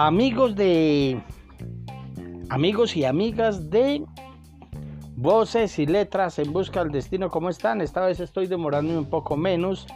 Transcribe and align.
Amigos 0.00 0.54
de 0.54 1.20
amigos 2.50 2.96
y 2.96 3.04
amigas 3.04 3.68
de 3.68 4.04
Voces 5.16 5.80
y 5.80 5.86
Letras 5.86 6.38
en 6.38 6.52
Busca 6.52 6.84
del 6.84 6.92
Destino, 6.92 7.30
¿cómo 7.30 7.50
están? 7.50 7.80
Esta 7.80 8.06
vez 8.06 8.20
estoy 8.20 8.46
demorándome 8.46 8.96
un 8.96 9.10
poco 9.10 9.36
menos, 9.36 9.88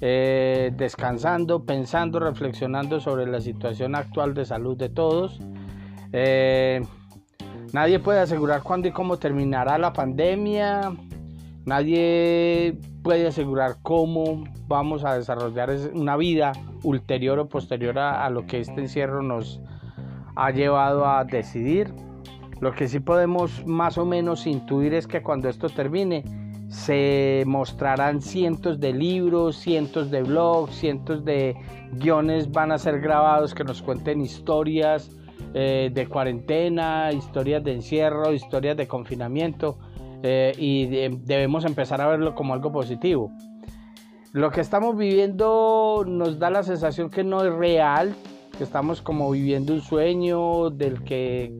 eh, 0.00 0.72
descansando, 0.76 1.64
pensando, 1.64 2.20
reflexionando 2.20 3.00
sobre 3.00 3.26
la 3.26 3.40
situación 3.40 3.96
actual 3.96 4.34
de 4.34 4.44
salud 4.44 4.76
de 4.76 4.88
todos. 4.88 5.40
Eh, 6.12 6.82
nadie 7.72 7.98
puede 7.98 8.20
asegurar 8.20 8.62
cuándo 8.62 8.86
y 8.86 8.92
cómo 8.92 9.18
terminará 9.18 9.76
la 9.78 9.92
pandemia. 9.92 10.92
Nadie 11.66 12.78
puede 13.02 13.26
asegurar 13.26 13.76
cómo 13.82 14.44
vamos 14.66 15.04
a 15.04 15.14
desarrollar 15.14 15.70
una 15.92 16.16
vida 16.16 16.52
ulterior 16.82 17.38
o 17.38 17.48
posterior 17.48 17.98
a, 17.98 18.28
lo 18.30 18.46
que 18.46 18.60
este 18.60 18.80
encierro 18.80 19.22
nos 19.22 19.60
ha 20.36 20.50
llevado 20.50 21.06
a 21.06 21.24
decidir. 21.24 21.92
Lo 22.60 22.72
que 22.72 22.88
sí 22.88 23.00
podemos 23.00 23.66
más 23.66 23.98
o 23.98 24.06
menos 24.06 24.46
intuir 24.46 24.94
es 24.94 25.06
que 25.06 25.22
cuando 25.22 25.48
esto 25.48 25.68
termine 25.68 26.24
se 26.68 27.42
mostrarán 27.46 28.22
cientos 28.22 28.78
de 28.80 28.92
libros, 28.92 29.56
cientos 29.56 30.10
de 30.10 30.22
blogs, 30.22 30.74
cientos 30.74 31.24
de 31.24 31.56
guiones 31.92 32.50
van 32.52 32.70
a 32.72 32.78
ser 32.78 33.00
grabados 33.00 33.54
que 33.54 33.64
nos 33.64 33.82
cuenten 33.82 34.20
historias 34.20 35.10
eh, 35.52 35.90
de 35.92 36.06
cuarentena, 36.06 37.12
historias 37.12 37.64
de 37.64 37.74
encierro, 37.74 38.32
historias 38.32 38.76
de 38.76 38.86
confinamiento 38.86 39.78
eh, 40.22 40.52
y 40.58 40.86
debemos 40.86 41.64
empezar 41.64 42.00
a 42.00 42.06
verlo 42.06 42.34
como 42.34 42.54
algo 42.54 42.72
positivo. 42.72 43.32
Lo 44.32 44.50
que 44.50 44.60
estamos 44.60 44.96
viviendo 44.96 46.04
nos 46.06 46.38
da 46.38 46.50
la 46.50 46.62
sensación 46.62 47.10
que 47.10 47.24
no 47.24 47.42
es 47.42 47.52
real, 47.52 48.14
que 48.56 48.64
estamos 48.64 49.02
como 49.02 49.30
viviendo 49.30 49.72
un 49.72 49.80
sueño 49.80 50.70
del 50.70 51.02
que 51.02 51.52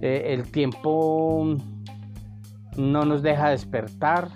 eh, 0.00 0.24
el 0.28 0.50
tiempo 0.50 1.56
no 2.76 3.04
nos 3.04 3.22
deja 3.22 3.50
despertar, 3.50 4.28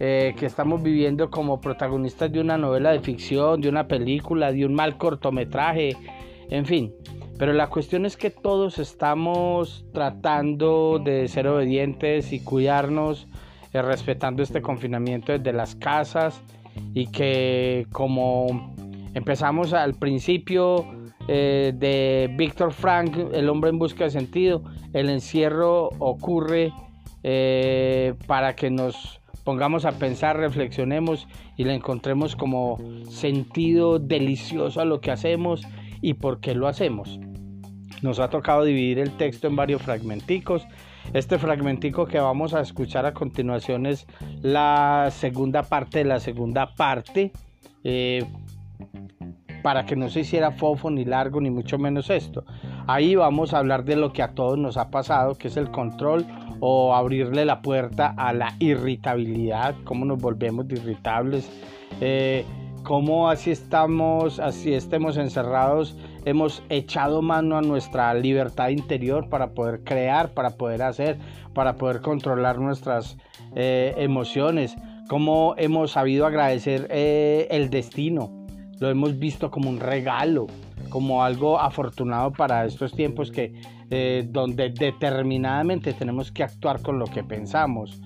eh, 0.00 0.34
que 0.36 0.46
estamos 0.46 0.82
viviendo 0.82 1.30
como 1.30 1.60
protagonistas 1.60 2.32
de 2.32 2.40
una 2.40 2.58
novela 2.58 2.90
de 2.90 3.00
ficción, 3.00 3.60
de 3.60 3.68
una 3.68 3.86
película, 3.86 4.50
de 4.50 4.66
un 4.66 4.74
mal 4.74 4.98
cortometraje, 4.98 5.96
en 6.50 6.66
fin. 6.66 6.92
Pero 7.42 7.54
la 7.54 7.66
cuestión 7.70 8.06
es 8.06 8.16
que 8.16 8.30
todos 8.30 8.78
estamos 8.78 9.84
tratando 9.92 11.00
de 11.04 11.26
ser 11.26 11.48
obedientes 11.48 12.32
y 12.32 12.38
cuidarnos, 12.38 13.26
eh, 13.72 13.82
respetando 13.82 14.44
este 14.44 14.62
confinamiento 14.62 15.32
desde 15.32 15.52
las 15.52 15.74
casas 15.74 16.40
y 16.94 17.08
que 17.08 17.88
como 17.90 18.72
empezamos 19.14 19.72
al 19.72 19.94
principio 19.94 20.86
eh, 21.26 21.72
de 21.74 22.32
Víctor 22.36 22.72
Frank, 22.72 23.16
El 23.32 23.48
hombre 23.48 23.70
en 23.70 23.80
busca 23.80 24.04
de 24.04 24.10
sentido, 24.10 24.62
el 24.92 25.10
encierro 25.10 25.88
ocurre 25.98 26.72
eh, 27.24 28.14
para 28.28 28.54
que 28.54 28.70
nos 28.70 29.20
pongamos 29.42 29.84
a 29.84 29.98
pensar, 29.98 30.36
reflexionemos 30.36 31.26
y 31.56 31.64
le 31.64 31.74
encontremos 31.74 32.36
como 32.36 32.78
sentido 33.10 33.98
delicioso 33.98 34.80
a 34.80 34.84
lo 34.84 35.00
que 35.00 35.10
hacemos 35.10 35.62
y 36.00 36.14
por 36.14 36.38
qué 36.38 36.54
lo 36.54 36.68
hacemos. 36.68 37.18
Nos 38.00 38.18
ha 38.18 38.28
tocado 38.28 38.64
dividir 38.64 38.98
el 38.98 39.16
texto 39.16 39.46
en 39.48 39.56
varios 39.56 39.82
fragmenticos 39.82 40.66
este 41.12 41.38
fragmentico 41.38 42.06
que 42.06 42.18
vamos 42.18 42.54
a 42.54 42.60
escuchar 42.60 43.04
a 43.04 43.12
continuación 43.12 43.84
es 43.84 44.06
la 44.40 45.08
segunda 45.10 45.62
parte 45.62 45.98
de 45.98 46.04
la 46.04 46.20
segunda 46.20 46.74
parte. 46.74 47.32
Eh, 47.84 48.24
para 49.62 49.86
que 49.86 49.94
no 49.94 50.08
se 50.08 50.20
hiciera 50.20 50.50
fofo 50.50 50.90
ni 50.90 51.04
largo 51.04 51.40
ni 51.40 51.48
mucho 51.48 51.78
menos 51.78 52.10
esto. 52.10 52.44
Ahí 52.88 53.14
vamos 53.14 53.54
a 53.54 53.58
hablar 53.58 53.84
de 53.84 53.94
lo 53.94 54.12
que 54.12 54.22
a 54.22 54.32
todos 54.32 54.58
nos 54.58 54.76
ha 54.76 54.90
pasado, 54.90 55.36
que 55.36 55.46
es 55.46 55.56
el 55.56 55.70
control 55.70 56.26
o 56.58 56.96
abrirle 56.96 57.44
la 57.44 57.62
puerta 57.62 58.12
a 58.16 58.32
la 58.32 58.56
irritabilidad, 58.58 59.76
cómo 59.84 60.04
nos 60.04 60.18
volvemos 60.18 60.66
irritables, 60.68 61.48
eh, 62.00 62.44
cómo 62.82 63.28
así 63.28 63.50
estamos, 63.50 64.38
así 64.38 64.74
estemos 64.74 65.16
encerrados, 65.16 65.96
hemos 66.24 66.62
echado 66.68 67.22
mano 67.22 67.56
a 67.56 67.62
nuestra 67.62 68.12
libertad 68.14 68.68
interior 68.68 69.28
para 69.28 69.50
poder 69.50 69.82
crear, 69.84 70.32
para 70.32 70.50
poder 70.50 70.82
hacer, 70.82 71.18
para 71.54 71.76
poder 71.76 72.00
controlar 72.00 72.58
nuestras 72.58 73.16
eh, 73.54 73.94
emociones, 73.98 74.76
cómo 75.08 75.54
hemos 75.58 75.92
sabido 75.92 76.26
agradecer 76.26 76.88
eh, 76.90 77.46
el 77.50 77.70
destino, 77.70 78.30
lo 78.80 78.90
hemos 78.90 79.18
visto 79.18 79.50
como 79.50 79.70
un 79.70 79.80
regalo, 79.80 80.46
como 80.88 81.22
algo 81.22 81.60
afortunado 81.60 82.32
para 82.32 82.64
estos 82.64 82.92
tiempos 82.92 83.30
que 83.30 83.54
eh, 83.90 84.26
donde 84.28 84.70
determinadamente 84.70 85.92
tenemos 85.92 86.32
que 86.32 86.42
actuar 86.42 86.82
con 86.82 86.98
lo 86.98 87.06
que 87.06 87.22
pensamos. 87.22 88.00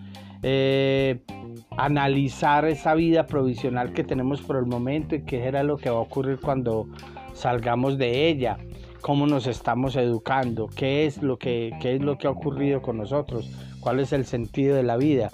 Analizar 1.76 2.64
esa 2.64 2.94
vida 2.94 3.26
provisional 3.26 3.92
que 3.92 4.04
tenemos 4.04 4.40
por 4.40 4.56
el 4.56 4.66
momento 4.66 5.14
y 5.14 5.22
qué 5.22 5.44
era 5.44 5.62
lo 5.62 5.76
que 5.76 5.90
va 5.90 5.96
a 5.96 6.00
ocurrir 6.00 6.38
cuando 6.40 6.88
salgamos 7.34 7.98
de 7.98 8.28
ella, 8.28 8.58
cómo 9.02 9.26
nos 9.26 9.46
estamos 9.46 9.94
educando, 9.96 10.68
qué 10.74 11.06
es 11.06 11.22
lo 11.22 11.38
que, 11.38 11.72
es 11.82 12.02
lo 12.02 12.18
que 12.18 12.26
ha 12.26 12.30
ocurrido 12.30 12.80
con 12.80 12.96
nosotros, 12.96 13.50
cuál 13.80 14.00
es 14.00 14.12
el 14.12 14.24
sentido 14.24 14.74
de 14.74 14.82
la 14.82 14.96
vida, 14.96 15.30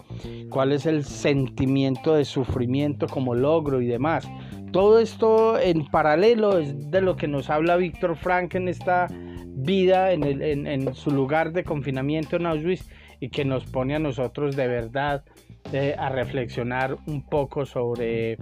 cuál 0.51 0.73
es 0.73 0.87
el 0.87 1.05
sentimiento 1.05 2.15
de 2.15 2.25
sufrimiento 2.25 3.07
como 3.07 3.35
logro 3.35 3.81
y 3.81 3.87
demás. 3.87 4.29
Todo 4.73 4.99
esto 4.99 5.59
en 5.59 5.87
paralelo 5.87 6.59
es 6.59 6.91
de 6.91 7.03
lo 7.03 7.15
que 7.17 7.29
nos 7.29 7.51
habla 7.51 7.77
Víctor 7.77 8.17
Frank 8.17 8.55
en 8.55 8.69
esta 8.69 9.07
vida, 9.47 10.13
en, 10.13 10.25
en, 10.67 10.95
su 10.95 11.11
lugar 11.11 11.53
de 11.53 11.63
confinamiento 11.63 12.37
en 12.37 12.47
Auschwitz 12.47 12.89
y 13.21 13.29
que 13.29 13.45
nos 13.45 13.65
pone 13.65 13.95
a 13.95 13.99
nosotros 13.99 14.57
de 14.57 14.67
verdad 14.67 15.25
eh, 15.72 15.94
a 15.99 16.10
reflexionar 16.10 16.99
un 17.06 17.22
poco 17.22 17.65
sobre 17.65 18.37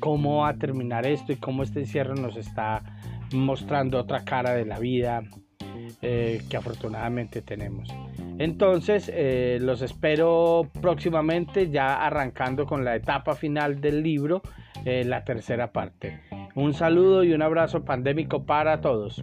cómo 0.00 0.38
va 0.38 0.50
a 0.50 0.54
terminar 0.54 1.06
esto 1.06 1.32
y 1.32 1.36
cómo 1.36 1.62
este 1.62 1.80
encierro 1.80 2.14
nos 2.14 2.36
está 2.36 2.82
mostrando 3.32 3.98
otra 3.98 4.24
cara 4.24 4.52
de 4.52 4.66
la 4.66 4.78
vida 4.78 5.22
eh, 6.02 6.42
que 6.50 6.56
afortunadamente 6.56 7.40
tenemos. 7.40 7.88
Entonces, 8.38 9.10
eh, 9.14 9.58
los 9.62 9.80
espero 9.80 10.68
próximamente, 10.80 11.70
ya 11.70 12.04
arrancando 12.04 12.66
con 12.66 12.84
la 12.84 12.96
etapa 12.96 13.34
final 13.34 13.80
del 13.80 14.02
libro, 14.02 14.42
la 14.84 15.24
tercera 15.24 15.70
parte. 15.72 16.20
Un 16.56 16.74
saludo 16.74 17.22
y 17.22 17.32
un 17.32 17.40
abrazo 17.40 17.84
pandémico 17.84 18.44
para 18.44 18.80
todos. 18.80 19.22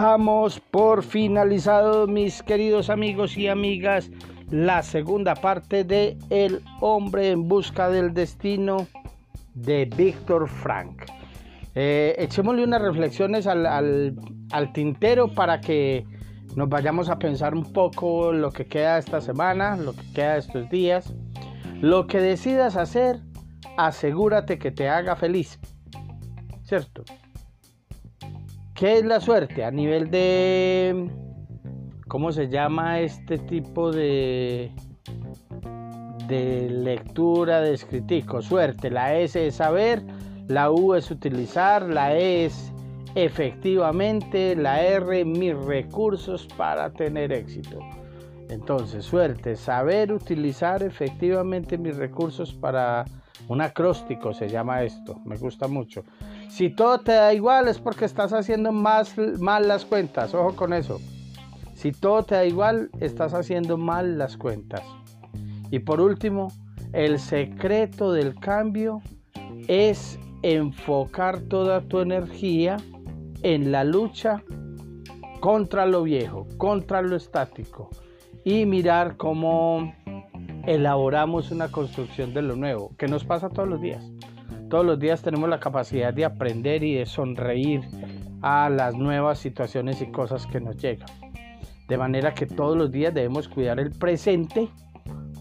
Damos 0.00 0.60
por 0.60 1.02
finalizado, 1.02 2.06
mis 2.06 2.42
queridos 2.42 2.88
amigos 2.88 3.36
y 3.36 3.48
amigas, 3.48 4.10
la 4.50 4.82
segunda 4.82 5.34
parte 5.34 5.84
de 5.84 6.16
El 6.30 6.62
hombre 6.80 7.30
en 7.30 7.46
busca 7.48 7.90
del 7.90 8.14
destino 8.14 8.86
de 9.52 9.84
Víctor 9.84 10.48
Frank. 10.48 11.02
Eh, 11.74 12.14
echémosle 12.16 12.64
unas 12.64 12.80
reflexiones 12.80 13.46
al, 13.46 13.66
al, 13.66 14.72
tintero 14.72 15.28
para 15.28 15.60
que 15.60 16.06
nos 16.56 16.70
vayamos 16.70 17.10
a 17.10 17.18
pensar 17.18 17.54
un 17.54 17.70
poco 17.70 18.32
lo 18.32 18.52
que 18.52 18.64
queda 18.64 18.96
esta 18.96 19.20
semana, 19.20 19.76
lo 19.76 19.92
que 19.92 20.12
queda 20.14 20.38
estos 20.38 20.70
días. 20.70 21.12
Lo 21.82 22.06
que 22.06 22.20
decidas 22.20 22.76
hacer, 22.76 23.20
asegúrate 23.76 24.58
que 24.58 24.70
te 24.70 24.88
haga 24.88 25.14
feliz. 25.14 25.60
¿Cierto? 26.62 27.04
¿Qué 28.80 28.96
es 28.96 29.04
la 29.04 29.20
suerte? 29.20 29.62
A 29.62 29.70
nivel 29.70 30.10
de... 30.10 31.10
¿Cómo 32.08 32.32
se 32.32 32.48
llama 32.48 33.00
este 33.00 33.36
tipo 33.36 33.92
de... 33.92 34.72
de 36.26 36.70
lectura 36.70 37.60
de 37.60 37.74
escritico? 37.74 38.40
Suerte. 38.40 38.88
La 38.88 39.18
S 39.18 39.46
es 39.46 39.56
saber, 39.56 40.02
la 40.48 40.70
U 40.70 40.94
es 40.94 41.10
utilizar, 41.10 41.90
la 41.90 42.16
E 42.16 42.46
es 42.46 42.72
efectivamente, 43.14 44.56
la 44.56 44.82
R 44.82 45.26
mis 45.26 45.54
recursos 45.54 46.48
para 46.56 46.90
tener 46.90 47.32
éxito. 47.32 47.80
Entonces, 48.48 49.04
suerte, 49.04 49.56
saber 49.56 50.10
utilizar 50.10 50.82
efectivamente 50.82 51.76
mis 51.76 51.96
recursos 51.96 52.54
para 52.54 53.04
un 53.48 53.60
acróstico 53.60 54.32
se 54.32 54.48
llama 54.48 54.84
esto, 54.84 55.20
me 55.24 55.36
gusta 55.36 55.66
mucho. 55.66 56.04
Si 56.50 56.68
todo 56.68 57.00
te 57.00 57.12
da 57.12 57.32
igual 57.32 57.68
es 57.68 57.78
porque 57.78 58.04
estás 58.04 58.32
haciendo 58.32 58.72
más 58.72 59.16
mal 59.38 59.68
las 59.68 59.84
cuentas. 59.84 60.34
Ojo 60.34 60.56
con 60.56 60.72
eso. 60.72 61.00
Si 61.74 61.92
todo 61.92 62.24
te 62.24 62.34
da 62.34 62.44
igual, 62.44 62.90
estás 63.00 63.32
haciendo 63.32 63.78
mal 63.78 64.18
las 64.18 64.36
cuentas. 64.36 64.82
Y 65.70 65.78
por 65.78 66.00
último, 66.00 66.48
el 66.92 67.18
secreto 67.18 68.12
del 68.12 68.34
cambio 68.34 69.00
es 69.68 70.18
enfocar 70.42 71.40
toda 71.40 71.82
tu 71.82 72.00
energía 72.00 72.76
en 73.42 73.72
la 73.72 73.84
lucha 73.84 74.42
contra 75.40 75.86
lo 75.86 76.02
viejo, 76.02 76.46
contra 76.58 77.00
lo 77.00 77.16
estático 77.16 77.88
y 78.44 78.66
mirar 78.66 79.16
cómo 79.16 79.94
elaboramos 80.66 81.50
una 81.50 81.68
construcción 81.68 82.34
de 82.34 82.42
lo 82.42 82.56
nuevo, 82.56 82.94
que 82.98 83.08
nos 83.08 83.24
pasa 83.24 83.48
todos 83.48 83.68
los 83.68 83.80
días. 83.80 84.04
Todos 84.70 84.86
los 84.86 85.00
días 85.00 85.20
tenemos 85.20 85.50
la 85.50 85.58
capacidad 85.58 86.14
de 86.14 86.24
aprender 86.24 86.84
y 86.84 86.94
de 86.94 87.04
sonreír 87.04 87.82
a 88.40 88.70
las 88.70 88.94
nuevas 88.94 89.40
situaciones 89.40 90.00
y 90.00 90.12
cosas 90.12 90.46
que 90.46 90.60
nos 90.60 90.76
llegan. 90.76 91.08
De 91.88 91.98
manera 91.98 92.34
que 92.34 92.46
todos 92.46 92.78
los 92.78 92.92
días 92.92 93.12
debemos 93.12 93.48
cuidar 93.48 93.80
el 93.80 93.90
presente 93.90 94.68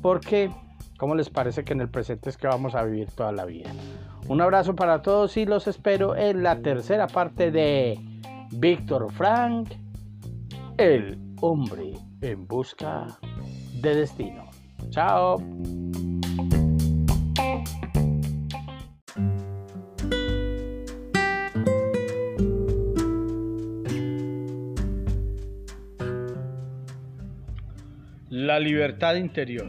porque, 0.02 0.50
¿cómo 0.98 1.14
les 1.14 1.30
parece 1.30 1.64
que 1.64 1.74
en 1.74 1.82
el 1.82 1.90
presente 1.90 2.32
es 2.32 2.38
que 2.38 2.48
vamos 2.48 2.74
a 2.74 2.84
vivir 2.84 3.12
toda 3.12 3.32
la 3.32 3.46
vida? 3.46 3.70
Un 4.28 4.42
abrazo 4.42 4.76
para 4.76 5.04
todos 5.04 5.38
y 5.38 5.46
los 5.46 5.68
espero 5.68 6.16
en 6.16 6.42
la 6.42 6.60
tercera 6.60 7.06
parte 7.06 7.52
de 7.52 8.00
Víctor 8.52 9.12
Frank, 9.12 9.70
el 10.80 11.20
hombre 11.42 11.94
en 12.22 12.48
busca 12.48 13.06
de 13.80 13.96
destino. 13.96 14.50
Chao. 14.90 15.38
La 28.50 28.60
libertad 28.60 29.14
interior. 29.14 29.68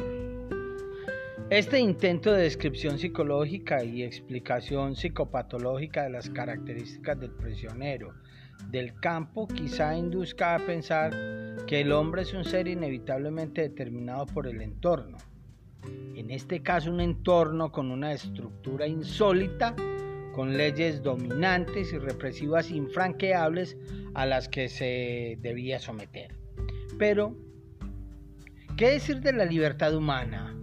Este 1.50 1.78
intento 1.78 2.32
de 2.32 2.44
descripción 2.44 2.98
psicológica 2.98 3.84
y 3.84 4.02
explicación 4.02 4.96
psicopatológica 4.96 6.04
de 6.04 6.08
las 6.08 6.30
características 6.30 7.20
del 7.20 7.30
prisionero 7.30 8.14
del 8.70 8.98
campo 8.98 9.46
quizá 9.48 9.94
induzca 9.94 10.54
a 10.54 10.60
pensar 10.60 11.12
que 11.66 11.82
el 11.82 11.92
hombre 11.92 12.22
es 12.22 12.32
un 12.32 12.42
ser 12.42 12.68
inevitablemente 12.68 13.60
determinado 13.60 14.24
por 14.24 14.46
el 14.46 14.62
entorno. 14.62 15.18
En 16.16 16.30
este 16.30 16.62
caso 16.62 16.90
un 16.90 17.02
entorno 17.02 17.70
con 17.70 17.90
una 17.90 18.14
estructura 18.14 18.86
insólita, 18.86 19.76
con 20.32 20.56
leyes 20.56 21.02
dominantes 21.02 21.92
y 21.92 21.98
represivas 21.98 22.70
infranqueables 22.70 23.76
a 24.14 24.24
las 24.24 24.48
que 24.48 24.70
se 24.70 25.36
debía 25.42 25.78
someter. 25.78 26.34
Pero 26.98 27.49
¿Qué 28.80 28.92
decir 28.92 29.20
de 29.20 29.34
la 29.34 29.44
libertad 29.44 29.94
humana? 29.94 30.56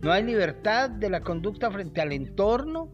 ¿No 0.00 0.12
hay 0.12 0.22
libertad 0.22 0.88
de 0.88 1.10
la 1.10 1.20
conducta 1.20 1.70
frente 1.70 2.00
al 2.00 2.12
entorno? 2.12 2.88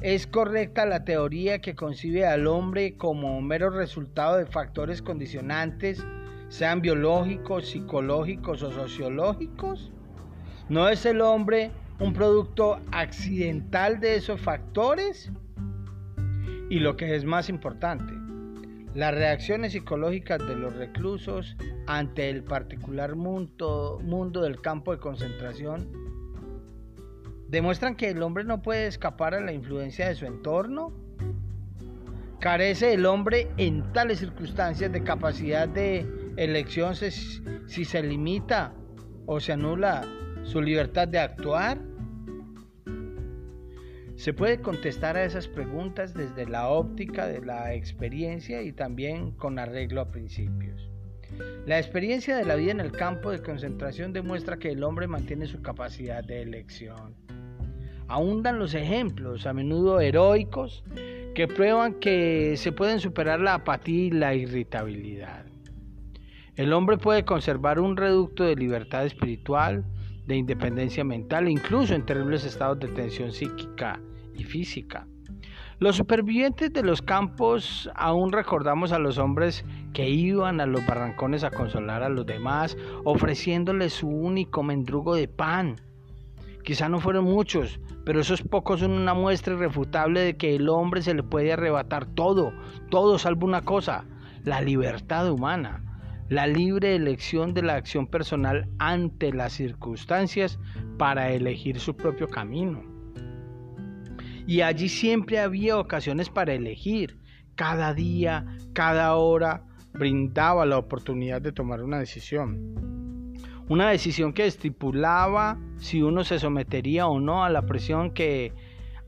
¿Es 0.00 0.26
correcta 0.26 0.84
la 0.84 1.04
teoría 1.04 1.60
que 1.60 1.76
concibe 1.76 2.26
al 2.26 2.48
hombre 2.48 2.96
como 2.96 3.40
mero 3.40 3.70
resultado 3.70 4.36
de 4.36 4.46
factores 4.46 5.00
condicionantes, 5.00 6.04
sean 6.48 6.80
biológicos, 6.80 7.68
psicológicos 7.68 8.64
o 8.64 8.72
sociológicos? 8.72 9.92
¿No 10.68 10.88
es 10.88 11.06
el 11.06 11.20
hombre 11.20 11.70
un 12.00 12.12
producto 12.12 12.80
accidental 12.90 14.00
de 14.00 14.16
esos 14.16 14.40
factores? 14.40 15.30
Y 16.68 16.80
lo 16.80 16.96
que 16.96 17.14
es 17.14 17.24
más 17.24 17.48
importante, 17.48 18.12
las 18.94 19.14
reacciones 19.14 19.72
psicológicas 19.72 20.38
de 20.46 20.56
los 20.56 20.74
reclusos 20.74 21.56
ante 21.86 22.30
el 22.30 22.42
particular 22.42 23.16
mundo, 23.16 24.00
mundo 24.02 24.42
del 24.42 24.60
campo 24.60 24.92
de 24.92 24.98
concentración 24.98 26.08
demuestran 27.48 27.96
que 27.96 28.10
el 28.10 28.22
hombre 28.22 28.44
no 28.44 28.62
puede 28.62 28.86
escapar 28.86 29.34
a 29.34 29.40
la 29.40 29.52
influencia 29.52 30.08
de 30.08 30.14
su 30.14 30.26
entorno. 30.26 30.92
Carece 32.40 32.92
el 32.92 33.04
hombre 33.06 33.48
en 33.56 33.92
tales 33.92 34.20
circunstancias 34.20 34.92
de 34.92 35.02
capacidad 35.02 35.68
de 35.68 36.06
elección 36.36 36.94
si 36.94 37.84
se 37.84 38.02
limita 38.02 38.72
o 39.26 39.40
se 39.40 39.52
anula 39.52 40.04
su 40.44 40.62
libertad 40.62 41.08
de 41.08 41.18
actuar. 41.18 41.78
Se 44.18 44.32
puede 44.32 44.60
contestar 44.60 45.16
a 45.16 45.22
esas 45.22 45.46
preguntas 45.46 46.12
desde 46.12 46.44
la 46.44 46.70
óptica 46.70 47.28
de 47.28 47.40
la 47.40 47.72
experiencia 47.72 48.62
y 48.62 48.72
también 48.72 49.30
con 49.30 49.60
arreglo 49.60 50.00
a 50.00 50.10
principios. 50.10 50.90
La 51.66 51.78
experiencia 51.78 52.36
de 52.36 52.44
la 52.44 52.56
vida 52.56 52.72
en 52.72 52.80
el 52.80 52.90
campo 52.90 53.30
de 53.30 53.40
concentración 53.40 54.12
demuestra 54.12 54.58
que 54.58 54.72
el 54.72 54.82
hombre 54.82 55.06
mantiene 55.06 55.46
su 55.46 55.62
capacidad 55.62 56.24
de 56.24 56.42
elección. 56.42 57.14
Ahundan 58.08 58.58
los 58.58 58.74
ejemplos, 58.74 59.46
a 59.46 59.52
menudo 59.52 60.00
heroicos, 60.00 60.82
que 61.36 61.46
prueban 61.46 61.94
que 62.00 62.56
se 62.56 62.72
pueden 62.72 62.98
superar 62.98 63.38
la 63.38 63.54
apatía 63.54 64.06
y 64.06 64.10
la 64.10 64.34
irritabilidad. 64.34 65.46
El 66.56 66.72
hombre 66.72 66.98
puede 66.98 67.24
conservar 67.24 67.78
un 67.78 67.96
reducto 67.96 68.42
de 68.42 68.56
libertad 68.56 69.06
espiritual, 69.06 69.84
de 70.28 70.36
independencia 70.36 71.02
mental, 71.04 71.48
incluso 71.48 71.94
en 71.94 72.04
terribles 72.04 72.44
estados 72.44 72.78
de 72.78 72.88
tensión 72.88 73.32
psíquica 73.32 73.98
y 74.34 74.44
física. 74.44 75.06
Los 75.78 75.96
supervivientes 75.96 76.70
de 76.72 76.82
los 76.82 77.00
campos 77.00 77.90
aún 77.94 78.30
recordamos 78.30 78.92
a 78.92 78.98
los 78.98 79.16
hombres 79.16 79.64
que 79.94 80.08
iban 80.08 80.60
a 80.60 80.66
los 80.66 80.86
barrancones 80.86 81.44
a 81.44 81.50
consolar 81.50 82.02
a 82.02 82.10
los 82.10 82.26
demás, 82.26 82.76
ofreciéndoles 83.04 83.94
su 83.94 84.08
único 84.08 84.62
mendrugo 84.62 85.14
de 85.14 85.28
pan. 85.28 85.76
Quizá 86.62 86.90
no 86.90 87.00
fueron 87.00 87.24
muchos, 87.24 87.80
pero 88.04 88.20
esos 88.20 88.42
pocos 88.42 88.80
son 88.80 88.90
una 88.90 89.14
muestra 89.14 89.54
irrefutable 89.54 90.20
de 90.20 90.36
que 90.36 90.56
el 90.56 90.68
hombre 90.68 91.00
se 91.00 91.14
le 91.14 91.22
puede 91.22 91.54
arrebatar 91.54 92.04
todo, 92.04 92.52
todo 92.90 93.18
salvo 93.18 93.46
una 93.46 93.62
cosa, 93.62 94.04
la 94.44 94.60
libertad 94.60 95.30
humana 95.30 95.87
la 96.28 96.46
libre 96.46 96.94
elección 96.94 97.54
de 97.54 97.62
la 97.62 97.74
acción 97.74 98.06
personal 98.06 98.68
ante 98.78 99.32
las 99.32 99.54
circunstancias 99.54 100.58
para 100.98 101.32
elegir 101.32 101.80
su 101.80 101.96
propio 101.96 102.28
camino. 102.28 102.82
Y 104.46 104.60
allí 104.60 104.88
siempre 104.88 105.38
había 105.38 105.78
ocasiones 105.78 106.30
para 106.30 106.54
elegir. 106.54 107.18
Cada 107.54 107.92
día, 107.92 108.46
cada 108.72 109.14
hora 109.16 109.64
brindaba 109.92 110.64
la 110.64 110.78
oportunidad 110.78 111.42
de 111.42 111.52
tomar 111.52 111.82
una 111.82 111.98
decisión. 111.98 113.34
Una 113.68 113.90
decisión 113.90 114.32
que 114.32 114.46
estipulaba 114.46 115.58
si 115.76 116.02
uno 116.02 116.24
se 116.24 116.38
sometería 116.38 117.06
o 117.06 117.20
no 117.20 117.44
a 117.44 117.50
la 117.50 117.66
presión 117.66 118.12
que 118.12 118.54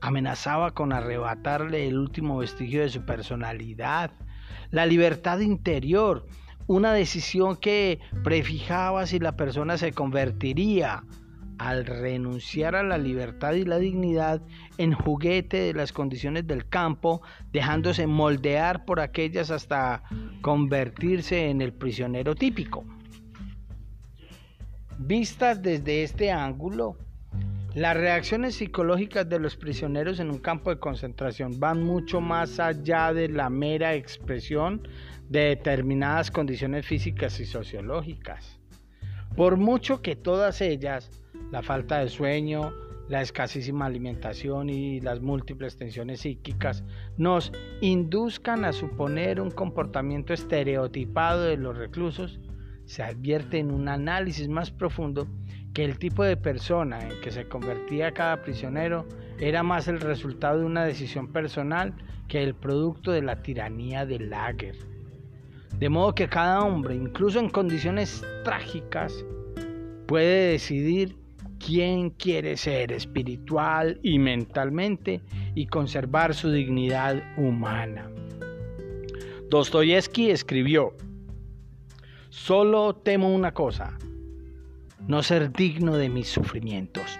amenazaba 0.01 0.71
con 0.71 0.93
arrebatarle 0.93 1.87
el 1.87 1.97
último 1.97 2.37
vestigio 2.37 2.81
de 2.81 2.89
su 2.89 3.05
personalidad. 3.05 4.11
La 4.69 4.85
libertad 4.85 5.39
interior 5.39 6.25
una 6.71 6.93
decisión 6.93 7.57
que 7.57 7.99
prefijaba 8.23 9.05
si 9.05 9.19
la 9.19 9.35
persona 9.35 9.77
se 9.77 9.91
convertiría 9.91 11.03
al 11.57 11.85
renunciar 11.85 12.75
a 12.77 12.83
la 12.83 12.97
libertad 12.97 13.53
y 13.53 13.65
la 13.65 13.77
dignidad 13.77 14.41
en 14.77 14.93
juguete 14.93 15.57
de 15.57 15.73
las 15.73 15.91
condiciones 15.91 16.47
del 16.47 16.69
campo, 16.69 17.21
dejándose 17.51 18.07
moldear 18.07 18.85
por 18.85 19.01
aquellas 19.01 19.51
hasta 19.51 20.03
convertirse 20.39 21.49
en 21.49 21.61
el 21.61 21.73
prisionero 21.73 22.35
típico. 22.35 22.85
Vistas 24.97 25.61
desde 25.61 26.03
este 26.03 26.31
ángulo, 26.31 26.95
las 27.73 27.97
reacciones 27.97 28.55
psicológicas 28.55 29.27
de 29.27 29.39
los 29.39 29.57
prisioneros 29.57 30.19
en 30.19 30.31
un 30.31 30.39
campo 30.39 30.69
de 30.69 30.79
concentración 30.79 31.59
van 31.59 31.83
mucho 31.83 32.21
más 32.21 32.59
allá 32.59 33.13
de 33.13 33.27
la 33.27 33.49
mera 33.49 33.93
expresión 33.93 34.87
de 35.31 35.55
determinadas 35.55 36.29
condiciones 36.29 36.85
físicas 36.85 37.39
y 37.39 37.45
sociológicas. 37.45 38.59
Por 39.37 39.55
mucho 39.55 40.01
que 40.01 40.17
todas 40.17 40.59
ellas, 40.59 41.09
la 41.51 41.61
falta 41.61 41.99
de 41.99 42.09
sueño, 42.09 42.73
la 43.07 43.21
escasísima 43.21 43.85
alimentación 43.85 44.69
y 44.69 44.99
las 44.99 45.21
múltiples 45.21 45.77
tensiones 45.77 46.21
psíquicas 46.21 46.83
nos 47.15 47.53
induzcan 47.79 48.65
a 48.65 48.73
suponer 48.73 49.39
un 49.39 49.51
comportamiento 49.51 50.33
estereotipado 50.33 51.43
de 51.43 51.55
los 51.55 51.77
reclusos, 51.77 52.41
se 52.83 53.01
advierte 53.01 53.57
en 53.57 53.71
un 53.71 53.87
análisis 53.87 54.49
más 54.49 54.69
profundo 54.69 55.27
que 55.73 55.85
el 55.85 55.97
tipo 55.97 56.25
de 56.25 56.35
persona 56.35 56.99
en 57.07 57.21
que 57.21 57.31
se 57.31 57.47
convertía 57.47 58.13
cada 58.13 58.41
prisionero 58.41 59.07
era 59.39 59.63
más 59.63 59.87
el 59.87 60.01
resultado 60.01 60.59
de 60.59 60.65
una 60.65 60.83
decisión 60.83 61.31
personal 61.31 61.93
que 62.27 62.43
el 62.43 62.53
producto 62.53 63.11
de 63.13 63.21
la 63.21 63.41
tiranía 63.41 64.05
del 64.05 64.29
lager. 64.29 64.90
De 65.81 65.89
modo 65.89 66.13
que 66.13 66.29
cada 66.29 66.63
hombre, 66.63 66.93
incluso 66.93 67.39
en 67.39 67.49
condiciones 67.49 68.23
trágicas, 68.43 69.25
puede 70.05 70.51
decidir 70.51 71.17
quién 71.57 72.11
quiere 72.11 72.55
ser 72.55 72.91
espiritual 72.91 73.99
y 74.03 74.19
mentalmente 74.19 75.21
y 75.55 75.65
conservar 75.65 76.35
su 76.35 76.51
dignidad 76.51 77.23
humana. 77.35 78.11
Dostoyevsky 79.49 80.29
escribió, 80.29 80.95
solo 82.29 82.93
temo 82.93 83.33
una 83.33 83.55
cosa, 83.55 83.97
no 85.07 85.23
ser 85.23 85.51
digno 85.51 85.97
de 85.97 86.09
mis 86.09 86.27
sufrimientos. 86.27 87.19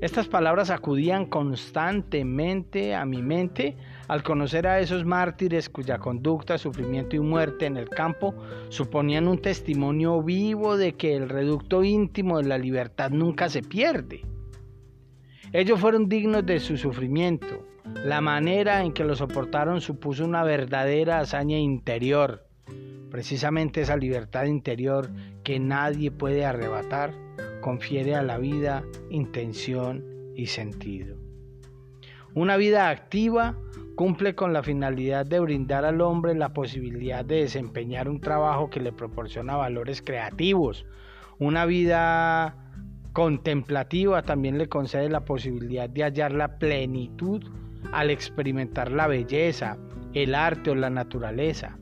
Estas 0.00 0.26
palabras 0.26 0.70
acudían 0.70 1.26
constantemente 1.26 2.92
a 2.92 3.04
mi 3.04 3.22
mente 3.22 3.76
al 4.08 4.22
conocer 4.22 4.66
a 4.66 4.80
esos 4.80 5.04
mártires 5.04 5.68
cuya 5.68 5.98
conducta, 5.98 6.58
sufrimiento 6.58 7.16
y 7.16 7.20
muerte 7.20 7.66
en 7.66 7.76
el 7.76 7.88
campo 7.88 8.34
suponían 8.68 9.28
un 9.28 9.38
testimonio 9.38 10.22
vivo 10.22 10.76
de 10.76 10.94
que 10.94 11.16
el 11.16 11.28
reducto 11.28 11.82
íntimo 11.82 12.38
de 12.38 12.48
la 12.48 12.58
libertad 12.58 13.10
nunca 13.10 13.48
se 13.48 13.62
pierde. 13.62 14.22
Ellos 15.52 15.80
fueron 15.80 16.08
dignos 16.08 16.44
de 16.44 16.60
su 16.60 16.76
sufrimiento. 16.76 17.64
La 18.04 18.20
manera 18.20 18.82
en 18.82 18.92
que 18.92 19.04
lo 19.04 19.14
soportaron 19.14 19.80
supuso 19.80 20.24
una 20.24 20.42
verdadera 20.42 21.20
hazaña 21.20 21.58
interior. 21.58 22.46
Precisamente 23.10 23.82
esa 23.82 23.96
libertad 23.96 24.46
interior 24.46 25.10
que 25.44 25.60
nadie 25.60 26.10
puede 26.10 26.44
arrebatar 26.44 27.14
confiere 27.60 28.14
a 28.14 28.22
la 28.22 28.38
vida 28.38 28.84
intención 29.10 30.04
y 30.34 30.46
sentido. 30.46 31.16
Una 32.34 32.56
vida 32.56 32.88
activa 32.88 33.56
cumple 33.94 34.34
con 34.34 34.52
la 34.52 34.62
finalidad 34.62 35.26
de 35.26 35.40
brindar 35.40 35.84
al 35.84 36.00
hombre 36.00 36.34
la 36.34 36.52
posibilidad 36.52 37.24
de 37.24 37.42
desempeñar 37.42 38.08
un 38.08 38.20
trabajo 38.20 38.70
que 38.70 38.80
le 38.80 38.92
proporciona 38.92 39.56
valores 39.56 40.02
creativos. 40.02 40.86
Una 41.38 41.66
vida 41.66 42.56
contemplativa 43.12 44.22
también 44.22 44.58
le 44.58 44.68
concede 44.68 45.08
la 45.08 45.24
posibilidad 45.24 45.88
de 45.88 46.02
hallar 46.02 46.32
la 46.32 46.58
plenitud 46.58 47.44
al 47.92 48.10
experimentar 48.10 48.90
la 48.90 49.06
belleza, 49.06 49.76
el 50.12 50.34
arte 50.34 50.70
o 50.70 50.74
la 50.74 50.90
naturaleza 50.90 51.78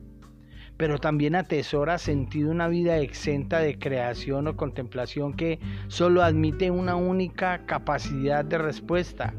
pero 0.77 0.97
también 0.97 1.35
atesora 1.35 1.97
sentido 1.97 2.51
una 2.51 2.67
vida 2.67 2.97
exenta 2.97 3.59
de 3.59 3.77
creación 3.77 4.47
o 4.47 4.57
contemplación 4.57 5.33
que 5.33 5.59
solo 5.87 6.23
admite 6.23 6.71
una 6.71 6.95
única 6.95 7.65
capacidad 7.65 8.43
de 8.43 8.57
respuesta. 8.57 9.33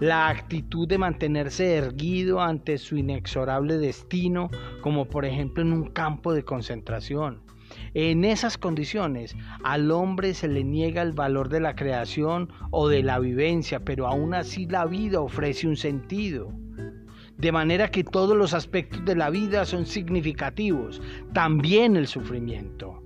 La 0.00 0.28
actitud 0.28 0.88
de 0.88 0.98
mantenerse 0.98 1.76
erguido 1.76 2.40
ante 2.40 2.78
su 2.78 2.96
inexorable 2.96 3.76
destino, 3.76 4.50
como 4.80 5.04
por 5.04 5.24
ejemplo 5.24 5.62
en 5.62 5.72
un 5.72 5.90
campo 5.90 6.32
de 6.32 6.42
concentración. 6.42 7.42
En 7.94 8.24
esas 8.24 8.58
condiciones 8.58 9.36
al 9.62 9.90
hombre 9.90 10.34
se 10.34 10.48
le 10.48 10.64
niega 10.64 11.02
el 11.02 11.12
valor 11.12 11.50
de 11.50 11.60
la 11.60 11.76
creación 11.76 12.48
o 12.70 12.88
de 12.88 13.02
la 13.02 13.18
vivencia, 13.18 13.84
pero 13.84 14.06
aún 14.06 14.34
así 14.34 14.66
la 14.66 14.86
vida 14.86 15.20
ofrece 15.20 15.68
un 15.68 15.76
sentido 15.76 16.52
de 17.40 17.52
manera 17.52 17.90
que 17.90 18.04
todos 18.04 18.36
los 18.36 18.52
aspectos 18.52 19.02
de 19.06 19.16
la 19.16 19.30
vida 19.30 19.64
son 19.64 19.86
significativos, 19.86 21.00
también 21.32 21.96
el 21.96 22.06
sufrimiento. 22.06 23.02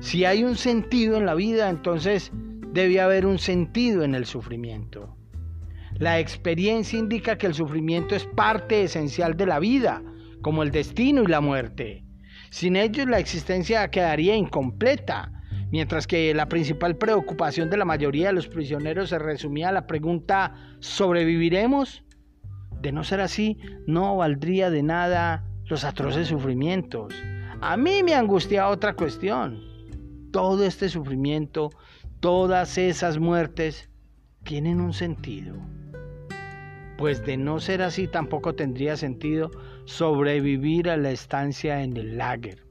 Si 0.00 0.24
hay 0.24 0.42
un 0.42 0.56
sentido 0.56 1.16
en 1.16 1.26
la 1.26 1.34
vida, 1.34 1.70
entonces 1.70 2.32
debe 2.72 3.00
haber 3.00 3.24
un 3.24 3.38
sentido 3.38 4.02
en 4.02 4.16
el 4.16 4.26
sufrimiento. 4.26 5.16
La 6.02 6.18
experiencia 6.18 6.98
indica 6.98 7.38
que 7.38 7.46
el 7.46 7.54
sufrimiento 7.54 8.16
es 8.16 8.24
parte 8.24 8.82
esencial 8.82 9.36
de 9.36 9.46
la 9.46 9.60
vida, 9.60 10.02
como 10.40 10.64
el 10.64 10.72
destino 10.72 11.22
y 11.22 11.28
la 11.28 11.40
muerte. 11.40 12.04
Sin 12.50 12.74
ellos 12.74 13.06
la 13.06 13.20
existencia 13.20 13.88
quedaría 13.88 14.34
incompleta, 14.34 15.30
mientras 15.70 16.08
que 16.08 16.34
la 16.34 16.48
principal 16.48 16.96
preocupación 16.96 17.70
de 17.70 17.76
la 17.76 17.84
mayoría 17.84 18.26
de 18.26 18.32
los 18.32 18.48
prisioneros 18.48 19.10
se 19.10 19.20
resumía 19.20 19.68
a 19.68 19.72
la 19.72 19.86
pregunta 19.86 20.74
¿sobreviviremos? 20.80 22.02
De 22.80 22.90
no 22.90 23.04
ser 23.04 23.20
así, 23.20 23.58
no 23.86 24.16
valdría 24.16 24.70
de 24.70 24.82
nada 24.82 25.44
los 25.66 25.84
atroces 25.84 26.26
sufrimientos. 26.26 27.14
A 27.60 27.76
mí 27.76 28.02
me 28.02 28.16
angustia 28.16 28.70
otra 28.70 28.94
cuestión. 28.94 29.60
Todo 30.32 30.64
este 30.64 30.88
sufrimiento, 30.88 31.70
todas 32.18 32.76
esas 32.76 33.20
muertes, 33.20 33.88
tienen 34.42 34.80
un 34.80 34.94
sentido. 34.94 35.54
Pues 37.02 37.26
de 37.26 37.36
no 37.36 37.58
ser 37.58 37.82
así 37.82 38.06
tampoco 38.06 38.54
tendría 38.54 38.96
sentido 38.96 39.50
sobrevivir 39.86 40.88
a 40.88 40.96
la 40.96 41.10
estancia 41.10 41.82
en 41.82 41.96
el 41.96 42.16
lager. 42.16 42.62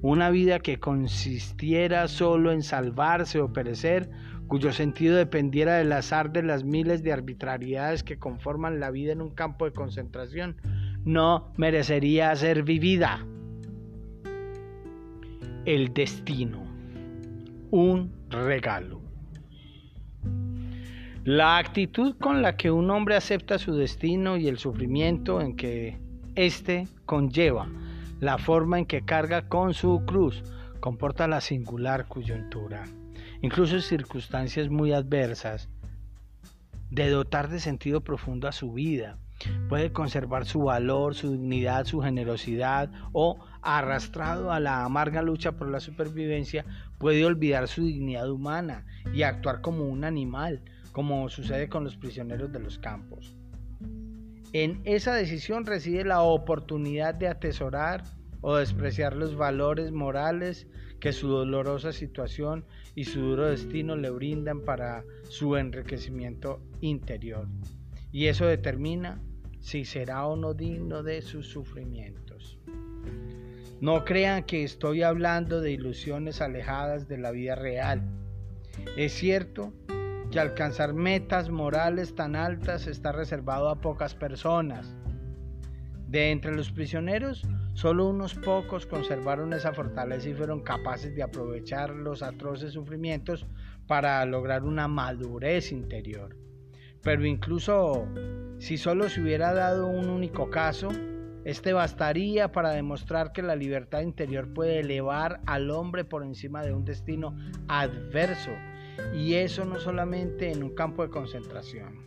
Una 0.00 0.30
vida 0.30 0.60
que 0.60 0.78
consistiera 0.78 2.06
solo 2.06 2.52
en 2.52 2.62
salvarse 2.62 3.40
o 3.40 3.52
perecer 3.52 4.08
cuyo 4.46 4.72
sentido 4.72 5.16
dependiera 5.16 5.74
del 5.74 5.90
azar 5.90 6.30
de 6.30 6.44
las 6.44 6.62
miles 6.62 7.02
de 7.02 7.12
arbitrariedades 7.12 8.04
que 8.04 8.16
conforman 8.16 8.78
la 8.78 8.92
vida 8.92 9.10
en 9.10 9.20
un 9.20 9.30
campo 9.30 9.64
de 9.64 9.72
concentración, 9.72 10.54
no 11.04 11.52
merecería 11.56 12.32
ser 12.36 12.62
vivida. 12.62 13.26
El 15.64 15.92
destino, 15.92 16.62
un 17.72 18.12
regalo. 18.30 19.03
La 21.24 21.58
actitud 21.58 22.16
con 22.18 22.42
la 22.42 22.56
que 22.56 22.70
un 22.70 22.90
hombre 22.90 23.16
acepta 23.16 23.58
su 23.58 23.74
destino 23.74 24.36
y 24.36 24.46
el 24.46 24.58
sufrimiento 24.58 25.40
en 25.40 25.56
que 25.56 25.98
éste 26.34 26.86
conlleva, 27.06 27.68
la 28.20 28.38
forma 28.38 28.78
en 28.78 28.86
que 28.86 29.04
carga 29.04 29.48
con 29.48 29.74
su 29.74 30.04
cruz, 30.06 30.42
comporta 30.80 31.26
la 31.26 31.40
singular 31.40 32.08
coyuntura 32.08 32.84
incluso 33.44 33.74
en 33.74 33.82
circunstancias 33.82 34.70
muy 34.70 34.94
adversas, 34.94 35.68
de 36.90 37.10
dotar 37.10 37.50
de 37.50 37.60
sentido 37.60 38.00
profundo 38.00 38.48
a 38.48 38.52
su 38.52 38.72
vida. 38.72 39.18
Puede 39.68 39.92
conservar 39.92 40.46
su 40.46 40.62
valor, 40.62 41.14
su 41.14 41.32
dignidad, 41.32 41.84
su 41.84 42.00
generosidad 42.00 42.90
o, 43.12 43.44
arrastrado 43.60 44.50
a 44.50 44.60
la 44.60 44.84
amarga 44.84 45.20
lucha 45.20 45.52
por 45.52 45.68
la 45.68 45.80
supervivencia, 45.80 46.64
puede 46.98 47.22
olvidar 47.26 47.68
su 47.68 47.84
dignidad 47.84 48.30
humana 48.30 48.86
y 49.12 49.24
actuar 49.24 49.60
como 49.60 49.84
un 49.84 50.04
animal, 50.04 50.62
como 50.94 51.28
sucede 51.28 51.68
con 51.68 51.82
los 51.82 51.96
prisioneros 51.96 52.52
de 52.52 52.60
los 52.60 52.78
campos. 52.78 53.36
En 54.52 54.80
esa 54.84 55.12
decisión 55.12 55.66
reside 55.66 56.04
la 56.04 56.22
oportunidad 56.22 57.16
de 57.16 57.26
atesorar 57.26 58.04
o 58.40 58.54
despreciar 58.56 59.16
los 59.16 59.34
valores 59.34 59.90
morales 59.90 60.68
que 61.00 61.12
su 61.12 61.26
dolorosa 61.26 61.92
situación 61.92 62.64
y 62.94 63.06
su 63.06 63.20
duro 63.20 63.46
destino 63.46 63.96
le 63.96 64.10
brindan 64.10 64.60
para 64.60 65.02
su 65.28 65.56
enriquecimiento 65.56 66.62
interior. 66.80 67.48
Y 68.12 68.26
eso 68.26 68.46
determina 68.46 69.20
si 69.58 69.84
será 69.84 70.24
o 70.26 70.36
no 70.36 70.54
digno 70.54 71.02
de 71.02 71.22
sus 71.22 71.48
sufrimientos. 71.48 72.60
No 73.80 74.04
crean 74.04 74.44
que 74.44 74.62
estoy 74.62 75.02
hablando 75.02 75.60
de 75.60 75.72
ilusiones 75.72 76.40
alejadas 76.40 77.08
de 77.08 77.18
la 77.18 77.32
vida 77.32 77.56
real. 77.56 78.00
Es 78.96 79.12
cierto 79.12 79.72
que 80.34 80.40
alcanzar 80.40 80.92
metas 80.92 81.48
morales 81.48 82.14
tan 82.14 82.36
altas 82.36 82.86
está 82.86 83.12
reservado 83.12 83.70
a 83.70 83.80
pocas 83.80 84.14
personas. 84.14 84.94
De 86.08 86.30
entre 86.30 86.54
los 86.54 86.70
prisioneros, 86.70 87.46
Solo 87.74 88.06
unos 88.06 88.36
pocos 88.36 88.86
conservaron 88.86 89.52
esa 89.52 89.72
fortaleza 89.72 90.28
y 90.28 90.34
fueron 90.34 90.60
capaces 90.60 91.14
de 91.16 91.24
aprovechar 91.24 91.90
los 91.90 92.22
atroces 92.22 92.72
sufrimientos 92.72 93.46
para 93.88 94.24
lograr 94.24 94.62
una 94.62 94.86
madurez 94.86 95.72
interior. 95.72 96.36
Pero 97.02 97.26
incluso 97.26 98.06
si 98.58 98.78
solo 98.78 99.08
se 99.08 99.20
hubiera 99.20 99.52
dado 99.52 99.88
un 99.88 100.08
único 100.08 100.50
caso, 100.50 100.88
este 101.44 101.72
bastaría 101.72 102.52
para 102.52 102.70
demostrar 102.70 103.32
que 103.32 103.42
la 103.42 103.56
libertad 103.56 104.02
interior 104.02 104.54
puede 104.54 104.78
elevar 104.78 105.40
al 105.44 105.68
hombre 105.72 106.04
por 106.04 106.22
encima 106.22 106.62
de 106.62 106.72
un 106.72 106.84
destino 106.84 107.36
adverso, 107.66 108.52
y 109.14 109.34
eso 109.34 109.64
no 109.64 109.78
solamente 109.78 110.50
en 110.50 110.62
un 110.62 110.74
campo 110.74 111.02
de 111.02 111.10
concentración. 111.10 112.04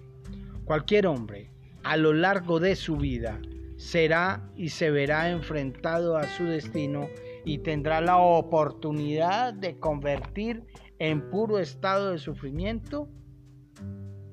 Cualquier 0.65 1.08
hombre, 1.08 1.50
a 1.84 1.98
lo 1.98 2.13
largo 2.13 2.60
de 2.60 2.75
su 2.75 2.98
vida, 2.98 3.39
será 3.77 4.50
y 4.56 4.70
se 4.70 4.91
verá 4.91 5.29
enfrentado 5.29 6.17
a 6.17 6.27
su 6.27 6.46
destino 6.46 7.08
y 7.46 7.60
tendrá 7.60 8.01
la 8.01 8.17
oportunidad 8.17 9.53
de 9.53 9.79
convertir 9.79 10.63
en 11.00 11.29
puro 11.29 11.60
estado 11.60 12.12
de 12.12 12.17
sufrimiento 12.17 13.08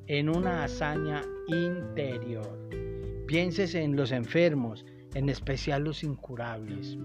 en 0.06 0.28
una 0.28 0.64
hazaña 0.64 1.22
interior. 1.46 2.58
Pienses 3.26 3.74
en 3.74 3.96
los 3.96 4.12
enfermos, 4.12 4.84
en 5.14 5.28
especial 5.28 5.84
los 5.84 6.02
incurables. 6.02 6.98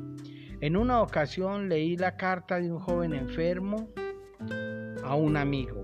En 0.61 0.75
una 0.75 1.01
ocasión 1.01 1.69
leí 1.69 1.95
la 1.95 2.17
carta 2.17 2.59
de 2.59 2.71
un 2.71 2.79
joven 2.79 3.13
enfermo 3.13 3.89
a 5.09 5.15
un 5.15 5.37
amigo. 5.37 5.81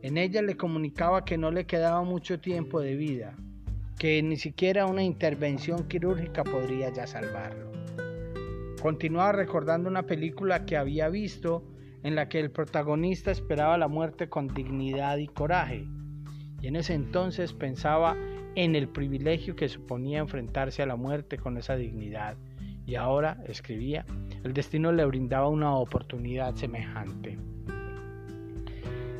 En 0.00 0.16
ella 0.16 0.42
le 0.42 0.56
comunicaba 0.56 1.24
que 1.24 1.36
no 1.36 1.50
le 1.50 1.66
quedaba 1.66 2.04
mucho 2.04 2.38
tiempo 2.38 2.80
de 2.80 2.94
vida 2.94 3.34
que 3.98 4.22
ni 4.22 4.36
siquiera 4.36 4.86
una 4.86 5.02
intervención 5.02 5.88
quirúrgica 5.88 6.44
podría 6.44 6.92
ya 6.92 7.04
salvarlo. 7.08 7.72
Continuaba 8.80 9.32
recordando 9.32 9.90
una 9.90 10.04
película 10.04 10.64
que 10.64 10.76
había 10.76 11.08
visto 11.08 11.64
en 12.04 12.14
la 12.14 12.28
que 12.28 12.38
el 12.38 12.52
protagonista 12.52 13.32
esperaba 13.32 13.76
la 13.76 13.88
muerte 13.88 14.28
con 14.28 14.46
dignidad 14.46 15.16
y 15.16 15.26
coraje, 15.26 15.84
y 16.62 16.68
en 16.68 16.76
ese 16.76 16.94
entonces 16.94 17.52
pensaba 17.52 18.16
en 18.54 18.76
el 18.76 18.88
privilegio 18.88 19.56
que 19.56 19.68
suponía 19.68 20.20
enfrentarse 20.20 20.80
a 20.80 20.86
la 20.86 20.94
muerte 20.94 21.38
con 21.38 21.58
esa 21.58 21.74
dignidad, 21.74 22.36
y 22.86 22.94
ahora, 22.94 23.42
escribía, 23.48 24.06
el 24.44 24.54
destino 24.54 24.92
le 24.92 25.04
brindaba 25.06 25.48
una 25.48 25.74
oportunidad 25.74 26.54
semejante. 26.54 27.36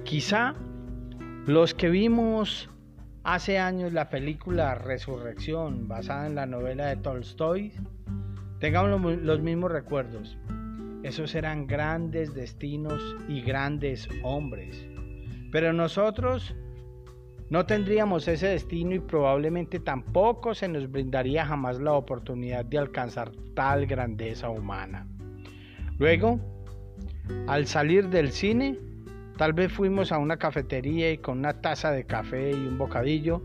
Quizá 0.08 0.54
Los 1.44 1.74
que 1.74 1.90
vimos 1.90 2.70
hace 3.24 3.58
años 3.58 3.92
la 3.92 4.08
película 4.08 4.74
Resurrección, 4.74 5.86
basada 5.86 6.26
en 6.26 6.34
la 6.34 6.46
novela 6.46 6.86
de 6.86 6.96
Tolstoy, 6.96 7.74
tengamos 8.58 9.18
los 9.18 9.40
mismos 9.42 9.70
recuerdos. 9.70 10.38
Esos 11.02 11.34
eran 11.34 11.66
grandes 11.66 12.32
destinos 12.32 13.16
y 13.28 13.42
grandes 13.42 14.08
hombres. 14.22 14.82
Pero 15.52 15.74
nosotros 15.74 16.56
no 17.50 17.66
tendríamos 17.66 18.28
ese 18.28 18.46
destino 18.46 18.94
y 18.94 19.00
probablemente 19.00 19.78
tampoco 19.78 20.54
se 20.54 20.68
nos 20.68 20.90
brindaría 20.90 21.44
jamás 21.44 21.80
la 21.80 21.92
oportunidad 21.92 22.64
de 22.64 22.78
alcanzar 22.78 23.30
tal 23.54 23.84
grandeza 23.84 24.48
humana. 24.48 25.06
Luego, 25.98 26.40
al 27.46 27.66
salir 27.66 28.08
del 28.08 28.32
cine, 28.32 28.87
tal 29.38 29.52
vez 29.52 29.72
fuimos 29.72 30.10
a 30.10 30.18
una 30.18 30.36
cafetería 30.36 31.12
y 31.12 31.18
con 31.18 31.38
una 31.38 31.62
taza 31.62 31.92
de 31.92 32.04
café 32.04 32.50
y 32.50 32.66
un 32.66 32.76
bocadillo, 32.76 33.40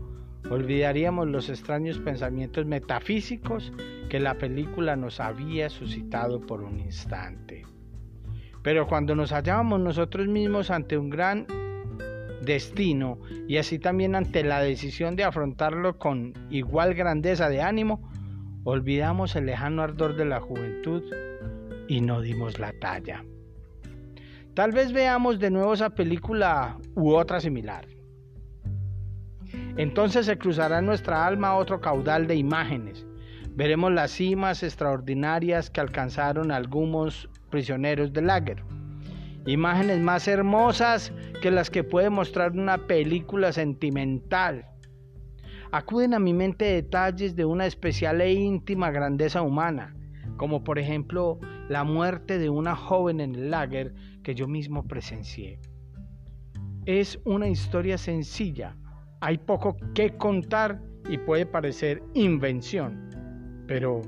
olvidaríamos 0.50 1.28
los 1.28 1.48
extraños 1.48 2.00
pensamientos 2.00 2.66
metafísicos 2.66 3.72
que 4.10 4.18
la 4.18 4.34
película 4.34 4.96
nos 4.96 5.20
había 5.20 5.70
suscitado 5.70 6.44
por 6.44 6.62
un 6.62 6.80
instante. 6.80 7.64
Pero 8.62 8.88
cuando 8.88 9.14
nos 9.14 9.32
hallábamos 9.32 9.80
nosotros 9.80 10.26
mismos 10.26 10.70
ante 10.70 10.98
un 10.98 11.10
gran 11.10 11.46
destino 12.44 13.18
y 13.46 13.58
así 13.58 13.78
también 13.78 14.16
ante 14.16 14.42
la 14.42 14.60
decisión 14.60 15.14
de 15.14 15.22
afrontarlo 15.22 15.96
con 15.98 16.34
igual 16.50 16.94
grandeza 16.94 17.48
de 17.48 17.62
ánimo, 17.62 18.10
olvidamos 18.64 19.36
el 19.36 19.46
lejano 19.46 19.82
ardor 19.82 20.16
de 20.16 20.24
la 20.24 20.40
juventud 20.40 21.04
y 21.86 22.00
no 22.00 22.20
dimos 22.20 22.58
la 22.58 22.72
talla. 22.80 23.24
Tal 24.54 24.70
vez 24.70 24.92
veamos 24.92 25.40
de 25.40 25.50
nuevo 25.50 25.74
esa 25.74 25.90
película 25.90 26.78
u 26.94 27.12
otra 27.12 27.40
similar. 27.40 27.86
Entonces 29.76 30.26
se 30.26 30.38
cruzará 30.38 30.78
en 30.78 30.86
nuestra 30.86 31.26
alma 31.26 31.56
otro 31.56 31.80
caudal 31.80 32.28
de 32.28 32.36
imágenes. 32.36 33.04
Veremos 33.50 33.92
las 33.92 34.12
cimas 34.12 34.62
extraordinarias 34.62 35.70
que 35.70 35.80
alcanzaron 35.80 36.52
algunos 36.52 37.28
prisioneros 37.50 38.12
de 38.12 38.22
lager 38.22 38.64
Imágenes 39.46 40.00
más 40.00 40.26
hermosas 40.26 41.12
que 41.42 41.50
las 41.50 41.68
que 41.68 41.84
puede 41.84 42.08
mostrar 42.08 42.52
una 42.52 42.86
película 42.86 43.52
sentimental. 43.52 44.64
Acuden 45.70 46.14
a 46.14 46.18
mi 46.18 46.32
mente 46.32 46.64
detalles 46.64 47.36
de 47.36 47.44
una 47.44 47.66
especial 47.66 48.22
e 48.22 48.32
íntima 48.32 48.90
grandeza 48.90 49.42
humana, 49.42 49.94
como 50.38 50.64
por 50.64 50.78
ejemplo 50.78 51.40
la 51.68 51.84
muerte 51.84 52.38
de 52.38 52.48
una 52.48 52.74
joven 52.74 53.20
en 53.20 53.34
el 53.34 53.50
lager 53.50 53.92
que 54.24 54.34
yo 54.34 54.48
mismo 54.48 54.82
presencié. 54.88 55.60
Es 56.86 57.20
una 57.24 57.46
historia 57.46 57.96
sencilla, 57.96 58.76
hay 59.20 59.38
poco 59.38 59.76
que 59.94 60.16
contar 60.16 60.82
y 61.08 61.18
puede 61.18 61.46
parecer 61.46 62.02
invención, 62.14 63.08
pero 63.68 64.02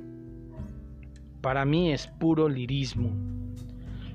para 1.41 1.65
mí 1.65 1.93
es 1.93 2.09
puro 2.09 2.49
lirismo. 2.49 3.13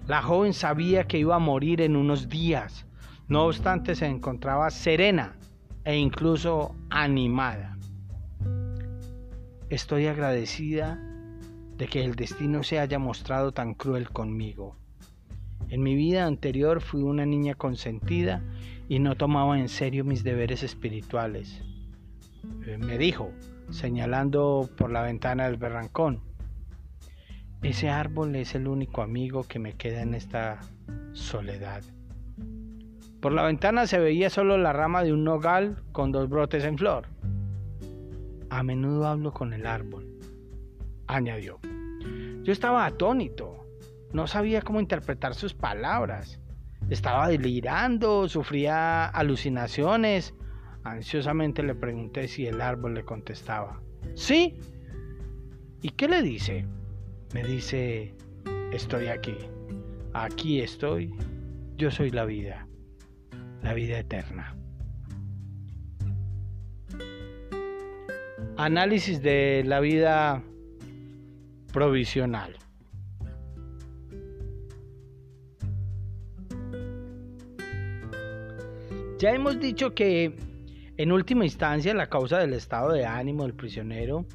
La 0.08 0.22
joven 0.22 0.54
sabía 0.54 1.06
que 1.06 1.20
iba 1.20 1.36
a 1.36 1.40
morir 1.40 1.80
en 1.80 1.96
unos 1.96 2.28
días. 2.28 2.86
No 3.30 3.46
obstante, 3.46 3.96
se 3.96 4.08
encontraba 4.08 4.70
serena 4.70 5.38
e 5.86 5.96
incluso 5.96 6.76
animada. 6.90 7.78
Estoy 9.70 10.08
agradecida 10.08 11.00
de 11.78 11.88
que 11.88 12.04
el 12.04 12.16
destino 12.16 12.62
se 12.64 12.80
haya 12.80 13.00
mostrado 13.00 13.54
tan 13.54 13.74
cruel 13.74 14.10
conmigo. 14.10 14.81
En 15.72 15.82
mi 15.82 15.96
vida 15.96 16.26
anterior 16.26 16.82
fui 16.82 17.02
una 17.02 17.26
niña 17.26 17.56
consentida 17.56 18.44
y 18.90 19.00
no 19.00 19.16
tomaba 19.16 19.58
en 19.58 19.70
serio 19.70 20.04
mis 20.04 20.22
deberes 20.22 20.64
espirituales. 20.64 21.64
Eh, 22.68 22.78
me 22.78 22.98
dijo, 22.98 23.32
señalando 23.70 24.70
por 24.78 24.92
la 24.92 25.02
ventana 25.02 25.46
del 25.46 25.56
berrancón, 25.56 26.20
ese 27.64 27.90
árbol 27.90 28.36
es 28.36 28.54
el 28.54 28.68
único 28.68 29.02
amigo 29.02 29.46
que 29.46 29.60
me 29.60 29.72
queda 29.72 30.02
en 30.02 30.14
esta 30.14 30.60
soledad. 31.14 31.84
Por 33.22 33.32
la 33.32 33.44
ventana 33.44 33.88
se 33.88 33.98
veía 33.98 34.30
solo 34.30 34.58
la 34.58 34.74
rama 34.74 35.04
de 35.04 35.14
un 35.14 35.24
nogal 35.24 35.82
con 35.94 36.12
dos 36.12 36.28
brotes 36.28 36.66
en 36.66 36.78
flor. 36.78 37.08
A 38.50 38.62
menudo 38.62 39.08
hablo 39.08 39.32
con 39.32 39.54
el 39.54 39.66
árbol, 39.66 40.06
añadió. 41.08 41.60
Yo 42.44 42.52
estaba 42.52 42.86
atónito, 42.86 43.61
no 44.14 44.28
sabía 44.28 44.62
cómo 44.62 44.80
interpretar 44.80 45.36
sus 45.36 45.54
palabras. 45.54 46.40
Estaba 46.90 47.28
delirando, 47.28 48.28
sufría 48.28 49.06
alucinaciones. 49.06 50.34
Ansiosamente 50.84 51.64
le 51.64 51.76
pregunté 51.76 52.28
si 52.28 52.48
el 52.48 52.60
árbol 52.62 52.96
le 52.96 53.04
contestaba. 53.04 53.82
Sí. 54.16 54.60
¿Y 55.82 55.90
qué 55.90 56.08
le 56.08 56.22
dice? 56.22 56.66
me 57.34 57.44
dice, 57.44 58.14
estoy 58.74 59.08
aquí, 59.08 59.38
aquí 60.14 60.62
estoy, 60.62 61.14
yo 61.78 61.90
soy 61.92 62.10
la 62.10 62.26
vida, 62.26 62.68
la 63.62 63.74
vida 63.74 64.00
eterna. 64.00 64.56
Análisis 68.58 69.22
de 69.22 69.64
la 69.66 69.80
vida 69.80 70.44
provisional. 71.72 72.58
Ya 79.22 79.30
hemos 79.30 79.60
dicho 79.60 79.94
que 79.94 80.36
en 80.98 81.12
última 81.12 81.46
instancia 81.46 81.94
la 81.94 82.10
causa 82.10 82.40
del 82.40 82.54
estado 82.54 82.92
de 82.92 83.06
ánimo 83.06 83.44
del 83.44 83.54
prisionero 83.54 84.26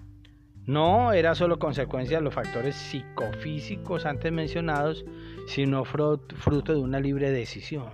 no 0.64 1.12
era 1.12 1.34
solo 1.34 1.58
consecuencia 1.58 2.18
de 2.18 2.22
los 2.22 2.34
factores 2.34 2.76
psicofísicos 2.76 4.06
antes 4.06 4.30
mencionados, 4.30 5.04
sino 5.48 5.84
fruto 5.84 6.72
de 6.72 6.78
una 6.78 7.00
libre 7.00 7.32
decisión. 7.32 7.90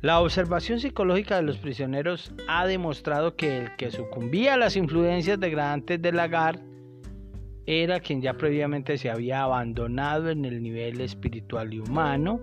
La 0.00 0.20
observación 0.20 0.80
psicológica 0.80 1.36
de 1.36 1.42
los 1.42 1.58
prisioneros 1.58 2.32
ha 2.48 2.66
demostrado 2.66 3.36
que 3.36 3.58
el 3.58 3.76
que 3.76 3.90
sucumbía 3.90 4.54
a 4.54 4.56
las 4.56 4.76
influencias 4.76 5.38
degradantes 5.38 6.00
del 6.00 6.16
lagar 6.16 6.58
era 7.66 8.00
quien 8.00 8.22
ya 8.22 8.32
previamente 8.32 8.96
se 8.96 9.10
había 9.10 9.42
abandonado 9.42 10.30
en 10.30 10.46
el 10.46 10.62
nivel 10.62 11.02
espiritual 11.02 11.74
y 11.74 11.80
humano, 11.80 12.40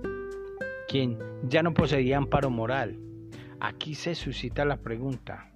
quien 0.88 1.18
ya 1.48 1.64
no 1.64 1.74
poseía 1.74 2.18
amparo 2.18 2.52
moral. 2.52 3.00
Aquí 3.64 3.96
se 3.96 4.14
suscita 4.14 4.66
la 4.66 4.76
pregunta, 4.76 5.50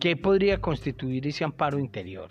¿qué 0.00 0.16
podría 0.16 0.60
constituir 0.60 1.24
ese 1.28 1.44
amparo 1.44 1.78
interior? 1.78 2.30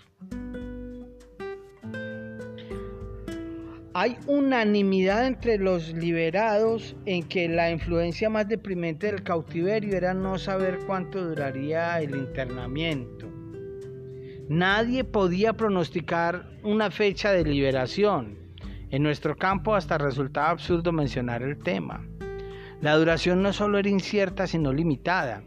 Hay 3.94 4.18
unanimidad 4.26 5.26
entre 5.26 5.56
los 5.56 5.94
liberados 5.94 6.94
en 7.06 7.22
que 7.22 7.48
la 7.48 7.70
influencia 7.70 8.28
más 8.28 8.46
deprimente 8.46 9.06
del 9.06 9.22
cautiverio 9.22 9.96
era 9.96 10.12
no 10.12 10.38
saber 10.38 10.80
cuánto 10.86 11.26
duraría 11.26 11.98
el 11.98 12.14
internamiento. 12.14 13.30
Nadie 14.50 15.04
podía 15.04 15.54
pronosticar 15.54 16.50
una 16.62 16.90
fecha 16.90 17.32
de 17.32 17.44
liberación. 17.44 18.36
En 18.90 19.02
nuestro 19.02 19.36
campo 19.36 19.74
hasta 19.74 19.96
resultaba 19.96 20.50
absurdo 20.50 20.92
mencionar 20.92 21.42
el 21.42 21.56
tema. 21.56 22.06
La 22.82 22.96
duración 22.96 23.42
no 23.44 23.52
solo 23.52 23.78
era 23.78 23.88
incierta, 23.88 24.48
sino 24.48 24.72
limitada. 24.72 25.44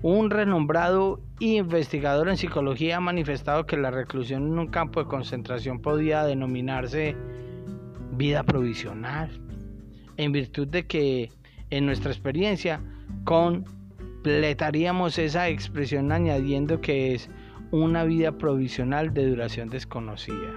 Un 0.00 0.30
renombrado 0.30 1.20
investigador 1.38 2.30
en 2.30 2.38
psicología 2.38 2.96
ha 2.96 3.00
manifestado 3.00 3.66
que 3.66 3.76
la 3.76 3.90
reclusión 3.90 4.46
en 4.46 4.58
un 4.58 4.68
campo 4.68 5.00
de 5.00 5.06
concentración 5.06 5.80
podía 5.80 6.24
denominarse 6.24 7.14
vida 8.12 8.42
provisional, 8.42 9.28
en 10.16 10.32
virtud 10.32 10.66
de 10.66 10.86
que 10.86 11.30
en 11.68 11.84
nuestra 11.84 12.10
experiencia 12.10 12.80
completaríamos 13.24 15.18
esa 15.18 15.50
expresión 15.50 16.10
añadiendo 16.10 16.80
que 16.80 17.14
es 17.14 17.28
una 17.70 18.04
vida 18.04 18.32
provisional 18.32 19.12
de 19.12 19.26
duración 19.26 19.68
desconocida. 19.68 20.54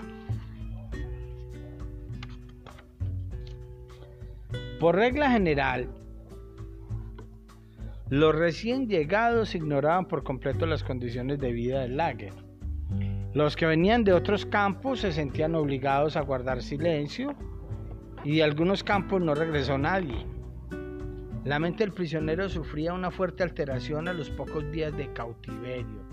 Por 4.80 4.96
regla 4.96 5.30
general, 5.30 5.90
los 8.12 8.36
recién 8.36 8.88
llegados 8.88 9.56
ignoraban 9.56 10.06
por 10.08 10.24
completo 10.24 10.68
las 10.68 10.84
condiciones 10.84 11.40
de 11.40 11.52
vida 11.52 11.80
del 11.82 11.98
lager 11.98 12.34
los 13.34 13.56
que 13.56 13.66
venían 13.66 14.04
de 14.04 14.12
otros 14.12 14.46
campos 14.46 15.00
se 15.00 15.14
sentían 15.14 15.56
obligados 15.56 16.18
a 16.18 16.22
guardar 16.22 16.62
silencio 16.62 17.34
y 18.26 18.38
de 18.38 18.44
algunos 18.44 18.84
campos 18.84 19.22
no 19.22 19.34
regresó 19.34 19.78
nadie. 19.78 20.26
La 21.46 21.58
mente 21.58 21.86
del 21.86 21.94
prisionero 21.94 22.50
sufría 22.50 22.94
una 22.94 23.10
fuerte 23.10 23.44
alteración 23.44 24.10
a 24.10 24.14
los 24.14 24.30
pocos 24.30 24.70
días 24.72 24.96
de 24.98 25.14
cautiverio. 25.14 26.06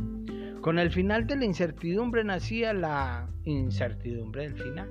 Con 0.61 0.79
el 0.79 0.91
final 0.91 1.27
de 1.27 1.37
la 1.37 1.45
incertidumbre 1.45 2.23
nacía 2.23 2.73
la 2.73 3.29
incertidumbre 3.45 4.43
del 4.49 4.55
final. 4.55 4.89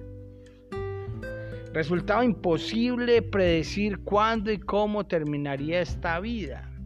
Resultaba 1.73 2.25
imposible 2.25 3.21
predecir 3.21 3.99
cuándo 3.99 4.51
y 4.51 4.59
cómo 4.59 5.07
terminaría 5.07 5.79
esta 5.79 6.19
vida. 6.19 6.76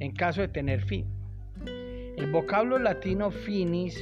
En 0.00 0.12
caso 0.12 0.40
de 0.40 0.48
tener 0.48 0.82
fin. 0.82 1.06
El 2.16 2.30
vocablo 2.30 2.78
latino 2.78 3.30
finis 3.30 3.98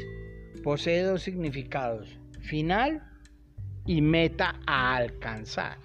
posee 0.63 1.03
dos 1.03 1.23
significados, 1.23 2.19
final 2.41 3.03
y 3.85 4.01
meta 4.01 4.61
a 4.67 4.97
alcanzar. 4.97 5.79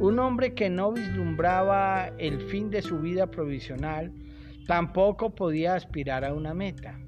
Un 0.00 0.18
hombre 0.18 0.54
que 0.54 0.70
no 0.70 0.92
vislumbraba 0.92 2.08
el 2.18 2.40
fin 2.40 2.70
de 2.70 2.82
su 2.82 3.00
vida 3.00 3.30
provisional 3.30 4.12
tampoco 4.66 5.34
podía 5.34 5.74
aspirar 5.74 6.24
a 6.24 6.34
una 6.34 6.54
meta. 6.54 6.98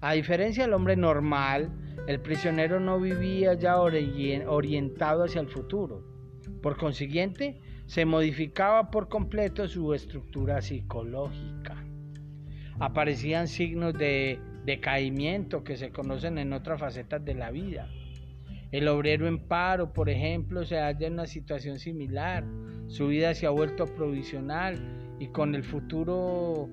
A 0.00 0.12
diferencia 0.12 0.64
del 0.64 0.74
hombre 0.74 0.96
normal, 0.96 1.70
el 2.06 2.20
prisionero 2.20 2.78
no 2.80 3.00
vivía 3.00 3.54
ya 3.54 3.80
orientado 3.80 5.24
hacia 5.24 5.40
el 5.40 5.48
futuro. 5.48 6.04
Por 6.62 6.76
consiguiente, 6.76 7.60
se 7.86 8.04
modificaba 8.04 8.90
por 8.90 9.08
completo 9.08 9.68
su 9.68 9.94
estructura 9.94 10.60
psicológica. 10.60 11.84
Aparecían 12.78 13.48
signos 13.48 13.94
de 13.94 14.38
decaimiento 14.64 15.64
que 15.64 15.76
se 15.76 15.90
conocen 15.90 16.38
en 16.38 16.52
otras 16.52 16.80
facetas 16.80 17.24
de 17.24 17.34
la 17.34 17.50
vida. 17.50 17.88
El 18.72 18.88
obrero 18.88 19.28
en 19.28 19.38
paro, 19.38 19.92
por 19.92 20.10
ejemplo, 20.10 20.64
se 20.64 20.76
halla 20.76 21.06
en 21.06 21.14
una 21.14 21.26
situación 21.26 21.78
similar. 21.78 22.44
Su 22.88 23.08
vida 23.08 23.32
se 23.34 23.46
ha 23.46 23.50
vuelto 23.50 23.86
provisional 23.86 24.76
y 25.18 25.28
con 25.28 25.54
el 25.54 25.62
futuro 25.62 26.68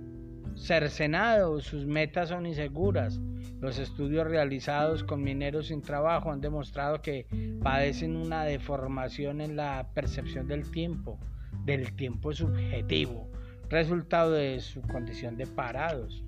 cercenado, 0.55 1.59
sus 1.61 1.85
metas 1.85 2.29
son 2.29 2.45
inseguras. 2.45 3.19
Los 3.59 3.79
estudios 3.79 4.27
realizados 4.27 5.03
con 5.03 5.23
mineros 5.23 5.67
sin 5.67 5.81
trabajo 5.81 6.31
han 6.31 6.41
demostrado 6.41 7.01
que 7.01 7.27
padecen 7.61 8.15
una 8.15 8.43
deformación 8.43 9.41
en 9.41 9.55
la 9.55 9.87
percepción 9.93 10.47
del 10.47 10.69
tiempo, 10.69 11.17
del 11.65 11.95
tiempo 11.95 12.33
subjetivo, 12.33 13.29
resultado 13.69 14.31
de 14.31 14.59
su 14.59 14.81
condición 14.81 15.37
de 15.37 15.47
parados. 15.47 16.23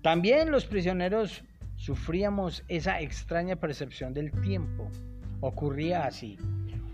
También 0.00 0.50
los 0.50 0.64
prisioneros 0.64 1.44
sufríamos 1.76 2.64
esa 2.68 3.00
extraña 3.00 3.56
percepción 3.56 4.14
del 4.14 4.32
tiempo. 4.40 4.90
Ocurría 5.40 6.06
así. 6.06 6.38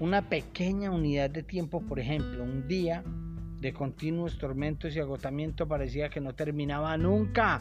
Una 0.01 0.29
pequeña 0.29 0.91
unidad 0.91 1.31
de 1.31 1.43
tiempo, 1.43 1.81
por 1.81 2.01
ejemplo, 2.01 2.43
un 2.43 2.67
día 2.69 3.03
de 3.61 3.73
continuos 3.73 4.39
tormentos 4.39 4.95
y 4.95 5.01
agotamiento 5.01 5.67
parecía 5.67 6.09
que 6.09 6.21
no 6.21 6.35
terminaba 6.35 6.97
nunca, 6.97 7.61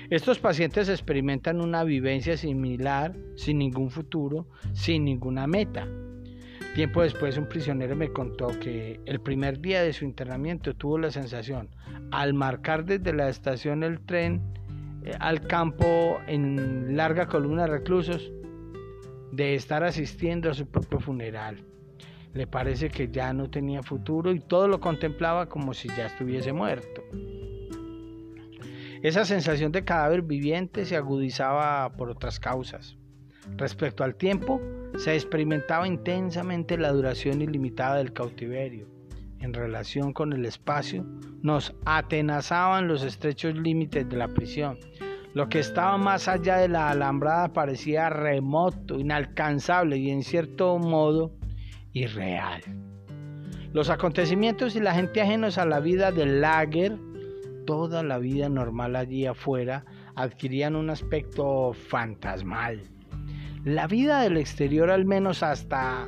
Estos 0.09 0.39
pacientes 0.39 0.89
experimentan 0.89 1.61
una 1.61 1.83
vivencia 1.83 2.37
similar, 2.37 3.15
sin 3.35 3.59
ningún 3.59 3.89
futuro, 3.89 4.47
sin 4.73 5.05
ninguna 5.05 5.47
meta. 5.47 5.87
Tiempo 6.73 7.03
después 7.03 7.37
un 7.37 7.45
prisionero 7.45 7.95
me 7.95 8.11
contó 8.11 8.47
que 8.59 8.99
el 9.05 9.21
primer 9.21 9.59
día 9.59 9.83
de 9.83 9.93
su 9.93 10.05
internamiento 10.05 10.73
tuvo 10.73 10.97
la 10.97 11.11
sensación, 11.11 11.69
al 12.11 12.33
marcar 12.33 12.83
desde 12.83 13.13
la 13.13 13.29
estación 13.29 13.83
el 13.83 13.99
tren 13.99 14.41
eh, 15.05 15.11
al 15.19 15.45
campo 15.45 16.19
en 16.25 16.97
larga 16.97 17.27
columna 17.27 17.63
de 17.63 17.73
reclusos, 17.73 18.31
de 19.31 19.53
estar 19.53 19.83
asistiendo 19.83 20.49
a 20.49 20.55
su 20.55 20.65
propio 20.65 20.99
funeral. 20.99 21.63
Le 22.33 22.47
parece 22.47 22.89
que 22.89 23.07
ya 23.07 23.33
no 23.33 23.51
tenía 23.51 23.83
futuro 23.83 24.31
y 24.31 24.39
todo 24.39 24.67
lo 24.67 24.79
contemplaba 24.79 25.47
como 25.49 25.75
si 25.75 25.89
ya 25.89 26.07
estuviese 26.07 26.53
muerto. 26.53 27.03
Esa 29.03 29.25
sensación 29.25 29.71
de 29.71 29.83
cadáver 29.83 30.23
viviente 30.23 30.85
se 30.85 30.95
agudizaba 30.95 31.91
por 31.95 32.09
otras 32.09 32.39
causas. 32.39 32.97
Respecto 33.57 34.03
al 34.03 34.15
tiempo, 34.15 34.61
se 34.97 35.13
experimentaba 35.15 35.87
intensamente 35.87 36.77
la 36.77 36.91
duración 36.91 37.41
ilimitada 37.41 37.97
del 37.97 38.13
cautiverio. 38.13 38.87
En 39.39 39.53
relación 39.53 40.13
con 40.13 40.31
el 40.33 40.45
espacio, 40.45 41.05
nos 41.41 41.75
atenazaban 41.85 42.87
los 42.87 43.03
estrechos 43.03 43.55
límites 43.55 44.07
de 44.07 44.17
la 44.17 44.29
prisión. 44.29 44.77
Lo 45.33 45.49
que 45.49 45.59
estaba 45.59 45.97
más 45.97 46.27
allá 46.27 46.57
de 46.57 46.69
la 46.69 46.89
alambrada 46.89 47.51
parecía 47.51 48.09
remoto, 48.09 48.99
inalcanzable 48.99 49.97
y 49.97 50.11
en 50.11 50.23
cierto 50.23 50.77
modo 50.77 51.33
irreal. 51.91 52.61
Los 53.73 53.89
acontecimientos 53.89 54.75
y 54.75 54.79
la 54.79 54.93
gente 54.93 55.21
ajenos 55.21 55.57
a 55.57 55.65
la 55.65 55.79
vida 55.79 56.11
del 56.11 56.39
lager 56.41 56.97
toda 57.65 58.03
la 58.03 58.19
vida 58.19 58.49
normal 58.49 58.95
allí 58.95 59.25
afuera 59.25 59.85
adquirían 60.15 60.75
un 60.75 60.89
aspecto 60.89 61.73
fantasmal. 61.73 62.92
La 63.63 63.87
vida 63.87 64.21
del 64.21 64.37
exterior, 64.37 64.91
al 64.91 65.05
menos 65.05 65.41
hasta 65.41 66.07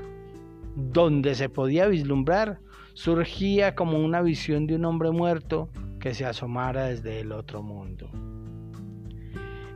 donde 0.75 1.35
se 1.35 1.47
podía 1.47 1.87
vislumbrar, 1.87 2.59
surgía 2.93 3.75
como 3.75 3.97
una 3.99 4.21
visión 4.21 4.67
de 4.67 4.75
un 4.75 4.83
hombre 4.83 5.11
muerto 5.11 5.69
que 5.99 6.13
se 6.13 6.25
asomara 6.25 6.87
desde 6.87 7.21
el 7.21 7.31
otro 7.31 7.63
mundo. 7.63 8.09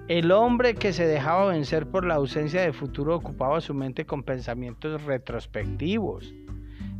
El 0.09 0.31
hombre 0.31 0.75
que 0.75 0.91
se 0.91 1.05
dejaba 1.05 1.47
vencer 1.47 1.87
por 1.87 2.05
la 2.05 2.15
ausencia 2.15 2.61
de 2.61 2.73
futuro 2.73 3.15
ocupaba 3.15 3.61
su 3.61 3.73
mente 3.73 4.05
con 4.05 4.23
pensamientos 4.23 5.03
retrospectivos, 5.03 6.33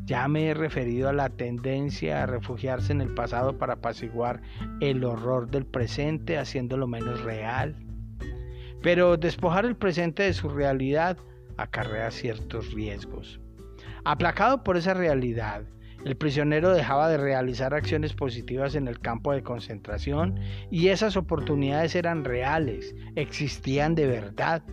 ya 0.06 0.28
me 0.28 0.48
he 0.48 0.54
referido 0.56 1.08
a 1.08 1.14
la 1.14 1.30
tendencia 1.30 2.24
a 2.24 2.26
refugiarse 2.26 2.94
en 2.94 3.02
el 3.02 3.14
pasado 3.14 3.58
para 3.58 3.74
apaciguar 3.74 4.42
el 4.80 5.04
horror 5.04 5.52
del 5.52 5.66
presente, 5.66 6.38
haciéndolo 6.38 6.88
menos 6.88 7.22
real. 7.22 7.76
Pero 8.82 9.18
despojar 9.18 9.66
el 9.66 9.76
presente 9.76 10.24
de 10.24 10.34
su 10.34 10.50
realidad 10.50 11.18
acarrea 11.58 12.12
ciertos 12.12 12.72
riesgos. 12.74 13.40
Aplacado 14.06 14.64
por 14.64 14.78
esa 14.78 14.94
realidad, 14.94 15.64
el 16.06 16.16
prisionero 16.16 16.74
dejaba 16.74 17.10
de 17.10 17.18
realizar 17.18 17.74
acciones 17.74 18.14
positivas 18.14 18.76
en 18.76 18.88
el 18.88 19.00
campo 19.00 19.34
de 19.34 19.44
concentración 19.44 20.40
y 20.72 20.88
esas 20.88 21.18
oportunidades 21.18 21.94
eran 21.96 22.24
reales, 22.24 22.96
existían 23.16 23.96
de 23.96 24.08
verdad. 24.08 24.64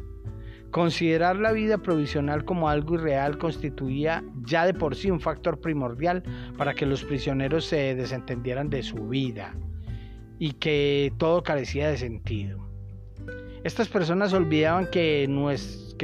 Considerar 0.70 1.36
la 1.36 1.52
vida 1.52 1.78
provisional 1.78 2.44
como 2.44 2.68
algo 2.68 2.94
irreal 2.94 3.38
constituía 3.38 4.22
ya 4.44 4.66
de 4.66 4.74
por 4.74 4.94
sí 4.94 5.10
un 5.10 5.20
factor 5.20 5.60
primordial 5.60 6.22
para 6.56 6.74
que 6.74 6.86
los 6.86 7.02
prisioneros 7.02 7.64
se 7.64 7.94
desentendieran 7.96 8.70
de 8.70 8.82
su 8.84 9.08
vida 9.08 9.54
y 10.38 10.52
que 10.52 11.12
todo 11.18 11.42
carecía 11.42 11.88
de 11.88 11.96
sentido. 11.96 12.65
Estas 13.66 13.88
personas 13.88 14.32
olvidaban 14.32 14.86
que, 14.92 15.26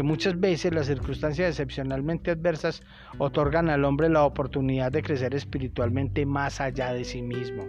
muchas 0.03 0.41
veces 0.41 0.75
las 0.75 0.89
circunstancias 0.89 1.49
excepcionalmente 1.49 2.33
adversas 2.33 2.83
otorgan 3.19 3.71
al 3.71 3.85
hombre 3.85 4.09
la 4.09 4.25
oportunidad 4.25 4.91
de 4.91 5.01
crecer 5.01 5.33
espiritualmente 5.37 6.27
más 6.27 6.61
allá 6.61 6.93
de 6.93 7.05
sí 7.05 7.23
mismo. 7.23 7.63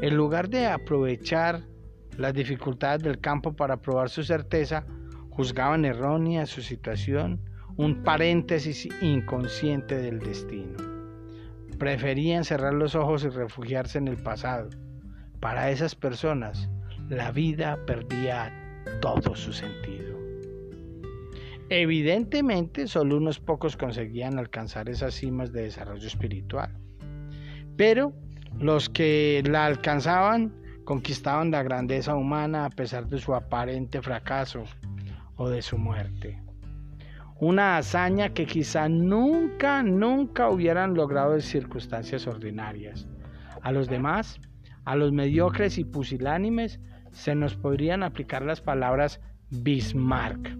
En 0.00 0.16
lugar 0.16 0.48
de 0.48 0.64
aprovechar 0.66 1.60
las 2.16 2.32
dificultades 2.32 3.02
del 3.02 3.20
campo 3.20 3.54
para 3.54 3.82
probar 3.82 4.08
su 4.08 4.22
certeza, 4.22 4.86
juzgaban 5.28 5.84
errónea 5.84 6.46
su 6.46 6.62
situación, 6.62 7.38
un 7.76 8.02
paréntesis 8.04 8.88
inconsciente 9.02 9.94
del 9.94 10.20
destino. 10.20 10.78
Preferían 11.78 12.44
cerrar 12.44 12.72
los 12.72 12.94
ojos 12.94 13.24
y 13.24 13.28
refugiarse 13.28 13.98
en 13.98 14.08
el 14.08 14.16
pasado. 14.16 14.70
Para 15.38 15.70
esas 15.70 15.94
personas, 15.94 16.70
la 17.10 17.30
vida 17.30 17.78
perdía 17.84 18.61
todo 19.02 19.34
su 19.34 19.52
sentido. 19.52 20.16
Evidentemente, 21.68 22.86
solo 22.86 23.16
unos 23.16 23.40
pocos 23.40 23.76
conseguían 23.76 24.38
alcanzar 24.38 24.88
esas 24.88 25.14
cimas 25.14 25.52
de 25.52 25.64
desarrollo 25.64 26.06
espiritual. 26.06 26.70
Pero 27.76 28.12
los 28.58 28.88
que 28.88 29.42
la 29.44 29.66
alcanzaban 29.66 30.54
conquistaban 30.84 31.50
la 31.50 31.62
grandeza 31.62 32.14
humana 32.14 32.66
a 32.66 32.70
pesar 32.70 33.08
de 33.08 33.18
su 33.18 33.34
aparente 33.34 34.00
fracaso 34.02 34.64
o 35.36 35.48
de 35.48 35.62
su 35.62 35.78
muerte. 35.78 36.40
Una 37.40 37.78
hazaña 37.78 38.34
que 38.34 38.46
quizá 38.46 38.88
nunca, 38.88 39.82
nunca 39.82 40.48
hubieran 40.48 40.94
logrado 40.94 41.34
en 41.34 41.40
circunstancias 41.40 42.28
ordinarias. 42.28 43.08
A 43.62 43.72
los 43.72 43.88
demás, 43.88 44.38
a 44.84 44.94
los 44.94 45.10
mediocres 45.10 45.78
y 45.78 45.84
pusilánimes, 45.84 46.78
se 47.12 47.34
nos 47.34 47.54
podrían 47.54 48.02
aplicar 48.02 48.42
las 48.42 48.60
palabras 48.60 49.20
Bismarck. 49.50 50.56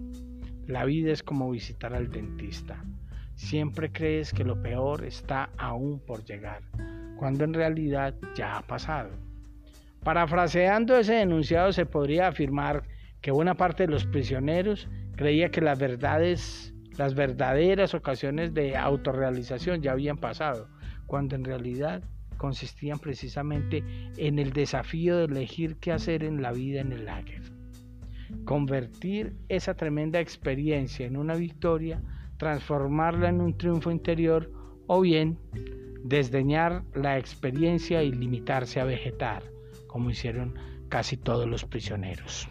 La 0.67 0.85
vida 0.85 1.11
es 1.11 1.23
como 1.23 1.51
visitar 1.51 1.93
al 1.93 2.09
dentista. 2.09 2.83
Siempre 3.35 3.91
crees 3.91 4.31
que 4.31 4.43
lo 4.43 4.61
peor 4.61 5.03
está 5.03 5.49
aún 5.57 5.99
por 5.99 6.23
llegar, 6.23 6.61
cuando 7.17 7.43
en 7.43 7.53
realidad 7.53 8.13
ya 8.35 8.57
ha 8.57 8.61
pasado. 8.61 9.09
Parafraseando 10.03 10.97
ese 10.97 11.21
enunciado 11.21 11.71
se 11.73 11.85
podría 11.85 12.27
afirmar 12.27 12.83
que 13.21 13.31
buena 13.31 13.55
parte 13.55 13.83
de 13.83 13.91
los 13.91 14.05
prisioneros 14.05 14.87
creía 15.15 15.49
que 15.49 15.61
las 15.61 15.79
verdades, 15.79 16.73
las 16.97 17.15
verdaderas 17.15 17.93
ocasiones 17.93 18.53
de 18.53 18.75
autorrealización 18.77 19.81
ya 19.81 19.93
habían 19.93 20.17
pasado, 20.17 20.67
cuando 21.07 21.35
en 21.35 21.45
realidad 21.45 22.03
consistían 22.43 22.99
precisamente 22.99 23.85
en 24.17 24.37
el 24.37 24.51
desafío 24.51 25.15
de 25.15 25.23
elegir 25.23 25.77
qué 25.77 25.93
hacer 25.93 26.25
en 26.25 26.41
la 26.41 26.51
vida 26.51 26.81
en 26.81 26.91
el 26.91 27.05
lager. 27.05 27.41
Convertir 28.43 29.33
esa 29.47 29.75
tremenda 29.75 30.19
experiencia 30.19 31.05
en 31.05 31.15
una 31.15 31.35
victoria, 31.35 32.03
transformarla 32.35 33.29
en 33.29 33.39
un 33.39 33.57
triunfo 33.57 33.91
interior 33.91 34.51
o 34.87 34.99
bien 34.99 35.39
desdeñar 36.03 36.83
la 36.93 37.17
experiencia 37.17 38.03
y 38.03 38.11
limitarse 38.11 38.81
a 38.81 38.83
vegetar, 38.83 39.41
como 39.87 40.09
hicieron 40.09 40.55
casi 40.89 41.15
todos 41.15 41.47
los 41.47 41.63
prisioneros. 41.63 42.49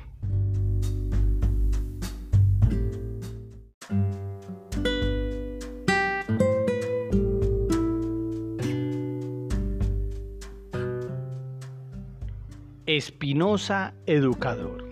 Espinosa 12.96 13.94
Educador. 14.04 14.84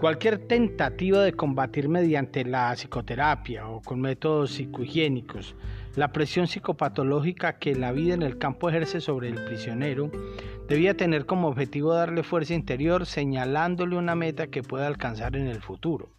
Cualquier 0.00 0.38
tentativa 0.48 1.22
de 1.22 1.32
combatir 1.32 1.88
mediante 1.88 2.44
la 2.44 2.72
psicoterapia 2.74 3.68
o 3.68 3.80
con 3.80 4.00
métodos 4.00 4.50
psicohigiénicos 4.50 5.54
la 5.94 6.10
presión 6.10 6.48
psicopatológica 6.48 7.60
que 7.60 7.76
la 7.76 7.92
vida 7.92 8.14
en 8.14 8.22
el 8.22 8.38
campo 8.38 8.68
ejerce 8.68 9.00
sobre 9.00 9.28
el 9.28 9.44
prisionero 9.44 10.10
debía 10.66 10.96
tener 10.96 11.26
como 11.26 11.46
objetivo 11.46 11.94
darle 11.94 12.24
fuerza 12.24 12.54
interior 12.54 13.06
señalándole 13.06 13.96
una 13.96 14.16
meta 14.16 14.48
que 14.48 14.64
pueda 14.64 14.88
alcanzar 14.88 15.36
en 15.36 15.46
el 15.46 15.62
futuro. 15.62 16.10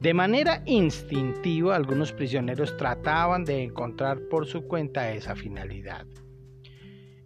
De 0.00 0.14
manera 0.14 0.62
instintiva 0.66 1.76
algunos 1.76 2.12
prisioneros 2.12 2.76
trataban 2.76 3.44
de 3.44 3.62
encontrar 3.62 4.18
por 4.28 4.46
su 4.46 4.66
cuenta 4.66 5.12
esa 5.12 5.36
finalidad. 5.36 6.06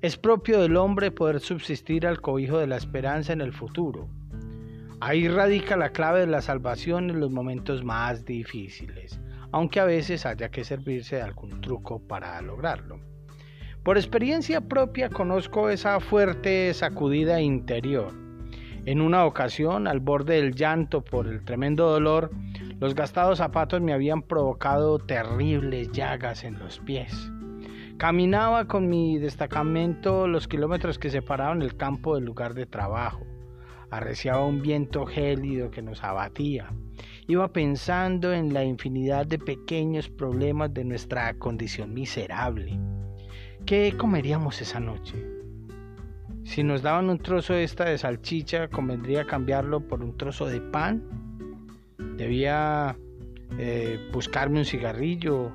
Es 0.02 0.16
propio 0.16 0.62
del 0.62 0.78
hombre 0.78 1.10
poder 1.10 1.40
subsistir 1.40 2.06
al 2.06 2.22
cobijo 2.22 2.56
de 2.56 2.66
la 2.66 2.78
esperanza 2.78 3.34
en 3.34 3.42
el 3.42 3.52
futuro. 3.52 4.08
Ahí 4.98 5.28
radica 5.28 5.76
la 5.76 5.90
clave 5.90 6.20
de 6.20 6.26
la 6.26 6.40
salvación 6.40 7.10
en 7.10 7.20
los 7.20 7.30
momentos 7.30 7.84
más 7.84 8.24
difíciles, 8.24 9.20
aunque 9.52 9.78
a 9.78 9.84
veces 9.84 10.24
haya 10.24 10.50
que 10.50 10.64
servirse 10.64 11.16
de 11.16 11.22
algún 11.22 11.60
truco 11.60 12.00
para 12.00 12.40
lograrlo. 12.40 12.98
Por 13.82 13.98
experiencia 13.98 14.62
propia 14.62 15.10
conozco 15.10 15.68
esa 15.68 16.00
fuerte 16.00 16.72
sacudida 16.72 17.42
interior. 17.42 18.14
En 18.86 19.02
una 19.02 19.26
ocasión, 19.26 19.86
al 19.86 20.00
borde 20.00 20.36
del 20.36 20.54
llanto 20.54 21.04
por 21.04 21.26
el 21.26 21.44
tremendo 21.44 21.90
dolor, 21.90 22.30
los 22.78 22.94
gastados 22.94 23.36
zapatos 23.36 23.82
me 23.82 23.92
habían 23.92 24.22
provocado 24.22 24.98
terribles 24.98 25.92
llagas 25.92 26.42
en 26.44 26.58
los 26.58 26.78
pies. 26.78 27.30
Caminaba 28.00 28.66
con 28.66 28.88
mi 28.88 29.18
destacamento 29.18 30.26
los 30.26 30.48
kilómetros 30.48 30.98
que 30.98 31.10
separaban 31.10 31.60
el 31.60 31.76
campo 31.76 32.14
del 32.14 32.24
lugar 32.24 32.54
de 32.54 32.64
trabajo. 32.64 33.26
Arreciaba 33.90 34.46
un 34.46 34.62
viento 34.62 35.04
gélido 35.04 35.70
que 35.70 35.82
nos 35.82 36.02
abatía. 36.02 36.72
Iba 37.28 37.52
pensando 37.52 38.32
en 38.32 38.54
la 38.54 38.64
infinidad 38.64 39.26
de 39.26 39.38
pequeños 39.38 40.08
problemas 40.08 40.72
de 40.72 40.84
nuestra 40.84 41.34
condición 41.34 41.92
miserable. 41.92 42.80
¿Qué 43.66 43.94
comeríamos 43.98 44.62
esa 44.62 44.80
noche? 44.80 45.22
Si 46.44 46.62
nos 46.62 46.80
daban 46.80 47.10
un 47.10 47.18
trozo 47.18 47.52
de 47.52 47.64
esta 47.64 47.84
de 47.84 47.98
salchicha, 47.98 48.68
convendría 48.68 49.26
cambiarlo 49.26 49.86
por 49.86 50.02
un 50.02 50.16
trozo 50.16 50.46
de 50.46 50.62
pan. 50.62 51.04
Debía 52.16 52.96
eh, 53.58 53.98
buscarme 54.10 54.58
un 54.58 54.64
cigarrillo, 54.64 55.52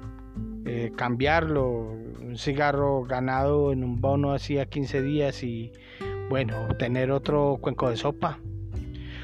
eh, 0.65 0.91
cambiarlo, 0.95 1.91
un 2.21 2.37
cigarro 2.37 3.03
ganado 3.03 3.71
en 3.71 3.83
un 3.83 4.01
bono 4.01 4.33
hacía 4.33 4.65
15 4.65 5.01
días 5.03 5.43
y 5.43 5.71
bueno, 6.29 6.67
tener 6.79 7.11
otro 7.11 7.59
cuenco 7.61 7.89
de 7.89 7.97
sopa. 7.97 8.39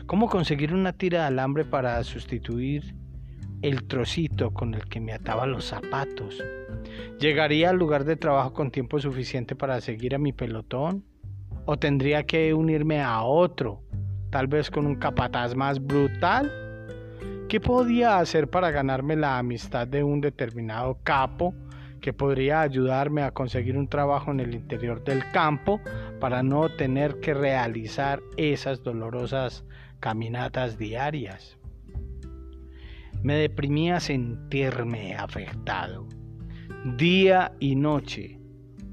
¿Cómo 0.06 0.30
conseguir 0.30 0.74
una 0.74 0.94
tira 0.94 1.22
de 1.22 1.26
alambre 1.26 1.66
para 1.66 2.04
sustituir 2.04 2.96
el 3.64 3.88
trocito 3.88 4.52
con 4.52 4.76
el 4.76 4.86
que 4.86 5.00
me 5.00 5.14
ataba 5.14 5.48
los 5.48 5.66
zapatos? 5.66 6.44
¿Llegaría 7.20 7.72
al 7.72 7.78
lugar 7.78 8.04
de 8.04 8.18
trabajo 8.18 8.54
con 8.54 8.70
tiempo 8.70 9.00
suficiente 9.00 9.56
para 9.56 9.82
seguir 9.82 10.14
a 10.14 10.20
mi 10.20 10.34
pelotón? 10.34 11.06
¿O 11.66 11.78
tendría 11.78 12.24
que 12.24 12.54
unirme 12.54 13.02
a 13.02 13.22
otro, 13.24 13.82
tal 14.30 14.48
vez 14.48 14.70
con 14.70 14.86
un 14.86 14.96
capataz 14.96 15.56
más 15.56 15.84
brutal? 15.84 16.61
¿Qué 17.52 17.60
podía 17.60 18.20
hacer 18.20 18.50
para 18.50 18.72
ganarme 18.72 19.18
la 19.18 19.38
amistad 19.38 19.86
de 19.86 20.06
un 20.06 20.22
determinado 20.22 21.00
capo 21.04 21.54
que 22.00 22.14
podría 22.14 22.62
ayudarme 22.62 23.24
a 23.24 23.32
conseguir 23.32 23.76
un 23.78 23.90
trabajo 23.90 24.32
en 24.32 24.40
el 24.40 24.56
interior 24.56 25.04
del 25.04 25.30
campo 25.34 25.82
para 26.22 26.44
no 26.44 26.70
tener 26.70 27.20
que 27.20 27.34
realizar 27.34 28.22
esas 28.38 28.84
dolorosas 28.84 29.66
caminatas 30.00 30.78
diarias? 30.78 31.58
Me 33.22 33.36
deprimía 33.36 34.00
sentirme 34.00 35.16
afectado 35.16 36.08
día 36.96 37.52
y 37.60 37.76
noche 37.76 38.40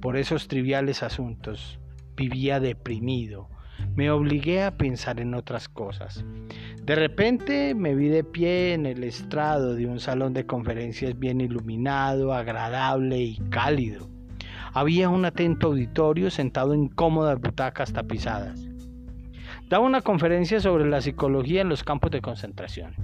por 0.01 0.17
esos 0.17 0.49
triviales 0.49 1.05
asuntos. 1.05 1.79
Vivía 2.17 2.59
deprimido, 2.59 3.51
me 3.99 4.13
obligué 4.13 4.63
a 4.63 4.77
pensar 4.79 5.19
en 5.19 5.35
otras 5.35 5.69
cosas. 5.69 6.25
De 6.85 6.95
repente 6.95 7.75
me 7.75 7.97
vi 7.97 8.07
de 8.07 8.23
pie 8.23 8.73
en 8.73 8.87
el 8.87 9.03
estrado 9.03 9.75
de 9.75 9.87
un 9.87 9.99
salón 9.99 10.35
de 10.35 10.47
conferencias 10.47 11.19
bien 11.19 11.41
iluminado, 11.41 12.33
agradable 12.33 13.19
y 13.19 13.39
cálido. 13.51 14.09
Había 14.73 15.09
un 15.09 15.25
atento 15.25 15.67
auditorio 15.67 16.31
sentado 16.31 16.75
en 16.75 16.87
cómodas 16.87 17.41
butacas 17.41 17.93
tapizadas. 17.93 18.69
Daba 19.69 19.85
una 19.85 20.03
conferencia 20.03 20.61
sobre 20.61 20.89
la 20.89 21.01
psicología 21.01 21.63
en 21.63 21.69
los 21.69 21.83
campos 21.83 22.13
de 22.13 22.21
concentración. 22.21 22.95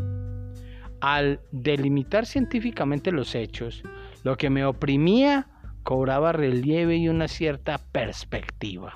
Al 1.00 1.40
delimitar 1.50 2.24
científicamente 2.24 3.10
los 3.10 3.34
hechos, 3.34 3.82
lo 4.22 4.36
que 4.36 4.48
me 4.48 4.64
oprimía 4.64 5.48
cobraba 5.82 6.30
relieve 6.30 6.94
y 6.98 7.08
una 7.08 7.26
cierta 7.26 7.78
perspectiva. 7.78 8.94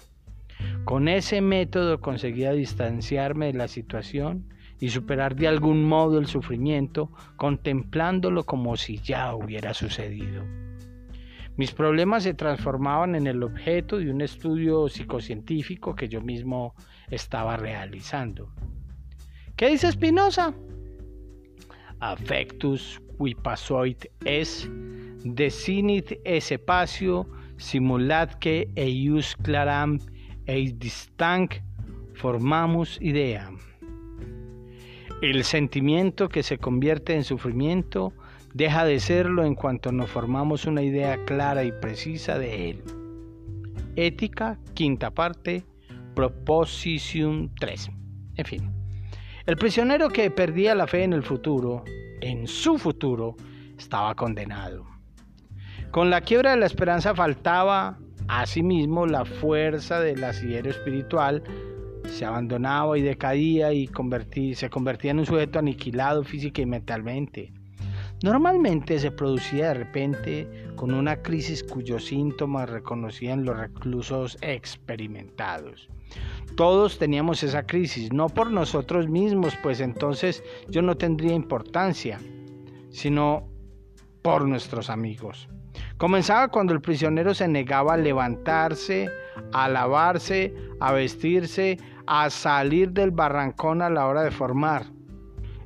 Con 0.88 1.06
ese 1.06 1.42
método 1.42 2.00
conseguía 2.00 2.52
distanciarme 2.52 3.48
de 3.48 3.52
la 3.52 3.68
situación 3.68 4.48
y 4.80 4.88
superar 4.88 5.36
de 5.36 5.46
algún 5.46 5.84
modo 5.84 6.18
el 6.18 6.24
sufrimiento, 6.24 7.12
contemplándolo 7.36 8.44
como 8.44 8.74
si 8.78 8.96
ya 8.96 9.34
hubiera 9.34 9.74
sucedido. 9.74 10.46
Mis 11.58 11.72
problemas 11.72 12.22
se 12.22 12.32
transformaban 12.32 13.16
en 13.16 13.26
el 13.26 13.42
objeto 13.42 13.98
de 13.98 14.10
un 14.10 14.22
estudio 14.22 14.88
psicocientífico 14.88 15.94
que 15.94 16.08
yo 16.08 16.22
mismo 16.22 16.74
estaba 17.10 17.58
realizando. 17.58 18.50
¿Qué 19.56 19.68
dice 19.68 19.92
Spinoza? 19.92 20.54
Affectus 22.00 22.98
passoit 23.42 24.06
es 24.24 24.70
desinit 25.22 26.12
espacio 26.24 27.28
simulatque 27.58 28.70
eius 28.74 29.36
claram 29.36 29.98
distant 30.78 31.52
formamos 32.14 32.98
idea. 33.02 33.50
El 35.20 35.44
sentimiento 35.44 36.28
que 36.28 36.42
se 36.42 36.58
convierte 36.58 37.14
en 37.14 37.24
sufrimiento 37.24 38.12
deja 38.54 38.84
de 38.84 38.98
serlo 38.98 39.44
en 39.44 39.54
cuanto 39.54 39.92
nos 39.92 40.10
formamos 40.10 40.64
una 40.64 40.82
idea 40.82 41.22
clara 41.26 41.64
y 41.64 41.72
precisa 41.72 42.38
de 42.38 42.70
él. 42.70 42.82
Ética, 43.96 44.58
quinta 44.74 45.10
parte, 45.10 45.64
Proposition 46.14 47.52
3. 47.60 47.90
En 48.36 48.44
fin, 48.44 48.72
el 49.46 49.56
prisionero 49.56 50.08
que 50.08 50.30
perdía 50.30 50.74
la 50.74 50.86
fe 50.86 51.02
en 51.02 51.12
el 51.12 51.22
futuro, 51.22 51.84
en 52.20 52.46
su 52.46 52.78
futuro, 52.78 53.36
estaba 53.76 54.14
condenado. 54.14 54.86
Con 55.90 56.10
la 56.10 56.20
quiebra 56.22 56.52
de 56.52 56.58
la 56.58 56.66
esperanza 56.66 57.14
faltaba 57.14 57.98
Asimismo, 58.28 59.06
la 59.06 59.24
fuerza 59.24 60.00
del 60.00 60.22
asidero 60.22 60.70
espiritual 60.70 61.42
se 62.06 62.24
abandonaba 62.24 62.98
y 62.98 63.02
decadía 63.02 63.72
y 63.72 63.88
se 64.54 64.70
convertía 64.70 65.10
en 65.10 65.20
un 65.20 65.26
sujeto 65.26 65.58
aniquilado 65.58 66.24
física 66.24 66.62
y 66.62 66.66
mentalmente. 66.66 67.52
Normalmente 68.22 68.98
se 68.98 69.12
producía 69.12 69.68
de 69.68 69.74
repente 69.74 70.48
con 70.74 70.92
una 70.92 71.22
crisis 71.22 71.62
cuyos 71.62 72.06
síntomas 72.06 72.68
reconocían 72.68 73.44
los 73.44 73.56
reclusos 73.56 74.36
experimentados. 74.40 75.88
Todos 76.56 76.98
teníamos 76.98 77.42
esa 77.42 77.64
crisis, 77.64 78.12
no 78.12 78.28
por 78.28 78.50
nosotros 78.50 79.08
mismos, 79.08 79.54
pues 79.62 79.80
entonces 79.80 80.42
yo 80.68 80.82
no 80.82 80.96
tendría 80.96 81.34
importancia, 81.34 82.18
sino 82.90 83.48
por 84.22 84.48
nuestros 84.48 84.90
amigos. 84.90 85.48
Comenzaba 85.98 86.46
cuando 86.46 86.72
el 86.72 86.80
prisionero 86.80 87.34
se 87.34 87.48
negaba 87.48 87.94
a 87.94 87.96
levantarse, 87.96 89.10
a 89.52 89.68
lavarse, 89.68 90.54
a 90.78 90.92
vestirse, 90.92 91.76
a 92.06 92.30
salir 92.30 92.92
del 92.92 93.10
barrancón 93.10 93.82
a 93.82 93.90
la 93.90 94.06
hora 94.06 94.22
de 94.22 94.30
formar. 94.30 94.84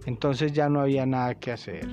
Entonces 0.07 0.53
ya 0.55 0.71
no 0.71 0.81
había 0.81 1.05
nada 1.05 1.35
que 1.35 1.53
hacer. 1.53 1.87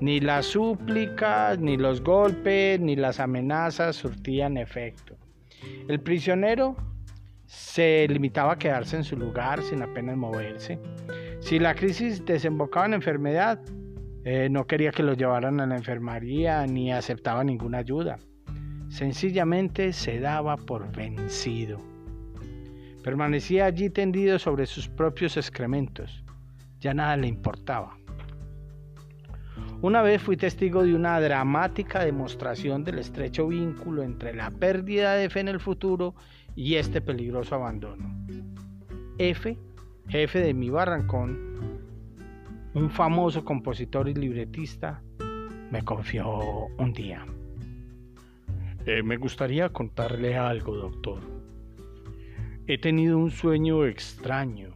Ni 0.00 0.18
las 0.18 0.46
súplicas, 0.46 1.60
ni 1.60 1.76
los 1.76 2.02
golpes, 2.02 2.80
ni 2.80 2.96
las 2.96 3.20
amenazas 3.20 3.94
surtían 3.94 4.56
efecto. 4.56 5.16
El 5.86 6.00
prisionero 6.00 6.76
se 7.46 8.08
limitaba 8.08 8.54
a 8.54 8.58
quedarse 8.58 8.96
en 8.96 9.04
su 9.04 9.16
lugar 9.16 9.62
sin 9.62 9.82
apenas 9.82 10.16
moverse. 10.16 10.80
Si 11.38 11.60
la 11.60 11.76
crisis 11.76 12.24
desembocaba 12.24 12.86
en 12.86 12.94
enfermedad, 12.94 13.60
eh, 14.30 14.50
no 14.50 14.66
quería 14.66 14.90
que 14.90 15.02
lo 15.02 15.14
llevaran 15.14 15.58
a 15.58 15.66
la 15.66 15.76
enfermería 15.76 16.66
ni 16.66 16.92
aceptaba 16.92 17.42
ninguna 17.42 17.78
ayuda. 17.78 18.18
Sencillamente 18.90 19.94
se 19.94 20.20
daba 20.20 20.58
por 20.58 20.94
vencido. 20.94 21.80
Permanecía 23.02 23.64
allí 23.64 23.88
tendido 23.88 24.38
sobre 24.38 24.66
sus 24.66 24.86
propios 24.86 25.38
excrementos. 25.38 26.22
Ya 26.78 26.92
nada 26.92 27.16
le 27.16 27.26
importaba. 27.26 27.96
Una 29.80 30.02
vez 30.02 30.20
fui 30.20 30.36
testigo 30.36 30.82
de 30.84 30.94
una 30.94 31.18
dramática 31.20 32.04
demostración 32.04 32.84
del 32.84 32.98
estrecho 32.98 33.48
vínculo 33.48 34.02
entre 34.02 34.34
la 34.34 34.50
pérdida 34.50 35.14
de 35.14 35.30
fe 35.30 35.40
en 35.40 35.48
el 35.48 35.58
futuro 35.58 36.14
y 36.54 36.74
este 36.74 37.00
peligroso 37.00 37.54
abandono. 37.54 38.14
F, 39.16 39.56
jefe 40.06 40.40
de 40.40 40.52
mi 40.52 40.68
barrancón, 40.68 41.47
un 42.74 42.90
famoso 42.90 43.44
compositor 43.44 44.08
y 44.08 44.14
libretista, 44.14 45.02
me 45.70 45.82
confió 45.82 46.66
un 46.78 46.92
día. 46.92 47.24
Eh, 48.86 49.02
me 49.02 49.16
gustaría 49.16 49.68
contarle 49.70 50.36
algo, 50.36 50.76
doctor. 50.76 51.20
He 52.66 52.78
tenido 52.78 53.18
un 53.18 53.30
sueño 53.30 53.84
extraño. 53.86 54.74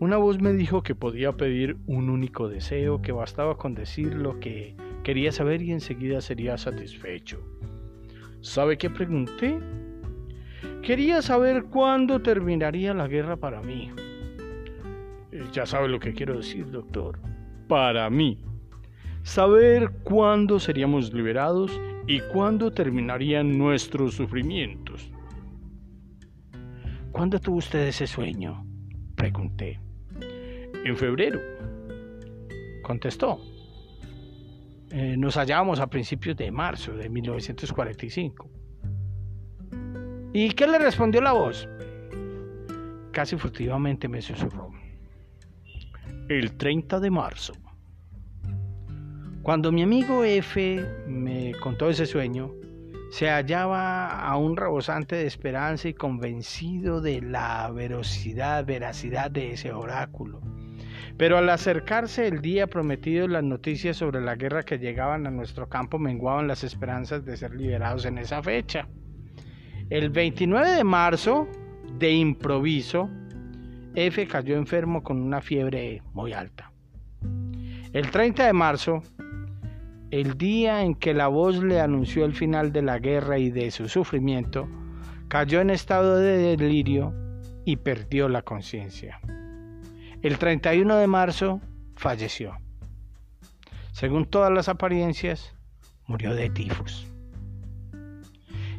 Una 0.00 0.16
voz 0.16 0.40
me 0.40 0.52
dijo 0.52 0.82
que 0.82 0.94
podía 0.94 1.32
pedir 1.32 1.76
un 1.86 2.10
único 2.10 2.48
deseo, 2.48 3.02
que 3.02 3.12
bastaba 3.12 3.56
con 3.56 3.74
decir 3.74 4.14
lo 4.14 4.40
que 4.40 4.74
quería 5.04 5.30
saber 5.30 5.62
y 5.62 5.72
enseguida 5.72 6.20
sería 6.20 6.58
satisfecho. 6.58 7.40
¿Sabe 8.40 8.76
qué 8.76 8.90
pregunté? 8.90 9.60
Quería 10.82 11.22
saber 11.22 11.64
cuándo 11.64 12.20
terminaría 12.20 12.92
la 12.92 13.06
guerra 13.06 13.36
para 13.36 13.62
mí. 13.62 13.92
Eh, 15.32 15.44
ya 15.50 15.64
sabe 15.66 15.88
lo 15.88 15.98
que 15.98 16.12
quiero 16.12 16.36
decir, 16.36 16.70
doctor. 16.70 17.18
Para 17.68 18.08
mí. 18.10 18.38
Saber 19.22 19.90
cuándo 20.02 20.60
seríamos 20.60 21.12
liberados 21.12 21.80
y 22.06 22.20
cuándo 22.32 22.72
terminarían 22.72 23.56
nuestros 23.56 24.14
sufrimientos. 24.14 25.10
¿Cuándo 27.12 27.38
tuvo 27.38 27.56
usted 27.56 27.86
ese 27.88 28.06
sueño? 28.06 28.66
Pregunté. 29.14 29.80
En 30.84 30.96
febrero. 30.96 31.40
Contestó. 32.82 33.40
Eh, 34.90 35.16
nos 35.16 35.36
hallábamos 35.36 35.80
a 35.80 35.86
principios 35.86 36.36
de 36.36 36.50
marzo 36.50 36.92
de 36.92 37.08
1945. 37.08 38.50
¿Y 40.34 40.50
qué 40.50 40.66
le 40.66 40.78
respondió 40.78 41.20
la 41.22 41.32
voz? 41.32 41.68
Casi 43.12 43.36
furtivamente 43.36 44.08
me 44.08 44.20
susurró. 44.20 44.81
El 46.28 46.56
30 46.56 47.00
de 47.00 47.10
marzo. 47.10 47.52
Cuando 49.42 49.72
mi 49.72 49.82
amigo 49.82 50.22
F 50.22 50.86
me 51.08 51.52
contó 51.60 51.90
ese 51.90 52.06
sueño, 52.06 52.52
se 53.10 53.28
hallaba 53.28 54.20
aún 54.20 54.56
rebosante 54.56 55.16
de 55.16 55.26
esperanza 55.26 55.88
y 55.88 55.94
convencido 55.94 57.00
de 57.00 57.20
la 57.20 57.68
verosidad, 57.70 58.64
veracidad 58.64 59.32
de 59.32 59.52
ese 59.52 59.72
oráculo. 59.72 60.40
Pero 61.18 61.38
al 61.38 61.50
acercarse 61.50 62.28
el 62.28 62.40
día 62.40 62.68
prometido, 62.68 63.26
las 63.26 63.42
noticias 63.42 63.96
sobre 63.96 64.20
la 64.20 64.36
guerra 64.36 64.62
que 64.62 64.78
llegaban 64.78 65.26
a 65.26 65.30
nuestro 65.30 65.68
campo 65.68 65.98
menguaban 65.98 66.46
las 66.46 66.62
esperanzas 66.62 67.24
de 67.24 67.36
ser 67.36 67.54
liberados 67.54 68.04
en 68.04 68.18
esa 68.18 68.42
fecha. 68.42 68.88
El 69.90 70.10
29 70.10 70.70
de 70.70 70.84
marzo, 70.84 71.48
de 71.98 72.12
improviso, 72.12 73.10
F 73.94 74.26
cayó 74.26 74.56
enfermo 74.56 75.02
con 75.02 75.20
una 75.20 75.42
fiebre 75.42 76.02
muy 76.14 76.32
alta. 76.32 76.72
El 77.92 78.10
30 78.10 78.46
de 78.46 78.52
marzo, 78.54 79.02
el 80.10 80.38
día 80.38 80.82
en 80.82 80.94
que 80.94 81.12
la 81.12 81.28
voz 81.28 81.62
le 81.62 81.80
anunció 81.80 82.24
el 82.24 82.34
final 82.34 82.72
de 82.72 82.82
la 82.82 82.98
guerra 82.98 83.38
y 83.38 83.50
de 83.50 83.70
su 83.70 83.88
sufrimiento, 83.88 84.66
cayó 85.28 85.60
en 85.60 85.70
estado 85.70 86.16
de 86.16 86.56
delirio 86.56 87.14
y 87.66 87.76
perdió 87.76 88.28
la 88.28 88.42
conciencia. 88.42 89.20
El 90.22 90.38
31 90.38 90.96
de 90.96 91.06
marzo 91.06 91.60
falleció. 91.96 92.56
Según 93.92 94.24
todas 94.24 94.50
las 94.50 94.68
apariencias, 94.68 95.54
murió 96.06 96.34
de 96.34 96.48
tifus. 96.48 97.06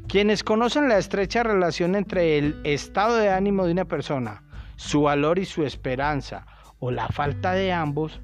Quienes 0.07 0.43
conocen 0.43 0.89
la 0.89 0.97
estrecha 0.97 1.43
relación 1.43 1.95
entre 1.95 2.37
el 2.37 2.59
estado 2.63 3.17
de 3.17 3.29
ánimo 3.29 3.65
de 3.65 3.73
una 3.73 3.85
persona, 3.85 4.43
su 4.83 5.03
valor 5.03 5.39
y 5.39 5.45
su 5.45 5.63
esperanza, 5.63 6.45
o 6.79 6.91
la 6.91 7.07
falta 7.07 7.53
de 7.53 7.71
ambos, 7.71 8.21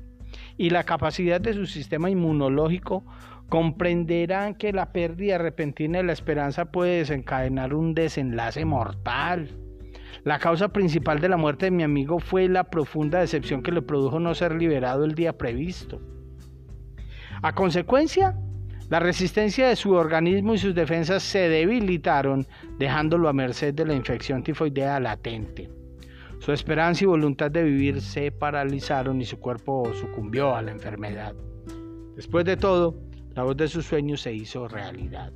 y 0.58 0.72
la 0.72 0.84
capacidad 0.84 1.40
de 1.40 1.54
su 1.54 1.66
sistema 1.66 2.10
inmunológico, 2.10 3.06
comprenderán 3.48 4.56
que 4.56 4.74
la 4.74 4.92
pérdida 4.92 5.38
repentina 5.38 6.00
de 6.00 6.04
la 6.04 6.12
esperanza 6.12 6.66
puede 6.66 6.98
desencadenar 6.98 7.74
un 7.74 7.94
desenlace 7.94 8.66
mortal. 8.66 9.58
La 10.26 10.38
causa 10.38 10.68
principal 10.68 11.22
de 11.22 11.30
la 11.30 11.38
muerte 11.38 11.68
de 11.68 11.72
mi 11.72 11.84
amigo 11.84 12.20
fue 12.20 12.50
la 12.50 12.66
profunda 12.66 13.20
decepción 13.20 13.64
que 13.64 13.72
le 13.72 13.82
produjo 13.82 14.20
no 14.20 14.36
ser 14.36 14.54
liberado 14.54 15.06
el 15.06 15.16
día 15.16 15.38
previsto. 15.38 16.02
A 17.42 17.56
consecuencia, 17.56 18.36
la 18.90 19.00
resistencia 19.00 19.70
de 19.70 19.78
su 19.78 19.94
organismo 19.94 20.54
y 20.54 20.58
sus 20.58 20.76
defensas 20.76 21.24
se 21.24 21.48
debilitaron, 21.48 22.46
dejándolo 22.78 23.30
a 23.30 23.34
merced 23.34 23.74
de 23.74 23.86
la 23.86 23.94
infección 23.94 24.44
tifoidea 24.44 25.00
latente. 25.00 25.79
Su 26.40 26.54
esperanza 26.54 27.04
y 27.04 27.08
voluntad 27.08 27.52
de 27.52 27.64
vivir 27.64 28.02
se 28.02 28.32
paralizaron 28.32 29.22
y 29.22 29.26
su 29.26 29.40
cuerpo 29.40 29.92
sucumbió 29.94 30.56
a 30.56 30.62
la 30.62 30.72
enfermedad. 30.72 31.36
Después 32.16 32.46
de 32.46 32.56
todo, 32.56 32.96
la 33.36 33.44
voz 33.44 33.58
de 33.58 33.68
sus 33.68 33.86
sueños 33.86 34.22
se 34.22 34.34
hizo 34.34 34.68
realidad. 34.68 35.34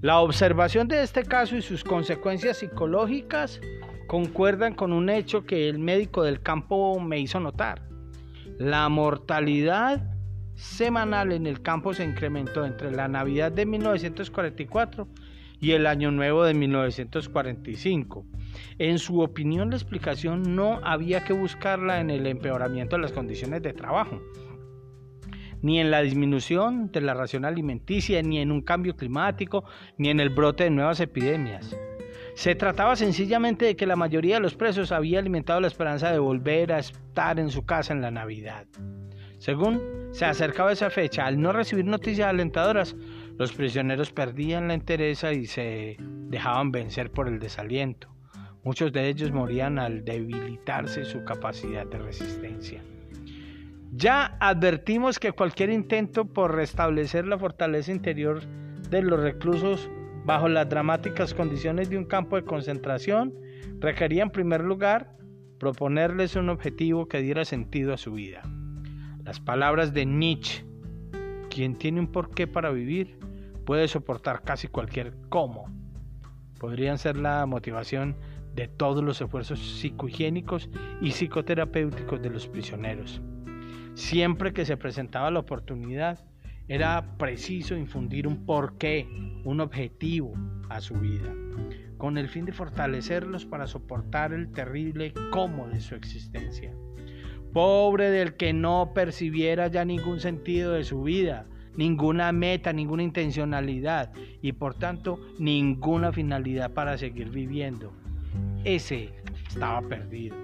La 0.00 0.20
observación 0.20 0.86
de 0.86 1.02
este 1.02 1.24
caso 1.24 1.56
y 1.56 1.62
sus 1.62 1.82
consecuencias 1.82 2.58
psicológicas 2.58 3.60
concuerdan 4.06 4.74
con 4.74 4.92
un 4.92 5.10
hecho 5.10 5.44
que 5.44 5.68
el 5.68 5.78
médico 5.78 6.22
del 6.22 6.40
campo 6.40 7.00
me 7.00 7.18
hizo 7.18 7.40
notar. 7.40 7.82
La 8.58 8.88
mortalidad 8.88 10.14
semanal 10.54 11.32
en 11.32 11.46
el 11.48 11.60
campo 11.60 11.92
se 11.92 12.04
incrementó 12.04 12.64
entre 12.64 12.92
la 12.92 13.08
Navidad 13.08 13.50
de 13.50 13.66
1944 13.66 15.08
y 15.60 15.72
el 15.72 15.86
Año 15.86 16.12
Nuevo 16.12 16.44
de 16.44 16.54
1945. 16.54 18.26
En 18.78 18.98
su 18.98 19.20
opinión, 19.20 19.70
la 19.70 19.76
explicación 19.76 20.54
no 20.56 20.80
había 20.82 21.24
que 21.24 21.32
buscarla 21.32 22.00
en 22.00 22.10
el 22.10 22.26
empeoramiento 22.26 22.96
de 22.96 23.02
las 23.02 23.12
condiciones 23.12 23.62
de 23.62 23.72
trabajo, 23.72 24.20
ni 25.62 25.80
en 25.80 25.90
la 25.90 26.02
disminución 26.02 26.90
de 26.92 27.00
la 27.00 27.14
ración 27.14 27.44
alimenticia, 27.44 28.22
ni 28.22 28.38
en 28.38 28.52
un 28.52 28.62
cambio 28.62 28.96
climático, 28.96 29.64
ni 29.96 30.10
en 30.10 30.20
el 30.20 30.30
brote 30.30 30.64
de 30.64 30.70
nuevas 30.70 31.00
epidemias. 31.00 31.76
Se 32.34 32.54
trataba 32.54 32.96
sencillamente 32.96 33.64
de 33.64 33.76
que 33.76 33.86
la 33.86 33.96
mayoría 33.96 34.36
de 34.36 34.40
los 34.40 34.56
presos 34.56 34.90
había 34.90 35.20
alimentado 35.20 35.60
la 35.60 35.68
esperanza 35.68 36.10
de 36.10 36.18
volver 36.18 36.72
a 36.72 36.80
estar 36.80 37.38
en 37.38 37.48
su 37.48 37.64
casa 37.64 37.92
en 37.92 38.02
la 38.02 38.10
Navidad. 38.10 38.66
Según 39.38 39.80
se 40.12 40.24
acercaba 40.24 40.72
esa 40.72 40.90
fecha, 40.90 41.26
al 41.26 41.40
no 41.40 41.52
recibir 41.52 41.84
noticias 41.84 42.28
alentadoras, 42.28 42.96
los 43.38 43.52
prisioneros 43.52 44.10
perdían 44.10 44.68
la 44.68 44.74
entereza 44.74 45.32
y 45.32 45.46
se 45.46 45.96
dejaban 45.98 46.72
vencer 46.72 47.10
por 47.10 47.28
el 47.28 47.38
desaliento. 47.38 48.13
Muchos 48.64 48.92
de 48.92 49.08
ellos 49.08 49.30
morían 49.30 49.78
al 49.78 50.04
debilitarse 50.04 51.04
su 51.04 51.22
capacidad 51.22 51.86
de 51.86 51.98
resistencia. 51.98 52.82
Ya 53.92 54.36
advertimos 54.40 55.18
que 55.18 55.32
cualquier 55.32 55.70
intento 55.70 56.24
por 56.24 56.54
restablecer 56.54 57.26
la 57.26 57.38
fortaleza 57.38 57.92
interior 57.92 58.42
de 58.90 59.02
los 59.02 59.20
reclusos 59.20 59.88
bajo 60.24 60.48
las 60.48 60.68
dramáticas 60.68 61.34
condiciones 61.34 61.90
de 61.90 61.98
un 61.98 62.06
campo 62.06 62.36
de 62.36 62.44
concentración 62.44 63.34
requería 63.78 64.22
en 64.22 64.30
primer 64.30 64.62
lugar 64.62 65.14
proponerles 65.58 66.34
un 66.34 66.48
objetivo 66.48 67.06
que 67.06 67.20
diera 67.20 67.44
sentido 67.44 67.92
a 67.92 67.98
su 67.98 68.12
vida. 68.12 68.42
Las 69.22 69.40
palabras 69.40 69.92
de 69.92 70.06
Nietzsche, 70.06 70.64
quien 71.50 71.76
tiene 71.76 72.00
un 72.00 72.08
porqué 72.10 72.46
para 72.46 72.70
vivir, 72.70 73.18
puede 73.64 73.88
soportar 73.88 74.42
casi 74.42 74.68
cualquier 74.68 75.14
cómo. 75.28 75.66
Podrían 76.58 76.98
ser 76.98 77.16
la 77.16 77.46
motivación 77.46 78.16
de 78.54 78.68
todos 78.68 79.02
los 79.02 79.20
esfuerzos 79.20 79.58
psicohigiénicos 79.58 80.68
y 81.00 81.10
psicoterapéuticos 81.10 82.22
de 82.22 82.30
los 82.30 82.46
prisioneros. 82.46 83.20
Siempre 83.94 84.52
que 84.52 84.64
se 84.64 84.76
presentaba 84.76 85.30
la 85.30 85.40
oportunidad, 85.40 86.24
era 86.66 87.16
preciso 87.18 87.76
infundir 87.76 88.26
un 88.26 88.46
porqué, 88.46 89.06
un 89.44 89.60
objetivo 89.60 90.32
a 90.70 90.80
su 90.80 90.94
vida, 90.94 91.30
con 91.98 92.16
el 92.16 92.28
fin 92.28 92.46
de 92.46 92.52
fortalecerlos 92.52 93.44
para 93.44 93.66
soportar 93.66 94.32
el 94.32 94.50
terrible 94.50 95.12
cómo 95.30 95.68
de 95.68 95.80
su 95.80 95.94
existencia. 95.94 96.74
Pobre 97.52 98.10
del 98.10 98.34
que 98.34 98.52
no 98.52 98.92
percibiera 98.94 99.68
ya 99.68 99.84
ningún 99.84 100.20
sentido 100.20 100.72
de 100.72 100.84
su 100.84 101.02
vida, 101.02 101.46
ninguna 101.76 102.32
meta, 102.32 102.72
ninguna 102.72 103.02
intencionalidad 103.02 104.12
y 104.40 104.52
por 104.52 104.74
tanto 104.74 105.20
ninguna 105.38 106.12
finalidad 106.12 106.72
para 106.72 106.96
seguir 106.98 107.30
viviendo. 107.30 107.92
Ese 108.64 109.10
estaba 109.48 109.82
perdido. 109.82 110.36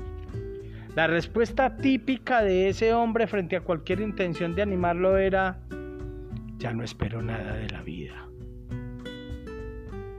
La 0.94 1.06
respuesta 1.06 1.76
típica 1.76 2.42
de 2.42 2.68
ese 2.68 2.92
hombre 2.92 3.26
frente 3.26 3.56
a 3.56 3.60
cualquier 3.60 4.00
intención 4.00 4.54
de 4.54 4.62
animarlo 4.62 5.16
era, 5.16 5.60
ya 6.58 6.72
no 6.72 6.82
espero 6.82 7.22
nada 7.22 7.54
de 7.54 7.70
la 7.70 7.82
vida. 7.82 8.26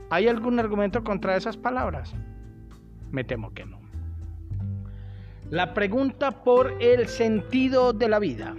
¿Hay 0.10 0.28
algún 0.28 0.60
argumento 0.60 1.04
contra 1.04 1.36
esas 1.36 1.58
palabras? 1.58 2.14
Me 3.12 3.24
temo 3.24 3.54
que 3.54 3.66
no. 3.66 3.80
La 5.50 5.74
pregunta 5.74 6.44
por 6.44 6.82
el 6.82 7.08
sentido 7.08 7.92
de 7.92 8.08
la 8.08 8.20
vida. 8.20 8.56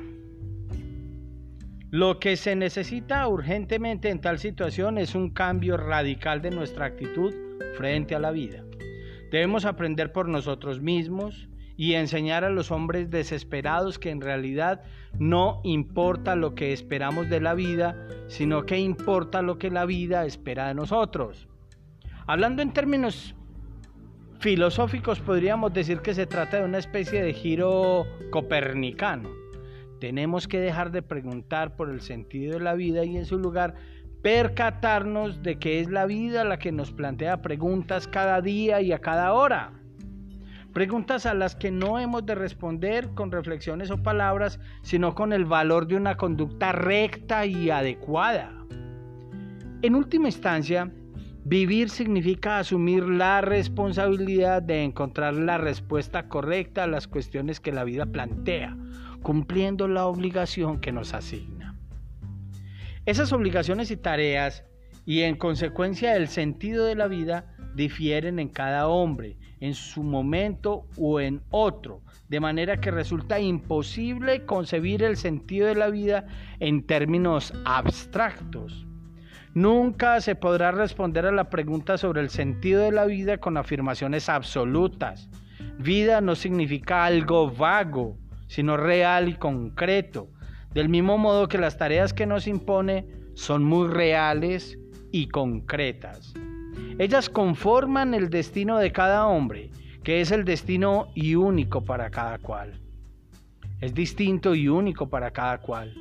Lo 1.91 2.19
que 2.19 2.37
se 2.37 2.57
necesita 2.57 3.27
urgentemente 3.29 4.11
en 4.11 4.21
tal 4.21 4.39
situación 4.39 4.97
es 4.97 5.15
un 5.15 5.31
cambio 5.31 5.77
radical 5.77 6.41
de 6.41 6.51
nuestra 6.51 6.87
actitud 6.87 7.35
frente 7.77 8.15
a 8.15 8.19
la 8.19 8.31
vida. 8.31 8.63
Debemos 9.33 9.64
aprender 9.64 10.12
por 10.12 10.28
nosotros 10.28 10.80
mismos 10.80 11.49
y 11.76 11.95
enseñar 11.95 12.45
a 12.45 12.51
los 12.51 12.70
hombres 12.70 13.11
desesperados 13.11 13.99
que 13.99 14.11
en 14.11 14.20
realidad 14.20 14.83
no 15.18 15.62
importa 15.64 16.37
lo 16.37 16.55
que 16.55 16.72
esperamos 16.72 17.30
de 17.30 17.41
la 17.41 17.55
vida, 17.55 17.97
sino 18.28 18.66
que 18.66 18.78
importa 18.78 19.41
lo 19.43 19.59
que 19.59 19.70
la 19.70 19.87
vida 19.87 20.26
espera 20.26 20.68
de 20.68 20.74
nosotros. 20.74 21.49
Hablando 22.26 22.61
en 22.61 22.72
términos 22.72 23.35
filosóficos, 24.39 25.20
podríamos 25.20 25.72
decir 25.72 26.01
que 26.01 26.14
se 26.14 26.26
trata 26.26 26.59
de 26.59 26.64
una 26.64 26.78
especie 26.78 27.22
de 27.22 27.33
giro 27.33 28.07
copernicano 28.30 29.43
tenemos 30.03 30.49
que 30.49 30.59
dejar 30.59 30.91
de 30.91 31.01
preguntar 31.01 31.76
por 31.76 31.89
el 31.89 32.01
sentido 32.01 32.55
de 32.55 32.64
la 32.64 32.74
vida 32.74 33.05
y 33.05 33.16
en 33.16 33.24
su 33.24 33.39
lugar 33.39 33.76
percatarnos 34.23 35.43
de 35.43 35.59
que 35.59 35.81
es 35.81 35.91
la 35.91 36.07
vida 36.07 36.45
la 36.45 36.59
que 36.59 36.73
nos 36.73 36.93
plantea 36.93 37.43
preguntas 37.43 38.07
cada 38.07 38.41
día 38.41 38.81
y 38.81 38.93
a 38.93 39.01
cada 39.01 39.33
hora. 39.33 39.73
Preguntas 40.73 41.27
a 41.27 41.35
las 41.35 41.55
que 41.55 41.70
no 41.70 41.99
hemos 41.99 42.25
de 42.25 42.35
responder 42.35 43.11
con 43.14 43.31
reflexiones 43.31 43.91
o 43.91 44.03
palabras, 44.03 44.59
sino 44.83 45.14
con 45.14 45.33
el 45.33 45.45
valor 45.45 45.87
de 45.87 45.97
una 45.97 46.16
conducta 46.16 46.73
recta 46.73 47.45
y 47.45 47.68
adecuada. 47.68 48.53
En 49.83 49.95
última 49.95 50.29
instancia, 50.29 50.91
vivir 51.45 51.91
significa 51.91 52.59
asumir 52.59 53.05
la 53.05 53.41
responsabilidad 53.41 54.62
de 54.62 54.85
encontrar 54.85 55.35
la 55.35 55.59
respuesta 55.59 56.29
correcta 56.29 56.85
a 56.85 56.87
las 56.87 57.07
cuestiones 57.07 57.61
que 57.61 57.73
la 57.73 57.85
vida 57.85 58.07
plantea 58.07 58.77
cumpliendo 59.23 59.89
la 59.89 60.07
obligación 60.07 60.81
que 60.81 60.93
nos 60.93 61.14
asigna. 61.14 61.51
Esas 63.05 63.32
obligaciones 63.32 63.90
y 63.90 63.96
tareas, 63.96 64.64
y 65.05 65.22
en 65.22 65.34
consecuencia 65.34 66.14
el 66.14 66.28
sentido 66.28 66.84
de 66.84 66.94
la 66.94 67.09
vida, 67.09 67.53
difieren 67.74 68.38
en 68.38 68.48
cada 68.48 68.86
hombre, 68.86 69.36
en 69.59 69.74
su 69.74 70.05
momento 70.05 70.86
o 70.96 71.18
en 71.18 71.42
otro, 71.50 72.00
de 72.28 72.38
manera 72.38 72.80
que 72.80 72.92
resulta 72.92 73.40
imposible 73.40 74.44
concebir 74.44 75.03
el 75.03 75.16
sentido 75.16 75.66
de 75.66 75.74
la 75.74 75.90
vida 75.90 76.26
en 76.61 76.86
términos 76.86 77.53
abstractos. 77.64 78.86
Nunca 79.53 80.20
se 80.20 80.36
podrá 80.36 80.70
responder 80.70 81.26
a 81.26 81.32
la 81.32 81.50
pregunta 81.50 81.98
sobre 81.98 82.20
el 82.20 82.30
sentido 82.30 82.82
de 82.82 82.92
la 82.92 83.05
vida 83.05 83.38
con 83.38 83.57
afirmaciones 83.57 84.28
absolutas. 84.28 85.28
Vida 85.78 86.20
no 86.20 86.36
significa 86.36 87.05
algo 87.05 87.50
vago, 87.50 88.16
sino 88.46 88.76
real 88.76 89.28
y 89.28 89.34
concreto. 89.34 90.28
Del 90.75 90.89
mismo 90.89 91.18
modo 91.18 91.49
que 91.49 91.59
las 91.59 91.77
tareas 91.77 92.14
que 92.14 92.27
nos 92.27 92.47
impone 92.47 93.07
son 93.35 93.62
muy 93.62 93.89
reales 93.89 94.79
y 95.11 95.29
concretas. 95.29 96.35
Ellas 96.99 97.29
conforman 97.29 98.14
el 98.14 98.31
destino 98.31 98.79
de 98.79 98.93
cada 98.93 99.27
hombre, 99.27 99.70
que 100.03 100.20
es 100.20 100.31
el 100.31 100.45
destino 100.45 101.09
y 101.14 101.35
único 101.35 101.85
para 101.85 102.11
cada 102.11 102.39
cual. 102.39 102.81
Es 103.81 103.95
distinto 103.95 104.55
y 104.55 104.68
único 104.68 105.09
para 105.09 105.31
cada 105.31 105.59
cual. 105.59 105.95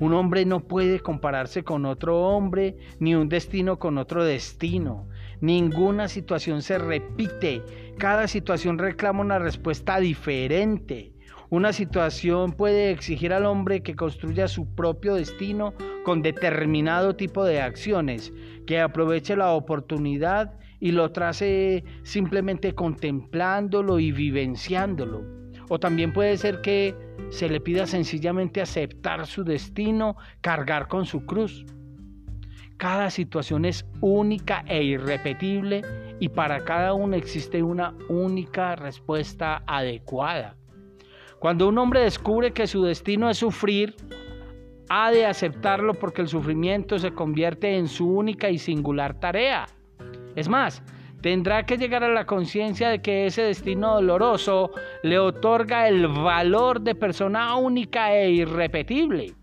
Un 0.00 0.12
hombre 0.12 0.44
no 0.44 0.60
puede 0.60 1.00
compararse 1.00 1.64
con 1.64 1.86
otro 1.86 2.20
hombre, 2.20 2.76
ni 3.00 3.14
un 3.14 3.28
destino 3.28 3.78
con 3.78 3.98
otro 3.98 4.24
destino. 4.24 5.08
Ninguna 5.40 6.08
situación 6.08 6.62
se 6.62 6.78
repite. 6.78 7.62
Cada 7.98 8.28
situación 8.28 8.78
reclama 8.78 9.20
una 9.20 9.38
respuesta 9.38 9.98
diferente. 9.98 11.12
Una 11.50 11.72
situación 11.72 12.52
puede 12.52 12.90
exigir 12.90 13.32
al 13.32 13.46
hombre 13.46 13.82
que 13.82 13.96
construya 13.96 14.48
su 14.48 14.74
propio 14.74 15.14
destino 15.14 15.72
con 16.04 16.20
determinado 16.20 17.16
tipo 17.16 17.42
de 17.42 17.62
acciones, 17.62 18.34
que 18.66 18.80
aproveche 18.80 19.34
la 19.34 19.52
oportunidad 19.52 20.58
y 20.78 20.92
lo 20.92 21.10
trace 21.10 21.84
simplemente 22.02 22.74
contemplándolo 22.74 23.98
y 23.98 24.12
vivenciándolo. 24.12 25.24
O 25.70 25.80
también 25.80 26.12
puede 26.12 26.36
ser 26.36 26.60
que 26.60 26.94
se 27.30 27.48
le 27.48 27.60
pida 27.60 27.86
sencillamente 27.86 28.60
aceptar 28.60 29.26
su 29.26 29.42
destino, 29.42 30.16
cargar 30.42 30.86
con 30.86 31.06
su 31.06 31.24
cruz. 31.24 31.64
Cada 32.76 33.08
situación 33.08 33.64
es 33.64 33.86
única 34.02 34.64
e 34.66 34.82
irrepetible 34.82 35.80
y 36.20 36.28
para 36.28 36.62
cada 36.64 36.92
uno 36.92 37.16
existe 37.16 37.62
una 37.62 37.94
única 38.10 38.76
respuesta 38.76 39.62
adecuada. 39.66 40.58
Cuando 41.38 41.68
un 41.68 41.78
hombre 41.78 42.00
descubre 42.00 42.52
que 42.52 42.66
su 42.66 42.82
destino 42.82 43.30
es 43.30 43.38
sufrir, 43.38 43.94
ha 44.88 45.10
de 45.10 45.26
aceptarlo 45.26 45.94
porque 45.94 46.22
el 46.22 46.28
sufrimiento 46.28 46.98
se 46.98 47.12
convierte 47.12 47.76
en 47.76 47.86
su 47.86 48.08
única 48.08 48.50
y 48.50 48.58
singular 48.58 49.20
tarea. 49.20 49.66
Es 50.34 50.48
más, 50.48 50.82
tendrá 51.20 51.64
que 51.64 51.76
llegar 51.76 52.02
a 52.02 52.12
la 52.12 52.26
conciencia 52.26 52.88
de 52.88 53.00
que 53.00 53.26
ese 53.26 53.42
destino 53.42 53.94
doloroso 53.94 54.72
le 55.02 55.18
otorga 55.18 55.88
el 55.88 56.08
valor 56.08 56.80
de 56.80 56.94
persona 56.94 57.54
única 57.56 58.14
e 58.14 58.30
irrepetible. 58.30 59.34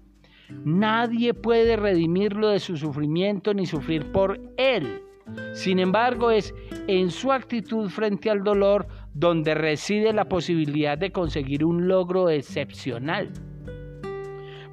Nadie 0.49 1.33
puede 1.33 1.75
redimirlo 1.75 2.49
de 2.49 2.59
su 2.59 2.75
sufrimiento 2.75 3.53
ni 3.53 3.65
sufrir 3.65 4.11
por 4.11 4.39
él. 4.57 5.01
Sin 5.53 5.79
embargo, 5.79 6.29
es 6.29 6.53
en 6.87 7.09
su 7.09 7.31
actitud 7.31 7.89
frente 7.89 8.29
al 8.29 8.43
dolor 8.43 8.87
donde 9.15 9.55
reside 9.55 10.13
la 10.13 10.29
posibilidad 10.29 10.97
de 10.97 11.11
conseguir 11.11 11.63
un 11.65 11.87
logro 11.87 12.29
excepcional. 12.29 13.31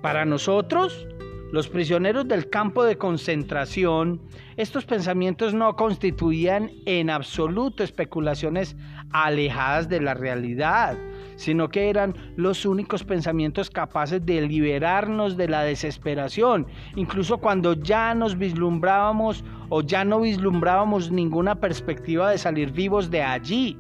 Para 0.03 0.25
nosotros, 0.25 1.07
los 1.53 1.69
prisioneros 1.69 2.27
del 2.27 2.51
campo 2.51 2.83
de 2.83 2.99
concentración, 2.99 4.21
estos 4.57 4.85
pensamientos 4.85 5.55
no 5.55 5.77
constituían 5.77 6.71
en 6.87 7.09
absoluto 7.09 7.85
especulaciones 7.85 8.75
alejadas 9.11 9.89
de 9.89 10.01
la 10.01 10.15
realidad, 10.15 10.97
sino 11.37 11.69
que 11.69 11.89
eran 11.89 12.15
los 12.37 12.65
únicos 12.67 13.05
pensamientos 13.05 13.71
capaces 13.71 14.25
de 14.27 14.41
liberarnos 14.41 15.37
de 15.37 15.49
la 15.49 15.63
desesperación, 15.63 16.67
incluso 16.97 17.39
cuando 17.39 17.75
ya 17.75 18.13
nos 18.15 18.37
vislumbrábamos 18.37 19.45
o 19.69 19.83
ya 19.83 20.05
no 20.05 20.23
vislumbrábamos 20.23 21.13
ninguna 21.13 21.61
perspectiva 21.61 22.31
de 22.31 22.39
salir 22.39 22.73
vivos 22.73 23.11
de 23.11 23.23
allí. 23.23 23.79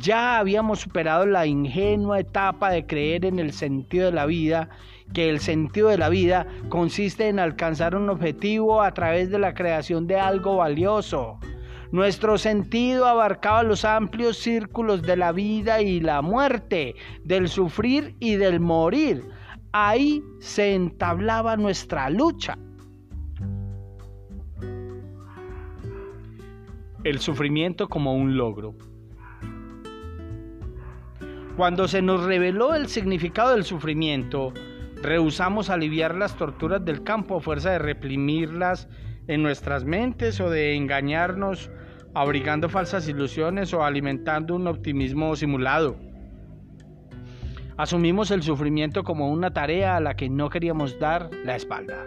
Ya 0.00 0.38
habíamos 0.38 0.80
superado 0.80 1.26
la 1.26 1.46
ingenua 1.46 2.20
etapa 2.20 2.70
de 2.70 2.86
creer 2.86 3.26
en 3.26 3.38
el 3.38 3.52
sentido 3.52 4.06
de 4.06 4.12
la 4.12 4.24
vida, 4.24 4.70
que 5.12 5.28
el 5.28 5.40
sentido 5.40 5.88
de 5.88 5.98
la 5.98 6.08
vida 6.08 6.46
consiste 6.70 7.28
en 7.28 7.38
alcanzar 7.38 7.94
un 7.94 8.08
objetivo 8.08 8.80
a 8.80 8.94
través 8.94 9.28
de 9.28 9.38
la 9.38 9.52
creación 9.52 10.06
de 10.06 10.18
algo 10.18 10.56
valioso. 10.56 11.38
Nuestro 11.92 12.38
sentido 12.38 13.04
abarcaba 13.04 13.62
los 13.62 13.84
amplios 13.84 14.38
círculos 14.38 15.02
de 15.02 15.18
la 15.18 15.32
vida 15.32 15.82
y 15.82 16.00
la 16.00 16.22
muerte, 16.22 16.94
del 17.24 17.48
sufrir 17.48 18.16
y 18.20 18.36
del 18.36 18.58
morir. 18.58 19.28
Ahí 19.72 20.22
se 20.38 20.74
entablaba 20.74 21.58
nuestra 21.58 22.08
lucha. 22.08 22.56
El 27.04 27.18
sufrimiento 27.18 27.86
como 27.86 28.14
un 28.14 28.38
logro. 28.38 28.74
Cuando 31.56 31.88
se 31.88 32.00
nos 32.00 32.24
reveló 32.24 32.74
el 32.74 32.86
significado 32.86 33.50
del 33.50 33.64
sufrimiento, 33.64 34.52
rehusamos 35.02 35.68
aliviar 35.68 36.14
las 36.14 36.36
torturas 36.36 36.84
del 36.84 37.02
campo 37.02 37.36
a 37.36 37.40
fuerza 37.40 37.70
de 37.70 37.78
reprimirlas 37.78 38.88
en 39.26 39.42
nuestras 39.42 39.84
mentes 39.84 40.40
o 40.40 40.48
de 40.48 40.74
engañarnos 40.76 41.70
abrigando 42.14 42.68
falsas 42.68 43.08
ilusiones 43.08 43.72
o 43.74 43.84
alimentando 43.84 44.54
un 44.54 44.66
optimismo 44.66 45.34
simulado. 45.36 45.96
Asumimos 47.76 48.30
el 48.30 48.42
sufrimiento 48.42 49.04
como 49.04 49.30
una 49.30 49.52
tarea 49.52 49.96
a 49.96 50.00
la 50.00 50.14
que 50.14 50.28
no 50.28 50.50
queríamos 50.50 50.98
dar 50.98 51.30
la 51.44 51.56
espalda. 51.56 52.04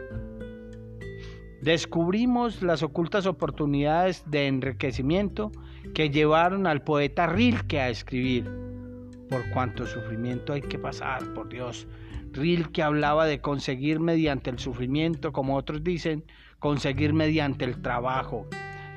Descubrimos 1.61 2.61
las 2.61 2.83
ocultas 2.83 3.25
oportunidades 3.25 4.23
de 4.29 4.47
enriquecimiento 4.47 5.51
que 5.93 6.09
llevaron 6.09 6.67
al 6.67 6.83
poeta 6.83 7.25
Rilke 7.27 7.79
a 7.79 7.89
escribir. 7.89 8.72
Por 9.33 9.49
cuánto 9.49 9.87
sufrimiento 9.87 10.53
hay 10.53 10.61
que 10.61 10.77
pasar, 10.77 11.33
por 11.33 11.49
Dios. 11.49 11.87
Rilke 12.33 12.83
hablaba 12.83 13.25
de 13.25 13.41
conseguir 13.41 13.99
mediante 13.99 14.51
el 14.51 14.59
sufrimiento, 14.59 15.33
como 15.33 15.55
otros 15.55 15.83
dicen, 15.83 16.23
conseguir 16.59 17.13
mediante 17.13 17.65
el 17.65 17.81
trabajo. 17.81 18.45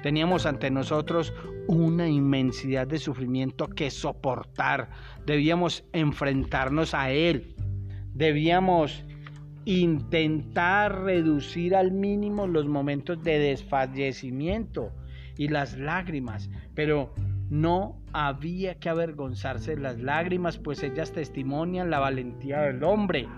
Teníamos 0.02 0.44
ante 0.44 0.70
nosotros 0.70 1.32
una 1.68 2.06
inmensidad 2.06 2.86
de 2.86 2.98
sufrimiento 2.98 3.68
que 3.68 3.90
soportar. 3.90 4.90
Debíamos 5.24 5.86
enfrentarnos 5.94 6.92
a 6.92 7.10
él. 7.10 7.56
Debíamos 8.12 9.06
intentar 9.64 11.00
reducir 11.00 11.74
al 11.74 11.92
mínimo 11.92 12.46
los 12.46 12.66
momentos 12.66 13.22
de 13.22 13.38
desfallecimiento 13.38 14.92
y 15.38 15.48
las 15.48 15.78
lágrimas, 15.78 16.50
pero 16.74 17.14
no 17.50 18.00
había 18.12 18.78
que 18.78 18.88
avergonzarse 18.88 19.76
de 19.76 19.82
las 19.82 19.98
lágrimas, 19.98 20.58
pues 20.58 20.82
ellas 20.82 21.12
testimonian 21.12 21.90
la 21.90 22.00
valentía 22.00 22.60
del 22.60 22.82
hombre, 22.82 23.28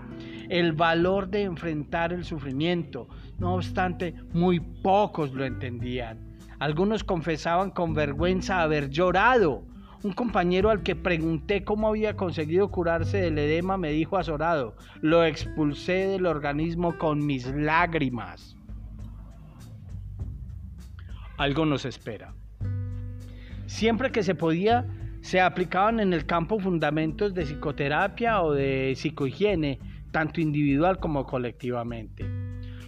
el 0.49 0.73
valor 0.73 1.29
de 1.29 1.43
enfrentar 1.43 2.13
el 2.13 2.25
sufrimiento. 2.25 3.07
No 3.37 3.55
obstante, 3.55 4.15
muy 4.33 4.59
pocos 4.59 5.33
lo 5.33 5.45
entendían. 5.45 6.19
Algunos 6.59 7.03
confesaban 7.03 7.71
con 7.71 7.93
vergüenza 7.93 8.61
haber 8.61 8.89
llorado. 8.89 9.63
Un 10.01 10.13
compañero 10.13 10.69
al 10.69 10.81
que 10.81 10.95
pregunté 10.95 11.63
cómo 11.63 11.89
había 11.89 12.15
conseguido 12.15 12.71
curarse 12.71 13.17
del 13.17 13.37
edema 13.37 13.77
me 13.77 13.91
dijo 13.91 14.17
azorado, 14.17 14.75
lo 15.01 15.25
expulsé 15.25 16.07
del 16.07 16.25
organismo 16.25 16.97
con 16.97 17.25
mis 17.25 17.45
lágrimas. 17.47 18.55
Algo 21.37 21.65
nos 21.65 21.85
espera. 21.85 22.33
Siempre 23.69 24.11
que 24.11 24.23
se 24.23 24.33
podía, 24.33 24.87
se 25.21 25.39
aplicaban 25.39 25.99
en 25.99 26.11
el 26.11 26.25
campo 26.25 26.59
fundamentos 26.59 27.35
de 27.35 27.45
psicoterapia 27.45 28.41
o 28.41 28.51
de 28.51 28.93
psicohigiene, 28.95 29.79
tanto 30.11 30.41
individual 30.41 30.99
como 30.99 31.27
colectivamente. 31.27 32.25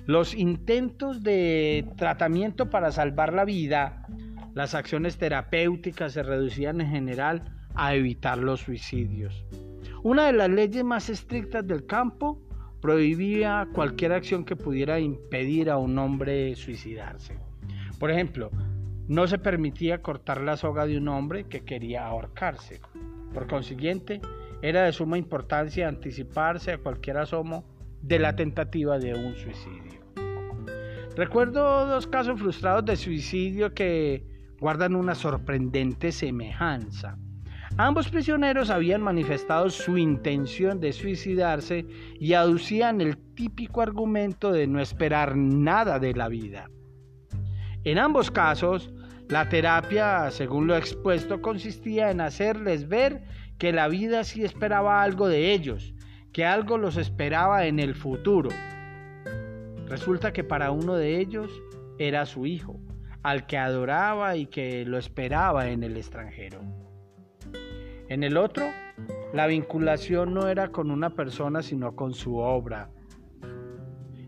Los 0.07 0.33
intentos 0.33 1.21
de 1.21 1.87
tratamiento 1.97 2.71
para 2.71 2.91
salvar 2.91 3.31
la 3.31 3.45
vida, 3.45 4.07
las 4.55 4.73
acciones 4.73 5.17
terapéuticas 5.17 6.13
se 6.13 6.23
reducían 6.23 6.81
en 6.81 6.89
general 6.89 7.43
a 7.75 7.93
evitar 7.93 8.39
los 8.39 8.61
suicidios. 8.61 9.45
Una 10.01 10.25
de 10.25 10.33
las 10.33 10.49
leyes 10.49 10.83
más 10.83 11.09
estrictas 11.09 11.65
del 11.65 11.85
campo 11.85 12.41
prohibía 12.81 13.67
cualquier 13.71 14.13
acción 14.13 14.43
que 14.43 14.55
pudiera 14.55 14.99
impedir 14.99 15.69
a 15.69 15.77
un 15.77 15.99
hombre 15.99 16.55
suicidarse. 16.55 17.37
Por 17.99 18.09
ejemplo, 18.09 18.49
no 19.11 19.27
se 19.27 19.37
permitía 19.37 20.01
cortar 20.01 20.39
la 20.39 20.55
soga 20.55 20.85
de 20.85 20.97
un 20.97 21.09
hombre 21.09 21.43
que 21.43 21.65
quería 21.65 22.05
ahorcarse. 22.05 22.79
Por 23.33 23.45
consiguiente, 23.45 24.21
era 24.61 24.83
de 24.83 24.93
suma 24.93 25.17
importancia 25.17 25.89
anticiparse 25.89 26.71
a 26.71 26.77
cualquier 26.77 27.17
asomo 27.17 27.65
de 28.01 28.19
la 28.19 28.37
tentativa 28.37 28.99
de 28.99 29.13
un 29.13 29.35
suicidio. 29.35 29.99
Recuerdo 31.17 31.87
dos 31.87 32.07
casos 32.07 32.39
frustrados 32.39 32.85
de 32.85 32.95
suicidio 32.95 33.73
que 33.73 34.25
guardan 34.61 34.95
una 34.95 35.13
sorprendente 35.13 36.13
semejanza. 36.13 37.17
Ambos 37.75 38.07
prisioneros 38.07 38.69
habían 38.69 39.01
manifestado 39.01 39.69
su 39.69 39.97
intención 39.97 40.79
de 40.79 40.93
suicidarse 40.93 41.85
y 42.17 42.31
aducían 42.31 43.01
el 43.01 43.17
típico 43.35 43.81
argumento 43.81 44.53
de 44.53 44.67
no 44.67 44.79
esperar 44.79 45.35
nada 45.35 45.99
de 45.99 46.13
la 46.13 46.29
vida. 46.29 46.69
En 47.83 47.97
ambos 47.97 48.29
casos, 48.29 48.93
la 49.31 49.47
terapia, 49.47 50.29
según 50.29 50.67
lo 50.67 50.75
expuesto, 50.75 51.41
consistía 51.41 52.11
en 52.11 52.19
hacerles 52.19 52.89
ver 52.89 53.23
que 53.57 53.71
la 53.71 53.87
vida 53.87 54.25
sí 54.25 54.43
esperaba 54.43 55.01
algo 55.01 55.29
de 55.29 55.53
ellos, 55.53 55.93
que 56.33 56.45
algo 56.45 56.77
los 56.77 56.97
esperaba 56.97 57.65
en 57.65 57.79
el 57.79 57.95
futuro. 57.95 58.49
Resulta 59.87 60.33
que 60.33 60.43
para 60.43 60.71
uno 60.71 60.95
de 60.95 61.19
ellos 61.19 61.49
era 61.97 62.25
su 62.25 62.45
hijo, 62.45 62.81
al 63.23 63.45
que 63.45 63.57
adoraba 63.57 64.35
y 64.35 64.47
que 64.47 64.83
lo 64.85 64.97
esperaba 64.97 65.69
en 65.69 65.83
el 65.83 65.95
extranjero. 65.95 66.59
En 68.09 68.23
el 68.23 68.35
otro, 68.35 68.65
la 69.31 69.47
vinculación 69.47 70.33
no 70.33 70.49
era 70.49 70.73
con 70.73 70.91
una 70.91 71.11
persona, 71.11 71.61
sino 71.61 71.95
con 71.95 72.13
su 72.13 72.35
obra. 72.35 72.89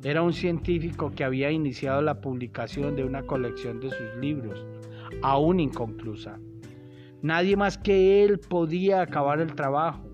Era 0.02 0.22
un 0.22 0.32
científico 0.32 1.12
que 1.12 1.26
había 1.26 1.52
iniciado 1.52 2.02
la 2.02 2.22
publicación 2.22 2.96
de 2.96 3.04
una 3.04 3.24
colección 3.24 3.82
de 3.82 3.90
sus 3.90 4.16
libros, 4.22 4.66
aún 5.22 5.60
inconclusa. 5.60 6.40
Nadie 7.22 7.56
más 7.56 7.78
que 7.78 8.24
él 8.24 8.40
podía 8.40 9.02
acabar 9.02 9.40
el 9.40 9.56
trabajo, 9.56 10.10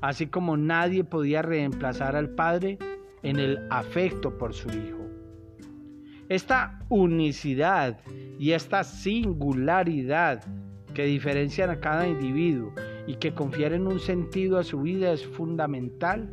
así 0.00 0.26
como 0.26 0.56
nadie 0.56 1.04
podía 1.04 1.42
reemplazar 1.42 2.14
al 2.14 2.30
padre 2.30 2.78
en 3.22 3.38
el 3.38 3.66
afecto 3.70 4.36
por 4.38 4.54
su 4.54 4.68
hijo. 4.68 5.02
Esta 6.28 6.80
unicidad 6.88 8.00
y 8.38 8.52
esta 8.52 8.84
singularidad 8.84 10.44
que 10.94 11.04
diferencian 11.04 11.70
a 11.70 11.80
cada 11.80 12.06
individuo 12.06 12.72
y 13.06 13.16
que 13.16 13.34
confieren 13.34 13.86
un 13.86 14.00
sentido 14.00 14.58
a 14.58 14.64
su 14.64 14.82
vida 14.82 15.12
es 15.12 15.26
fundamental 15.26 16.30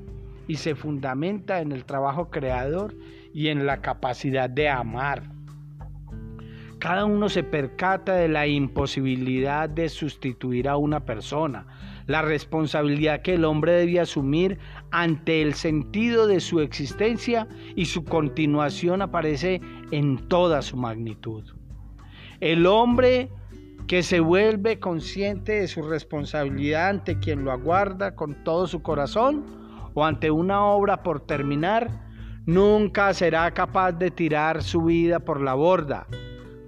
y 0.47 0.55
se 0.55 0.75
fundamenta 0.75 1.61
en 1.61 1.71
el 1.71 1.85
trabajo 1.85 2.29
creador 2.29 2.95
y 3.33 3.47
en 3.47 3.65
la 3.65 3.81
capacidad 3.81 4.49
de 4.49 4.69
amar. 4.69 5.38
Cada 6.79 7.03
uno 7.03 7.27
se 7.27 7.43
percata 7.43 8.15
de 8.15 8.29
la 8.29 8.47
imposibilidad 8.47 9.69
de 9.69 9.89
sustituir 9.89 10.69
a 10.69 10.77
una 10.77 11.01
persona, 11.01 11.67
la 12.07 12.21
responsabilidad 12.21 13.21
que 13.21 13.33
el 13.33 13.43
hombre 13.43 13.73
debe 13.73 13.99
asumir 13.99 14.59
ante 14.89 15.41
el 15.41 15.55
sentido 15.55 16.25
de 16.25 16.39
su 16.39 16.61
existencia 16.61 17.49
y 17.75 17.85
su 17.85 18.05
continuación 18.05 19.01
aparece 19.01 19.59
en 19.91 20.29
toda 20.29 20.61
su 20.61 20.77
magnitud. 20.77 21.43
El 22.39 22.65
hombre 22.65 23.29
que 23.87 24.01
se 24.01 24.21
vuelve 24.21 24.79
consciente 24.79 25.59
de 25.59 25.67
su 25.67 25.81
responsabilidad 25.81 26.87
ante 26.87 27.19
quien 27.19 27.43
lo 27.43 27.51
aguarda 27.51 28.15
con 28.15 28.41
todo 28.45 28.67
su 28.67 28.81
corazón 28.81 29.43
o 29.95 30.05
ante 30.05 30.31
una 30.31 30.63
obra 30.63 31.03
por 31.03 31.19
terminar, 31.19 31.89
nunca 32.45 33.13
será 33.13 33.51
capaz 33.51 33.91
de 33.91 34.11
tirar 34.11 34.63
su 34.63 34.83
vida 34.83 35.19
por 35.19 35.41
la 35.41 35.55
borda 35.55 36.07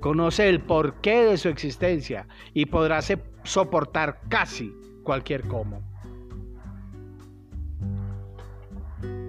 conoce 0.02 0.50
el 0.50 0.60
porqué 0.60 1.24
de 1.24 1.38
su 1.38 1.48
existencia 1.48 2.28
y 2.54 2.66
podrá 2.66 3.00
soportar 3.44 4.20
casi 4.28 4.76
cualquier 5.04 5.48
cómo. 5.48 5.82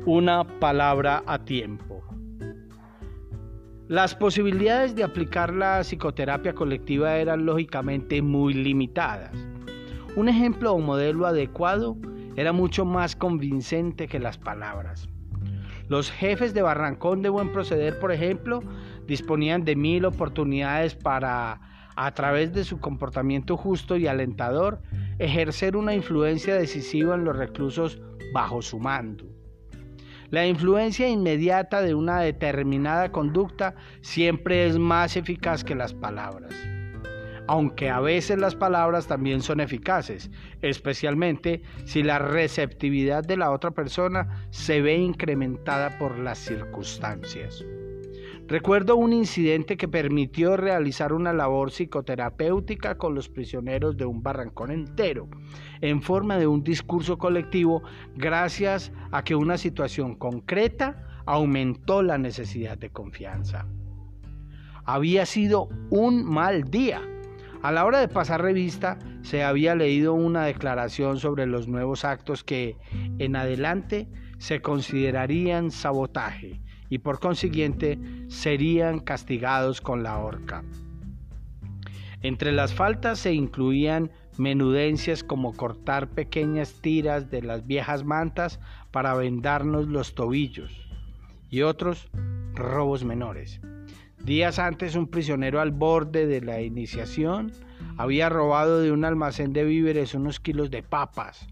Una 0.04 0.44
palabra 0.58 1.22
a 1.26 1.44
tiempo. 1.44 2.02
Las 3.86 4.14
posibilidades 4.14 4.96
de 4.96 5.04
aplicar 5.04 5.52
la 5.52 5.80
psicoterapia 5.84 6.54
colectiva 6.54 7.16
eran 7.18 7.44
lógicamente 7.44 8.22
muy 8.22 8.54
limitadas. 8.54 9.32
Un 10.16 10.28
ejemplo 10.28 10.72
o 10.72 10.78
modelo 10.78 11.26
adecuado 11.26 11.96
era 12.36 12.52
mucho 12.52 12.86
más 12.86 13.14
convincente 13.14 14.08
que 14.08 14.18
las 14.18 14.38
palabras. 14.38 15.08
Los 15.88 16.10
jefes 16.10 16.54
de 16.54 16.62
Barrancón 16.62 17.20
de 17.20 17.28
Buen 17.28 17.52
Proceder, 17.52 17.98
por 17.98 18.12
ejemplo, 18.12 18.62
disponían 19.06 19.64
de 19.64 19.76
mil 19.76 20.04
oportunidades 20.04 20.94
para, 20.94 21.60
a 21.96 22.14
través 22.14 22.52
de 22.52 22.64
su 22.64 22.80
comportamiento 22.80 23.56
justo 23.56 23.96
y 23.96 24.06
alentador, 24.06 24.82
ejercer 25.18 25.76
una 25.76 25.94
influencia 25.94 26.54
decisiva 26.54 27.14
en 27.14 27.24
los 27.24 27.36
reclusos 27.36 28.00
bajo 28.32 28.62
su 28.62 28.78
mando. 28.78 29.24
La 30.30 30.46
influencia 30.46 31.08
inmediata 31.08 31.82
de 31.82 31.94
una 31.94 32.20
determinada 32.20 33.12
conducta 33.12 33.74
siempre 34.00 34.66
es 34.66 34.78
más 34.78 35.16
eficaz 35.16 35.62
que 35.62 35.74
las 35.74 35.92
palabras 35.92 36.54
aunque 37.46 37.90
a 37.90 38.00
veces 38.00 38.38
las 38.38 38.54
palabras 38.54 39.06
también 39.06 39.42
son 39.42 39.60
eficaces, 39.60 40.30
especialmente 40.62 41.62
si 41.84 42.02
la 42.02 42.18
receptividad 42.18 43.24
de 43.24 43.36
la 43.36 43.50
otra 43.50 43.72
persona 43.72 44.46
se 44.50 44.80
ve 44.80 44.96
incrementada 44.96 45.98
por 45.98 46.18
las 46.18 46.38
circunstancias. 46.38 47.64
Recuerdo 48.48 48.96
un 48.96 49.12
incidente 49.12 49.76
que 49.76 49.88
permitió 49.88 50.56
realizar 50.56 51.12
una 51.12 51.32
labor 51.32 51.70
psicoterapéutica 51.70 52.98
con 52.98 53.14
los 53.14 53.28
prisioneros 53.28 53.96
de 53.96 54.04
un 54.04 54.22
barrancón 54.22 54.72
entero, 54.72 55.28
en 55.80 56.02
forma 56.02 56.36
de 56.38 56.48
un 56.48 56.62
discurso 56.64 57.18
colectivo, 57.18 57.82
gracias 58.16 58.92
a 59.12 59.22
que 59.22 59.36
una 59.36 59.56
situación 59.58 60.16
concreta 60.16 61.06
aumentó 61.24 62.02
la 62.02 62.18
necesidad 62.18 62.76
de 62.76 62.90
confianza. 62.90 63.66
Había 64.84 65.24
sido 65.24 65.68
un 65.90 66.24
mal 66.24 66.64
día. 66.64 67.00
A 67.62 67.70
la 67.70 67.84
hora 67.84 68.00
de 68.00 68.08
pasar 68.08 68.42
revista, 68.42 68.98
se 69.22 69.44
había 69.44 69.76
leído 69.76 70.14
una 70.14 70.44
declaración 70.44 71.20
sobre 71.20 71.46
los 71.46 71.68
nuevos 71.68 72.04
actos 72.04 72.42
que, 72.42 72.76
en 73.18 73.36
adelante, 73.36 74.08
se 74.38 74.60
considerarían 74.60 75.70
sabotaje 75.70 76.60
y 76.92 76.98
por 76.98 77.20
consiguiente 77.20 77.98
serían 78.28 79.00
castigados 79.00 79.80
con 79.80 80.02
la 80.02 80.18
horca. 80.18 80.62
Entre 82.20 82.52
las 82.52 82.74
faltas 82.74 83.18
se 83.18 83.32
incluían 83.32 84.10
menudencias 84.36 85.24
como 85.24 85.56
cortar 85.56 86.10
pequeñas 86.10 86.74
tiras 86.82 87.30
de 87.30 87.40
las 87.40 87.66
viejas 87.66 88.04
mantas 88.04 88.60
para 88.90 89.14
vendarnos 89.14 89.88
los 89.88 90.14
tobillos 90.14 90.86
y 91.48 91.62
otros 91.62 92.10
robos 92.52 93.06
menores. 93.06 93.62
Días 94.22 94.58
antes 94.58 94.94
un 94.94 95.06
prisionero 95.06 95.62
al 95.62 95.70
borde 95.70 96.26
de 96.26 96.42
la 96.42 96.60
iniciación 96.60 97.52
había 97.96 98.28
robado 98.28 98.80
de 98.80 98.92
un 98.92 99.06
almacén 99.06 99.54
de 99.54 99.64
víveres 99.64 100.12
unos 100.12 100.40
kilos 100.40 100.70
de 100.70 100.82
papas. 100.82 101.48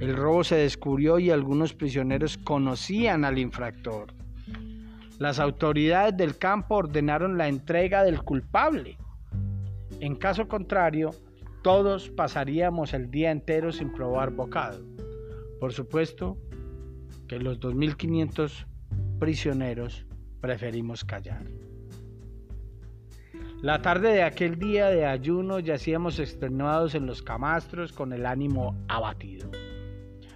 El 0.00 0.16
robo 0.16 0.42
se 0.42 0.56
descubrió 0.56 1.20
y 1.20 1.30
algunos 1.30 1.74
prisioneros 1.74 2.38
conocían 2.38 3.24
al 3.24 3.38
infractor. 3.38 4.18
Las 5.20 5.38
autoridades 5.38 6.16
del 6.16 6.38
campo 6.38 6.76
ordenaron 6.76 7.36
la 7.36 7.46
entrega 7.46 8.04
del 8.04 8.22
culpable. 8.22 8.96
En 10.00 10.16
caso 10.16 10.48
contrario, 10.48 11.10
todos 11.60 12.08
pasaríamos 12.08 12.94
el 12.94 13.10
día 13.10 13.30
entero 13.30 13.70
sin 13.70 13.92
probar 13.92 14.30
bocado. 14.30 14.82
Por 15.60 15.74
supuesto 15.74 16.38
que 17.28 17.38
los 17.38 17.60
2.500 17.60 18.64
prisioneros 19.18 20.06
preferimos 20.40 21.04
callar. 21.04 21.44
La 23.60 23.82
tarde 23.82 24.14
de 24.14 24.22
aquel 24.22 24.58
día 24.58 24.86
de 24.86 25.04
ayuno 25.04 25.58
yacíamos 25.58 26.18
extenuados 26.18 26.94
en 26.94 27.04
los 27.04 27.22
camastros 27.22 27.92
con 27.92 28.14
el 28.14 28.24
ánimo 28.24 28.74
abatido. 28.88 29.50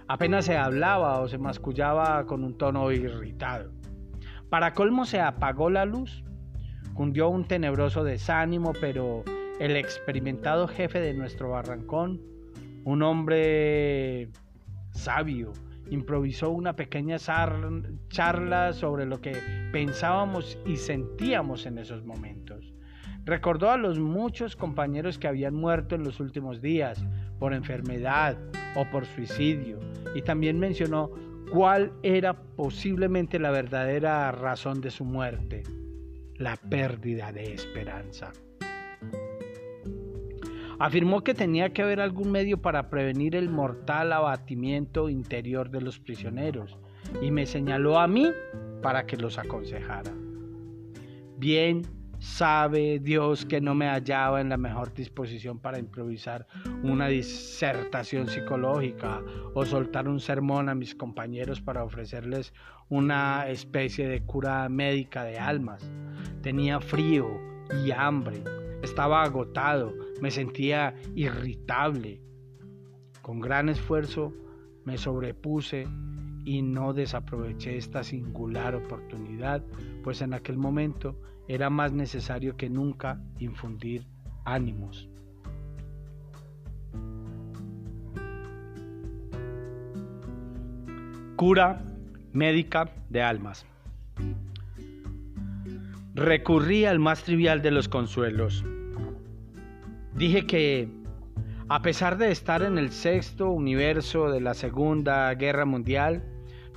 Apenas 0.07 0.45
se 0.45 0.55
hablaba 0.55 1.21
o 1.21 1.27
se 1.27 1.39
mascullaba 1.39 2.27
con 2.27 2.43
un 2.43 2.55
tono 2.55 2.91
irritado. 2.91 3.74
Para 4.55 4.73
colmo 4.73 5.03
se 5.03 5.19
apagó 5.19 5.69
la 5.69 5.83
luz. 5.83 6.23
Cundió 6.93 7.27
un 7.27 7.45
tenebroso 7.45 8.05
desánimo, 8.05 8.71
pero 8.79 9.25
el 9.59 9.75
experimentado 9.75 10.69
jefe 10.69 11.01
de 11.01 11.13
nuestro 11.13 11.49
barrancón, 11.49 12.21
un 12.85 13.03
hombre 13.03 14.29
sabio, 14.91 15.51
improvisó 15.89 16.51
una 16.51 16.73
pequeña 16.73 17.17
charla 18.07 18.71
sobre 18.71 19.05
lo 19.05 19.19
que 19.19 19.35
pensábamos 19.73 20.57
y 20.65 20.77
sentíamos 20.77 21.65
en 21.65 21.77
esos 21.77 22.05
momentos. 22.05 22.73
Recordó 23.25 23.71
a 23.71 23.77
los 23.77 23.99
muchos 23.99 24.55
compañeros 24.55 25.19
que 25.19 25.27
habían 25.27 25.53
muerto 25.53 25.95
en 25.95 26.05
los 26.05 26.21
últimos 26.21 26.61
días 26.61 27.05
por 27.39 27.53
enfermedad 27.53 28.37
o 28.77 28.85
por 28.89 29.05
suicidio 29.05 29.81
y 30.15 30.21
también 30.21 30.59
mencionó 30.59 31.11
cuál 31.51 31.93
era 32.03 32.33
posiblemente 32.33 33.39
la 33.39 33.51
verdadera 33.51 34.31
razón 34.31 34.81
de 34.81 34.91
su 34.91 35.05
muerte, 35.05 35.63
la 36.35 36.57
pérdida 36.57 37.31
de 37.31 37.53
esperanza. 37.53 38.31
Afirmó 40.77 41.23
que 41.23 41.33
tenía 41.33 41.71
que 41.71 41.81
haber 41.81 42.01
algún 42.01 42.31
medio 42.31 42.61
para 42.61 42.89
prevenir 42.89 43.35
el 43.35 43.49
mortal 43.49 44.11
abatimiento 44.11 45.09
interior 45.09 45.69
de 45.69 45.81
los 45.81 45.99
prisioneros 45.99 46.77
y 47.21 47.31
me 47.31 47.45
señaló 47.45 47.97
a 47.97 48.07
mí 48.07 48.31
para 48.81 49.05
que 49.05 49.15
los 49.15 49.37
aconsejara. 49.37 50.11
Bien 51.37 51.83
Sabe 52.25 52.99
Dios 52.99 53.45
que 53.45 53.61
no 53.61 53.75
me 53.75 53.87
hallaba 53.87 54.41
en 54.41 54.49
la 54.49 54.57
mejor 54.57 54.93
disposición 54.93 55.59
para 55.59 55.79
improvisar 55.79 56.47
una 56.83 57.07
disertación 57.07 58.27
psicológica 58.27 59.21
o 59.53 59.63
soltar 59.63 60.09
un 60.09 60.19
sermón 60.19 60.67
a 60.67 60.75
mis 60.75 60.95
compañeros 60.95 61.61
para 61.61 61.83
ofrecerles 61.83 62.51
una 62.89 63.47
especie 63.47 64.09
de 64.09 64.21
cura 64.23 64.67
médica 64.67 65.23
de 65.23 65.37
almas. 65.39 65.89
Tenía 66.41 66.81
frío 66.81 67.39
y 67.85 67.91
hambre, 67.91 68.43
estaba 68.81 69.23
agotado, 69.23 69.93
me 70.19 70.31
sentía 70.31 70.93
irritable. 71.13 72.21
Con 73.21 73.39
gran 73.39 73.69
esfuerzo 73.69 74.33
me 74.83 74.97
sobrepuse 74.97 75.87
y 76.43 76.63
no 76.63 76.91
desaproveché 76.91 77.77
esta 77.77 78.03
singular 78.03 78.75
oportunidad, 78.75 79.63
pues 80.03 80.21
en 80.21 80.33
aquel 80.33 80.57
momento 80.57 81.15
era 81.47 81.69
más 81.69 81.91
necesario 81.91 82.57
que 82.57 82.69
nunca 82.69 83.21
infundir 83.39 84.05
ánimos. 84.45 85.09
Cura 91.35 91.81
médica 92.31 92.89
de 93.09 93.21
almas. 93.21 93.65
Recurrí 96.13 96.85
al 96.85 96.99
más 96.99 97.23
trivial 97.23 97.61
de 97.61 97.71
los 97.71 97.89
consuelos. 97.89 98.63
Dije 100.15 100.45
que, 100.45 100.89
a 101.67 101.81
pesar 101.81 102.17
de 102.17 102.31
estar 102.31 102.61
en 102.61 102.77
el 102.77 102.91
sexto 102.91 103.49
universo 103.49 104.29
de 104.29 104.39
la 104.39 104.53
Segunda 104.53 105.33
Guerra 105.33 105.65
Mundial, 105.65 106.23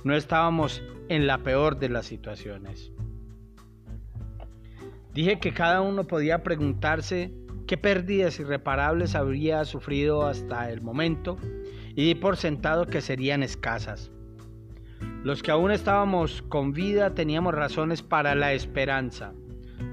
no 0.03 0.13
estábamos 0.13 0.83
en 1.07 1.25
la 1.25 1.37
peor 1.37 1.79
de 1.79 1.89
las 1.89 2.05
situaciones. 2.05 2.91
Dije 5.13 5.39
que 5.39 5.53
cada 5.53 5.81
uno 5.81 6.05
podía 6.05 6.43
preguntarse 6.43 7.33
qué 7.67 7.77
pérdidas 7.77 8.39
irreparables 8.39 9.15
habría 9.15 9.65
sufrido 9.65 10.25
hasta 10.25 10.69
el 10.69 10.81
momento 10.81 11.37
y 11.95 12.05
di 12.05 12.15
por 12.15 12.37
sentado 12.37 12.85
que 12.85 13.01
serían 13.01 13.41
escasas. 13.41 14.11
Los 15.23 15.41
que 15.41 15.51
aún 15.51 15.71
estábamos 15.71 16.43
con 16.43 16.73
vida 16.73 17.15
teníamos 17.15 17.53
razones 17.55 18.03
para 18.03 18.35
la 18.35 18.53
esperanza, 18.53 19.33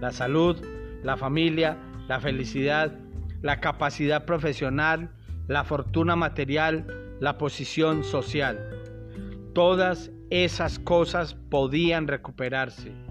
la 0.00 0.12
salud, 0.12 0.56
la 1.02 1.16
familia, 1.16 1.78
la 2.08 2.20
felicidad, 2.20 2.92
la 3.40 3.60
capacidad 3.60 4.26
profesional, 4.26 5.10
la 5.48 5.64
fortuna 5.64 6.14
material, 6.14 7.16
la 7.20 7.38
posición 7.38 8.04
social. 8.04 8.58
Todas 9.54 10.10
esas 10.28 10.78
cosas 10.78 11.34
podían 11.34 12.06
recuperarse 12.06 13.05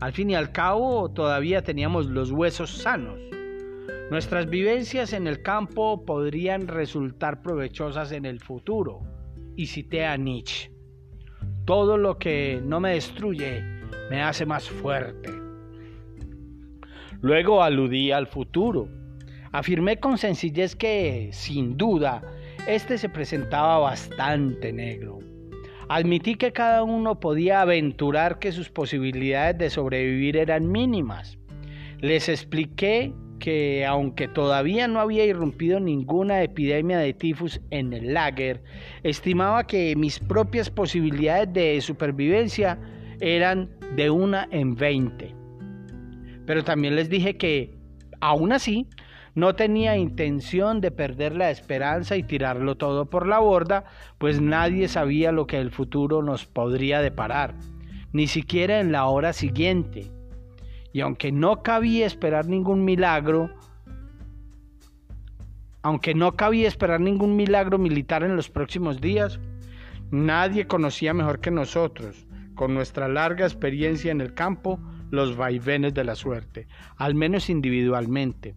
al 0.00 0.12
fin 0.12 0.30
y 0.30 0.34
al 0.34 0.50
cabo, 0.50 1.10
todavía 1.10 1.62
teníamos 1.62 2.06
los 2.06 2.32
huesos 2.32 2.70
sanos. 2.70 3.20
Nuestras 4.10 4.48
vivencias 4.48 5.12
en 5.12 5.26
el 5.26 5.42
campo 5.42 6.04
podrían 6.04 6.66
resultar 6.66 7.42
provechosas 7.42 8.10
en 8.12 8.24
el 8.24 8.40
futuro. 8.40 9.00
Y 9.56 9.66
cité 9.66 10.06
a 10.06 10.16
Nietzsche. 10.16 10.72
Todo 11.66 11.98
lo 11.98 12.18
que 12.18 12.60
no 12.64 12.80
me 12.80 12.94
destruye 12.94 13.62
me 14.10 14.22
hace 14.22 14.46
más 14.46 14.68
fuerte. 14.68 15.30
Luego 17.20 17.62
aludí 17.62 18.10
al 18.10 18.26
futuro. 18.26 18.88
Afirmé 19.52 20.00
con 20.00 20.16
sencillez 20.16 20.74
que, 20.74 21.28
sin 21.32 21.76
duda, 21.76 22.22
este 22.66 22.96
se 22.96 23.10
presentaba 23.10 23.78
bastante 23.78 24.72
negro. 24.72 25.29
Admití 25.92 26.36
que 26.36 26.52
cada 26.52 26.84
uno 26.84 27.18
podía 27.18 27.62
aventurar 27.62 28.38
que 28.38 28.52
sus 28.52 28.70
posibilidades 28.70 29.58
de 29.58 29.70
sobrevivir 29.70 30.36
eran 30.36 30.70
mínimas. 30.70 31.36
Les 31.98 32.28
expliqué 32.28 33.12
que 33.40 33.84
aunque 33.84 34.28
todavía 34.28 34.86
no 34.86 35.00
había 35.00 35.24
irrumpido 35.24 35.80
ninguna 35.80 36.44
epidemia 36.44 36.96
de 36.98 37.12
tifus 37.12 37.60
en 37.70 37.92
el 37.92 38.14
lager, 38.14 38.62
estimaba 39.02 39.66
que 39.66 39.96
mis 39.96 40.20
propias 40.20 40.70
posibilidades 40.70 41.52
de 41.52 41.80
supervivencia 41.80 42.78
eran 43.18 43.68
de 43.96 44.10
una 44.10 44.46
en 44.52 44.76
veinte. 44.76 45.34
Pero 46.46 46.62
también 46.62 46.94
les 46.94 47.10
dije 47.10 47.36
que, 47.36 47.74
aún 48.20 48.52
así, 48.52 48.86
no 49.34 49.54
tenía 49.54 49.96
intención 49.96 50.80
de 50.80 50.90
perder 50.90 51.36
la 51.36 51.50
esperanza 51.50 52.16
y 52.16 52.22
tirarlo 52.22 52.76
todo 52.76 53.06
por 53.06 53.26
la 53.26 53.38
borda, 53.38 53.84
pues 54.18 54.40
nadie 54.40 54.88
sabía 54.88 55.32
lo 55.32 55.46
que 55.46 55.58
el 55.58 55.70
futuro 55.70 56.22
nos 56.22 56.46
podría 56.46 57.00
deparar, 57.00 57.54
ni 58.12 58.26
siquiera 58.26 58.80
en 58.80 58.92
la 58.92 59.06
hora 59.06 59.32
siguiente. 59.32 60.10
Y 60.92 61.00
aunque 61.00 61.30
no 61.30 61.62
cabía 61.62 62.06
esperar 62.06 62.46
ningún 62.46 62.84
milagro, 62.84 63.50
aunque 65.82 66.14
no 66.14 66.32
cabía 66.32 66.68
esperar 66.68 67.00
ningún 67.00 67.36
milagro 67.36 67.78
militar 67.78 68.22
en 68.22 68.36
los 68.36 68.50
próximos 68.50 69.00
días, 69.00 69.38
nadie 70.10 70.66
conocía 70.66 71.14
mejor 71.14 71.40
que 71.40 71.50
nosotros, 71.50 72.26
con 72.54 72.74
nuestra 72.74 73.08
larga 73.08 73.46
experiencia 73.46 74.10
en 74.10 74.20
el 74.20 74.34
campo, 74.34 74.80
los 75.10 75.36
vaivenes 75.36 75.94
de 75.94 76.04
la 76.04 76.14
suerte, 76.14 76.66
al 76.96 77.14
menos 77.14 77.48
individualmente. 77.48 78.54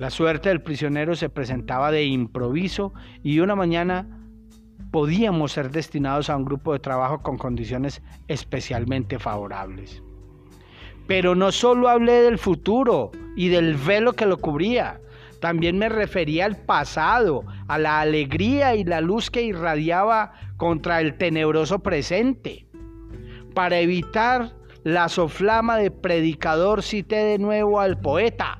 La 0.00 0.08
suerte 0.08 0.48
del 0.48 0.62
prisionero 0.62 1.14
se 1.14 1.28
presentaba 1.28 1.90
de 1.90 2.06
improviso 2.06 2.94
y 3.22 3.40
una 3.40 3.54
mañana 3.54 4.08
podíamos 4.90 5.52
ser 5.52 5.70
destinados 5.70 6.30
a 6.30 6.38
un 6.38 6.46
grupo 6.46 6.72
de 6.72 6.78
trabajo 6.78 7.22
con 7.22 7.36
condiciones 7.36 8.00
especialmente 8.26 9.18
favorables. 9.18 10.02
Pero 11.06 11.34
no 11.34 11.52
solo 11.52 11.86
hablé 11.90 12.22
del 12.22 12.38
futuro 12.38 13.10
y 13.36 13.48
del 13.48 13.74
velo 13.74 14.14
que 14.14 14.24
lo 14.24 14.38
cubría, 14.38 15.02
también 15.38 15.76
me 15.76 15.90
refería 15.90 16.46
al 16.46 16.56
pasado, 16.56 17.44
a 17.68 17.76
la 17.76 18.00
alegría 18.00 18.74
y 18.76 18.84
la 18.84 19.02
luz 19.02 19.30
que 19.30 19.42
irradiaba 19.42 20.32
contra 20.56 21.02
el 21.02 21.18
tenebroso 21.18 21.80
presente. 21.80 22.66
Para 23.54 23.80
evitar 23.80 24.54
la 24.82 25.10
soflama 25.10 25.76
de 25.76 25.90
predicador 25.90 26.82
cité 26.82 27.16
de 27.16 27.38
nuevo 27.38 27.80
al 27.80 28.00
poeta. 28.00 28.59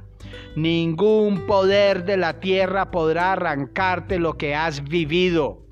Ningún 0.57 1.47
poder 1.47 2.05
de 2.05 2.17
la 2.17 2.41
tierra 2.41 2.91
podrá 2.91 3.33
arrancarte 3.33 4.19
lo 4.19 4.37
que 4.37 4.55
has 4.55 4.83
vivido. 4.83 5.65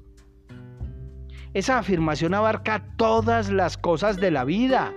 Esa 1.52 1.78
afirmación 1.78 2.34
abarca 2.34 2.84
todas 2.96 3.50
las 3.50 3.76
cosas 3.76 4.18
de 4.18 4.30
la 4.30 4.44
vida, 4.44 4.92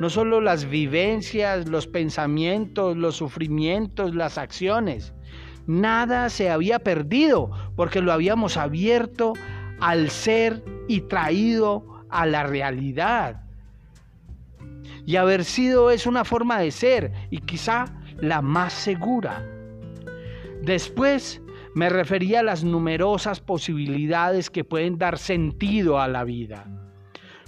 no 0.00 0.08
solo 0.08 0.40
las 0.40 0.64
vivencias, 0.64 1.68
los 1.68 1.86
pensamientos, 1.86 2.96
los 2.96 3.16
sufrimientos, 3.16 4.14
las 4.14 4.38
acciones. 4.38 5.12
Nada 5.66 6.30
se 6.30 6.48
había 6.48 6.78
perdido 6.78 7.50
porque 7.74 8.00
lo 8.00 8.12
habíamos 8.12 8.56
abierto 8.56 9.34
al 9.80 10.10
ser 10.10 10.64
y 10.88 11.02
traído 11.02 12.04
a 12.08 12.24
la 12.24 12.44
realidad. 12.44 13.42
Y 15.04 15.16
haber 15.16 15.44
sido 15.44 15.90
es 15.90 16.06
una 16.06 16.24
forma 16.24 16.58
de 16.58 16.70
ser 16.70 17.12
y 17.30 17.38
quizá 17.38 17.95
la 18.20 18.42
más 18.42 18.72
segura. 18.72 19.44
Después 20.62 21.42
me 21.74 21.88
refería 21.88 22.40
a 22.40 22.42
las 22.42 22.64
numerosas 22.64 23.40
posibilidades 23.40 24.50
que 24.50 24.64
pueden 24.64 24.98
dar 24.98 25.18
sentido 25.18 26.00
a 26.00 26.08
la 26.08 26.24
vida. 26.24 26.66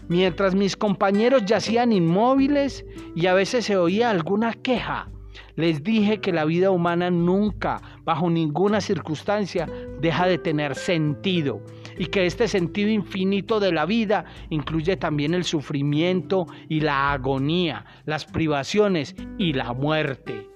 Mientras 0.08 0.54
mis 0.54 0.76
compañeros 0.76 1.44
yacían 1.44 1.92
inmóviles 1.92 2.84
y 3.14 3.26
a 3.26 3.34
veces 3.34 3.66
se 3.66 3.76
oía 3.76 4.10
alguna 4.10 4.54
queja, 4.54 5.08
les 5.56 5.82
dije 5.82 6.20
que 6.20 6.32
la 6.32 6.44
vida 6.44 6.70
humana 6.70 7.10
nunca, 7.10 7.80
bajo 8.04 8.30
ninguna 8.30 8.80
circunstancia, 8.80 9.68
deja 10.00 10.26
de 10.26 10.38
tener 10.38 10.74
sentido 10.74 11.62
y 11.98 12.06
que 12.06 12.26
este 12.26 12.48
sentido 12.48 12.90
infinito 12.90 13.60
de 13.60 13.72
la 13.72 13.84
vida 13.84 14.24
incluye 14.50 14.96
también 14.96 15.34
el 15.34 15.44
sufrimiento 15.44 16.46
y 16.68 16.80
la 16.80 17.12
agonía, 17.12 17.84
las 18.04 18.24
privaciones 18.24 19.16
y 19.36 19.52
la 19.52 19.72
muerte. 19.72 20.48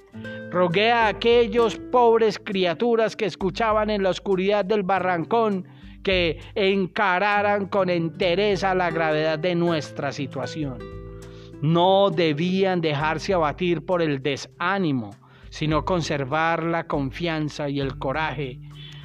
Rogué 0.52 0.92
a 0.92 1.08
aquellos 1.08 1.76
pobres 1.76 2.38
criaturas 2.38 3.16
que 3.16 3.24
escuchaban 3.24 3.88
en 3.88 4.02
la 4.02 4.10
oscuridad 4.10 4.66
del 4.66 4.82
barrancón 4.82 5.66
que 6.02 6.40
encararan 6.54 7.68
con 7.68 7.88
entereza 7.88 8.74
la 8.74 8.90
gravedad 8.90 9.38
de 9.38 9.54
nuestra 9.54 10.12
situación. 10.12 10.76
No 11.62 12.10
debían 12.10 12.82
dejarse 12.82 13.32
abatir 13.32 13.86
por 13.86 14.02
el 14.02 14.22
desánimo, 14.22 15.16
sino 15.48 15.86
conservar 15.86 16.64
la 16.64 16.86
confianza 16.86 17.70
y 17.70 17.80
el 17.80 17.98
coraje, 17.98 18.60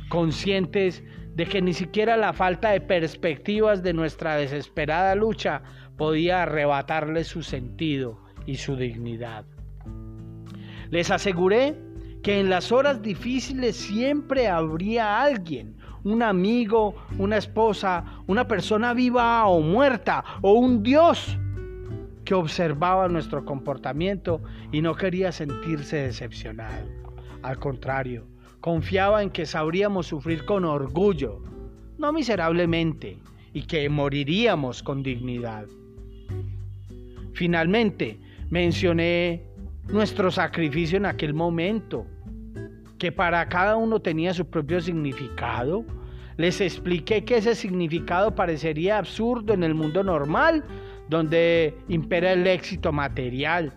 conscientes 0.10 1.02
de 1.34 1.46
que 1.46 1.62
ni 1.62 1.74
siquiera 1.74 2.18
la 2.18 2.34
falta 2.34 2.72
de 2.72 2.82
perspectivas 2.82 3.84
de 3.84 3.94
nuestra 3.94 4.36
desesperada 4.36 5.16
lucha 5.16 5.62
podía 5.96 6.44
arrebatarles 6.44 7.28
su 7.28 7.42
sentido 7.42 8.20
y 8.46 8.58
su 8.58 8.76
dignidad. 8.76 9.46
Les 10.90 11.12
aseguré 11.12 11.76
que 12.24 12.40
en 12.40 12.50
las 12.50 12.72
horas 12.72 13.02
difíciles 13.02 13.76
siempre 13.76 14.48
habría 14.48 15.22
alguien, 15.22 15.76
un 16.04 16.24
amigo, 16.24 16.96
una 17.18 17.38
esposa, 17.38 18.04
una 18.28 18.48
persona 18.48 18.94
viva 18.94 19.46
o 19.48 19.62
muerta, 19.62 20.24
o 20.42 20.54
un 20.54 20.84
Dios 20.84 21.38
que 22.24 22.34
observaba 22.34 23.08
nuestro 23.08 23.46
comportamiento 23.46 24.42
y 24.72 24.82
no 24.82 24.96
quería 24.96 25.32
sentirse 25.32 25.98
decepcionado. 25.98 26.86
Al 27.42 27.58
contrario, 27.60 28.26
confiaba 28.60 29.24
en 29.24 29.30
que 29.30 29.46
sabríamos 29.46 30.08
sufrir 30.08 30.44
con 30.46 30.66
orgullo, 30.66 31.42
no 31.98 32.12
miserablemente, 32.12 33.18
y 33.54 33.64
que 33.64 33.90
moriríamos 33.90 34.84
con 34.84 35.04
dignidad. 35.04 35.66
Finalmente, 37.34 38.20
mencioné 38.50 39.47
nuestro 39.90 40.32
sacrificio 40.32 40.98
en 40.98 41.06
aquel 41.06 41.34
momento, 41.34 42.06
que 42.98 43.12
para 43.12 43.48
cada 43.48 43.78
uno 43.78 44.02
tenía 44.02 44.34
su 44.34 44.50
propio 44.50 44.82
significado. 44.82 45.86
Les 46.38 46.62
expliqué 46.62 47.24
que 47.24 47.38
ese 47.38 47.56
significado 47.56 48.36
parecería 48.36 48.98
absurdo 48.98 49.54
en 49.54 49.64
el 49.64 49.74
mundo 49.74 50.04
normal, 50.04 50.64
donde 51.10 51.76
impera 51.88 52.34
el 52.34 52.46
éxito 52.46 52.92
material, 52.92 53.74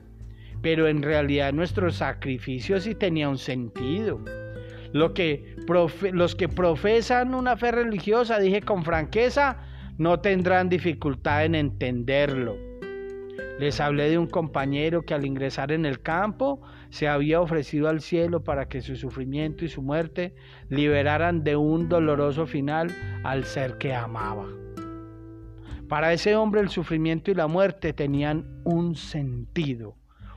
pero 0.61 0.89
en 0.89 1.03
realidad 1.03 1.53
nuestro 1.53 1.91
sacrificio 1.91 2.81
sí 2.81 2.95
tenía 2.95 3.29
un 3.29 3.39
sentido. 3.39 4.21
Lo 4.93 5.15
que 5.15 5.57
los 6.13 6.35
que 6.35 6.49
profesan 6.49 7.35
una 7.35 7.57
fe 7.57 7.71
religiosa, 7.71 8.41
dije 8.41 8.61
con 8.61 8.85
franqueza, 8.85 9.59
no 9.99 10.19
tendrán 10.21 10.69
dificultad 10.69 11.45
en 11.45 11.55
entenderlo 11.55 12.70
les 13.61 13.79
hablé 13.79 14.09
de 14.09 14.17
un 14.17 14.27
compañero 14.27 15.03
que 15.03 15.13
al 15.13 15.27
ingresar 15.27 15.71
en 15.71 15.85
el 15.85 16.01
campo 16.01 16.63
se 16.89 17.09
había 17.09 17.43
ofrecido 17.43 17.91
al 17.91 18.01
cielo 18.01 18.43
para 18.43 18.69
que 18.69 18.81
su 18.81 18.97
sufrimiento 18.97 19.67
y 19.67 19.69
su 19.69 19.83
muerte 19.83 20.35
liberaran 20.71 21.45
de 21.45 21.57
un 21.57 21.91
doloroso 21.91 22.47
final 22.47 22.91
al 23.23 23.45
ser 23.45 23.77
que 23.77 23.95
amaba. 23.95 24.47
Para 25.91 26.15
ese 26.15 26.37
hombre 26.37 26.63
el 26.63 26.71
sufrimiento 26.71 27.31
y 27.31 27.35
la 27.35 27.49
muerte 27.49 27.93
tenían 27.93 28.63
un 28.65 28.95
sentido. 28.95 29.95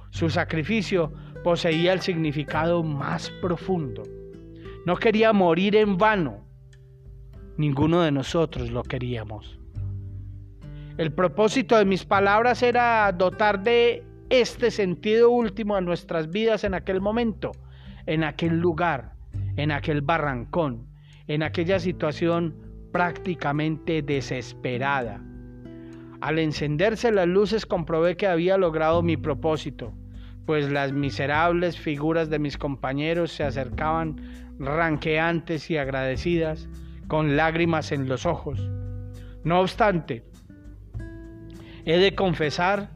Su 0.10 0.30
sacrificio 0.30 1.14
poseía 1.46 1.94
el 1.94 2.02
significado 2.02 2.84
más 2.84 3.30
profundo. 3.42 4.04
No 4.86 4.98
quería 4.98 5.32
morir 5.32 5.78
en 5.78 5.98
vano. 5.98 6.46
Ninguno 7.56 8.02
de 8.02 8.12
nosotros 8.12 8.70
lo 8.70 8.84
queríamos. 8.84 9.63
El 10.96 11.12
propósito 11.12 11.76
de 11.76 11.86
mis 11.86 12.06
palabras 12.06 12.62
era 12.62 13.12
dotar 13.12 13.64
de 13.64 14.04
este 14.30 14.70
sentido 14.70 15.32
último 15.32 15.76
a 15.76 15.82
nuestras 15.82 16.30
vidas 16.30 16.64
en 16.64 16.76
aquel 16.76 17.02
momento, 17.02 17.52
en 18.06 18.24
aquel 18.24 18.60
lugar, 18.60 19.14
en 19.56 19.72
aquel 19.72 20.02
barrancón, 20.02 20.88
en 21.28 21.42
aquella 21.42 21.80
situación 21.80 22.56
prácticamente 22.92 24.04
desesperada. 24.04 25.20
Al 26.22 26.38
encenderse 26.38 27.12
las 27.12 27.28
luces 27.28 27.66
comprobé 27.66 28.16
que 28.16 28.28
había 28.28 28.58
logrado 28.58 29.02
mi 29.02 29.18
propósito, 29.18 29.94
pues 30.46 30.72
las 30.72 30.92
miserables 30.92 31.80
figuras 31.80 32.30
de 32.30 32.38
mis 32.38 32.56
compañeros 32.56 33.32
se 33.32 33.44
acercaban 33.44 34.22
ranqueantes 34.60 35.72
y 35.72 35.78
agradecidas, 35.78 36.70
con 37.08 37.36
lágrimas 37.36 37.92
en 37.92 38.08
los 38.08 38.28
ojos. 38.28 38.70
No 39.44 39.60
obstante, 39.60 40.24
He 41.86 41.98
de 41.98 42.16
confesar 42.16 42.92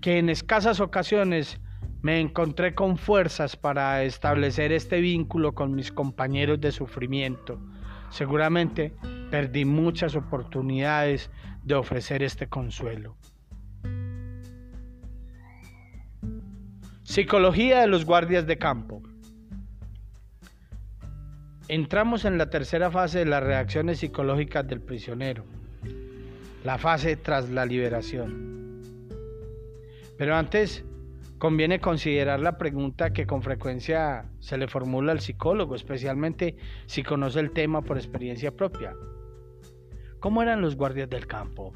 que 0.00 0.18
en 0.18 0.30
escasas 0.30 0.80
ocasiones 0.80 1.60
me 2.00 2.20
encontré 2.20 2.74
con 2.74 2.96
fuerzas 2.96 3.54
para 3.54 4.02
establecer 4.02 4.72
este 4.72 5.00
vínculo 5.02 5.54
con 5.54 5.74
mis 5.74 5.92
compañeros 5.92 6.58
de 6.58 6.72
sufrimiento. 6.72 7.60
Seguramente 8.08 8.94
perdí 9.30 9.66
muchas 9.66 10.16
oportunidades 10.16 11.30
de 11.64 11.74
ofrecer 11.74 12.22
este 12.22 12.48
consuelo. 12.48 13.14
Psicología 17.02 17.82
de 17.82 17.88
los 17.88 18.06
guardias 18.06 18.46
de 18.46 18.56
campo. 18.56 19.02
Entramos 21.68 22.24
en 22.24 22.38
la 22.38 22.48
tercera 22.48 22.90
fase 22.90 23.18
de 23.18 23.26
las 23.26 23.42
reacciones 23.42 23.98
psicológicas 23.98 24.66
del 24.66 24.80
prisionero 24.80 25.44
la 26.64 26.78
fase 26.78 27.16
tras 27.16 27.50
la 27.50 27.66
liberación. 27.66 28.80
Pero 30.16 30.36
antes 30.36 30.84
conviene 31.38 31.80
considerar 31.80 32.38
la 32.40 32.56
pregunta 32.56 33.12
que 33.12 33.26
con 33.26 33.42
frecuencia 33.42 34.26
se 34.38 34.56
le 34.56 34.68
formula 34.68 35.10
al 35.10 35.20
psicólogo, 35.20 35.74
especialmente 35.74 36.56
si 36.86 37.02
conoce 37.02 37.40
el 37.40 37.50
tema 37.50 37.82
por 37.82 37.96
experiencia 37.96 38.52
propia. 38.52 38.94
¿Cómo 40.20 40.40
eran 40.40 40.60
los 40.60 40.76
guardias 40.76 41.10
del 41.10 41.26
campo? 41.26 41.72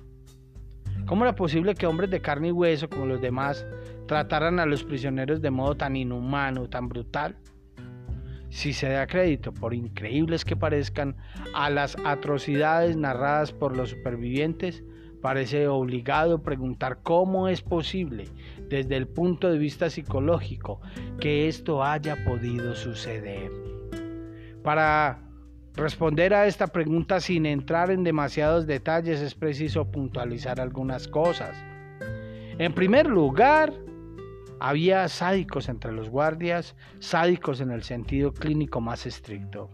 ¿Cómo 1.06 1.24
era 1.24 1.34
posible 1.34 1.74
que 1.74 1.86
hombres 1.86 2.10
de 2.10 2.20
carne 2.20 2.48
y 2.48 2.52
hueso 2.52 2.88
como 2.88 3.06
los 3.06 3.20
demás 3.20 3.66
trataran 4.06 4.60
a 4.60 4.66
los 4.66 4.84
prisioneros 4.84 5.42
de 5.42 5.50
modo 5.50 5.76
tan 5.76 5.96
inhumano, 5.96 6.68
tan 6.68 6.88
brutal? 6.88 7.36
Si 8.56 8.72
se 8.72 8.88
da 8.88 9.06
crédito, 9.06 9.52
por 9.52 9.74
increíbles 9.74 10.42
que 10.42 10.56
parezcan, 10.56 11.14
a 11.52 11.68
las 11.68 11.94
atrocidades 12.06 12.96
narradas 12.96 13.52
por 13.52 13.76
los 13.76 13.90
supervivientes, 13.90 14.82
parece 15.20 15.68
obligado 15.68 16.42
preguntar 16.42 17.00
cómo 17.02 17.48
es 17.48 17.60
posible, 17.60 18.24
desde 18.70 18.96
el 18.96 19.08
punto 19.08 19.50
de 19.50 19.58
vista 19.58 19.90
psicológico, 19.90 20.80
que 21.20 21.48
esto 21.48 21.84
haya 21.84 22.24
podido 22.24 22.74
suceder. 22.74 23.52
Para 24.62 25.18
responder 25.74 26.32
a 26.32 26.46
esta 26.46 26.68
pregunta 26.68 27.20
sin 27.20 27.44
entrar 27.44 27.90
en 27.90 28.04
demasiados 28.04 28.66
detalles 28.66 29.20
es 29.20 29.34
preciso 29.34 29.90
puntualizar 29.90 30.62
algunas 30.62 31.08
cosas. 31.08 31.54
En 32.58 32.72
primer 32.72 33.06
lugar, 33.06 33.74
había 34.60 35.08
sádicos 35.08 35.68
entre 35.68 35.92
los 35.92 36.08
guardias, 36.08 36.76
sádicos 36.98 37.60
en 37.60 37.70
el 37.70 37.82
sentido 37.82 38.32
clínico 38.32 38.80
más 38.80 39.06
estricto. 39.06 39.70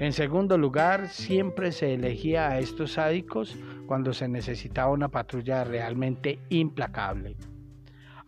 En 0.00 0.12
segundo 0.12 0.58
lugar, 0.58 1.08
siempre 1.08 1.70
se 1.72 1.94
elegía 1.94 2.48
a 2.48 2.58
estos 2.58 2.92
sádicos 2.92 3.56
cuando 3.86 4.12
se 4.12 4.28
necesitaba 4.28 4.90
una 4.90 5.08
patrulla 5.08 5.64
realmente 5.64 6.40
implacable. 6.48 7.36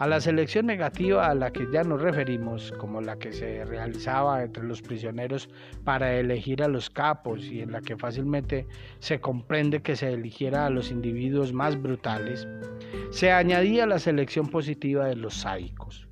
A 0.04 0.06
la 0.06 0.20
selección 0.20 0.66
negativa 0.66 1.30
a 1.30 1.34
la 1.34 1.50
que 1.50 1.66
ya 1.72 1.82
nos 1.82 2.02
referimos, 2.02 2.70
como 2.72 3.00
la 3.00 3.16
que 3.16 3.32
se 3.32 3.64
realizaba 3.64 4.42
entre 4.42 4.62
los 4.62 4.82
prisioneros 4.82 5.48
para 5.82 6.14
elegir 6.18 6.62
a 6.62 6.68
los 6.68 6.90
capos 6.90 7.46
y 7.46 7.62
en 7.62 7.72
la 7.72 7.80
que 7.80 7.96
fácilmente 7.96 8.66
se 8.98 9.18
comprende 9.18 9.80
que 9.80 9.96
se 9.96 10.12
eligiera 10.12 10.66
a 10.66 10.68
los 10.68 10.90
individuos 10.90 11.54
más 11.54 11.80
brutales, 11.80 12.46
se 13.12 13.32
añadía 13.32 13.86
la 13.86 13.98
selección 13.98 14.48
positiva 14.48 15.06
de 15.06 15.16
los 15.16 15.36
sádicos. 15.36 16.06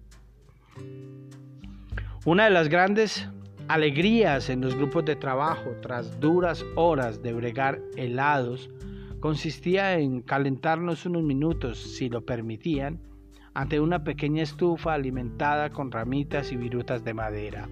Una 2.24 2.44
de 2.44 2.50
las 2.50 2.70
grandes 2.70 3.28
alegrías 3.68 4.48
en 4.48 4.62
los 4.62 4.74
grupos 4.74 5.04
de 5.04 5.16
trabajo 5.16 5.70
tras 5.82 6.18
duras 6.18 6.64
horas 6.76 7.22
de 7.22 7.34
bregar 7.34 7.78
helados 7.98 8.70
consistía 9.20 9.98
en 9.98 10.22
calentarnos 10.22 11.04
unos 11.04 11.24
minutos, 11.24 11.76
si 11.78 12.08
lo 12.08 12.24
permitían, 12.24 13.11
ante 13.54 13.80
una 13.80 14.02
pequeña 14.02 14.42
estufa 14.42 14.94
alimentada 14.94 15.70
con 15.70 15.90
ramitas 15.90 16.52
y 16.52 16.56
virutas 16.56 17.04
de 17.04 17.14
madera. 17.14 17.68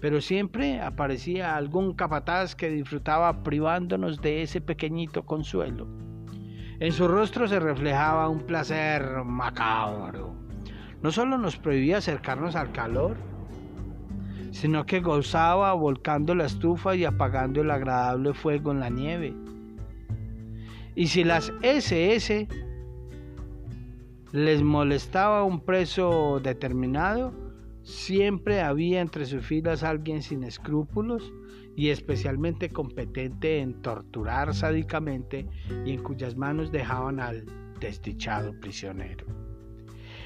Pero 0.00 0.20
siempre 0.20 0.80
aparecía 0.80 1.56
algún 1.56 1.94
capataz 1.94 2.54
que 2.54 2.70
disfrutaba 2.70 3.42
privándonos 3.42 4.20
de 4.20 4.42
ese 4.42 4.60
pequeñito 4.60 5.26
consuelo. 5.26 5.88
En 6.80 6.92
su 6.92 7.08
rostro 7.08 7.48
se 7.48 7.58
reflejaba 7.58 8.28
un 8.28 8.40
placer 8.40 9.24
macabro. 9.24 10.36
No 11.02 11.10
solo 11.10 11.36
nos 11.36 11.56
prohibía 11.56 11.98
acercarnos 11.98 12.54
al 12.54 12.70
calor, 12.70 13.16
sino 14.52 14.86
que 14.86 15.00
gozaba 15.00 15.72
volcando 15.74 16.34
la 16.34 16.46
estufa 16.46 16.94
y 16.94 17.04
apagando 17.04 17.60
el 17.60 17.70
agradable 17.70 18.32
fuego 18.32 18.70
en 18.70 18.80
la 18.80 18.90
nieve. 18.90 19.34
Y 20.94 21.08
si 21.08 21.24
las 21.24 21.52
SS 21.62 22.48
les 24.32 24.62
molestaba 24.62 25.44
un 25.44 25.64
preso 25.64 26.40
determinado, 26.42 27.32
siempre 27.82 28.60
había 28.60 29.00
entre 29.00 29.24
sus 29.24 29.44
filas 29.46 29.82
alguien 29.82 30.22
sin 30.22 30.44
escrúpulos 30.44 31.32
y 31.76 31.88
especialmente 31.90 32.70
competente 32.70 33.60
en 33.60 33.80
torturar 33.80 34.54
sádicamente 34.54 35.46
y 35.86 35.92
en 35.92 36.02
cuyas 36.02 36.36
manos 36.36 36.70
dejaban 36.70 37.20
al 37.20 37.46
desdichado 37.80 38.52
prisionero. 38.60 39.26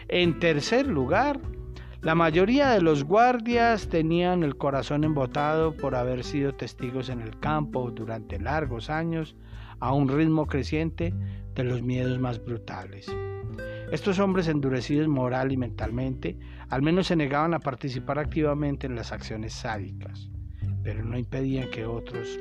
En 0.09 0.39
tercer 0.41 0.87
lugar, 0.87 1.41
la 2.01 2.17
mayoría 2.17 2.71
de 2.71 2.81
los 2.81 3.05
guardias 3.05 3.89
tenían 3.89 4.43
el 4.43 4.57
corazón 4.57 5.05
embotado 5.05 5.77
por 5.77 5.95
haber 5.95 6.25
sido 6.25 6.53
testigos 6.53 7.09
en 7.09 7.21
el 7.21 7.39
campo 7.39 7.93
durante 7.93 8.41
largos 8.41 8.91
años 8.91 9.37
a 9.79 9.93
un 9.93 10.09
ritmo 10.09 10.47
creciente 10.47 11.15
de 11.55 11.65
los 11.65 11.83
miedos 11.83 12.19
más 12.19 12.45
brutales. 12.45 13.07
Estos 13.93 14.19
hombres 14.21 14.49
endurecidos 14.49 15.07
moral 15.07 15.53
y 15.53 15.59
mentalmente 15.59 16.39
al 16.71 16.81
menos 16.81 17.09
se 17.09 17.15
negaban 17.15 17.53
a 17.53 17.59
participar 17.61 18.19
activamente 18.19 18.87
en 18.87 18.97
las 18.97 19.13
acciones 19.13 19.53
sádicas, 19.53 20.31
pero 20.83 21.05
no 21.05 21.19
impedían 21.19 21.69
que 21.69 21.85
otros 21.85 22.41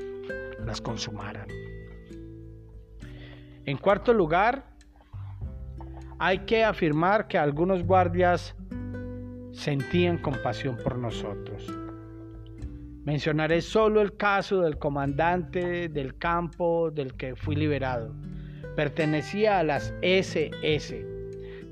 las 0.65 0.79
consumaran. 0.79 1.49
En 3.65 3.75
cuarto 3.75 4.13
lugar, 4.13 4.65
hay 6.19 6.39
que 6.45 6.63
afirmar 6.63 7.27
que 7.27 7.37
algunos 7.37 7.83
guardias 7.83 8.55
sentían 9.51 10.19
compasión 10.19 10.77
por 10.81 10.97
nosotros. 10.97 11.67
Mencionaré 13.03 13.59
solo 13.59 13.99
el 13.99 14.15
caso 14.15 14.61
del 14.61 14.77
comandante 14.77 15.89
del 15.89 16.17
campo 16.17 16.91
del 16.91 17.13
que 17.15 17.35
fui 17.35 17.57
liberado. 17.57 18.15
Pertenecía 18.77 19.59
a 19.59 19.63
las 19.63 19.93
SS 20.01 21.10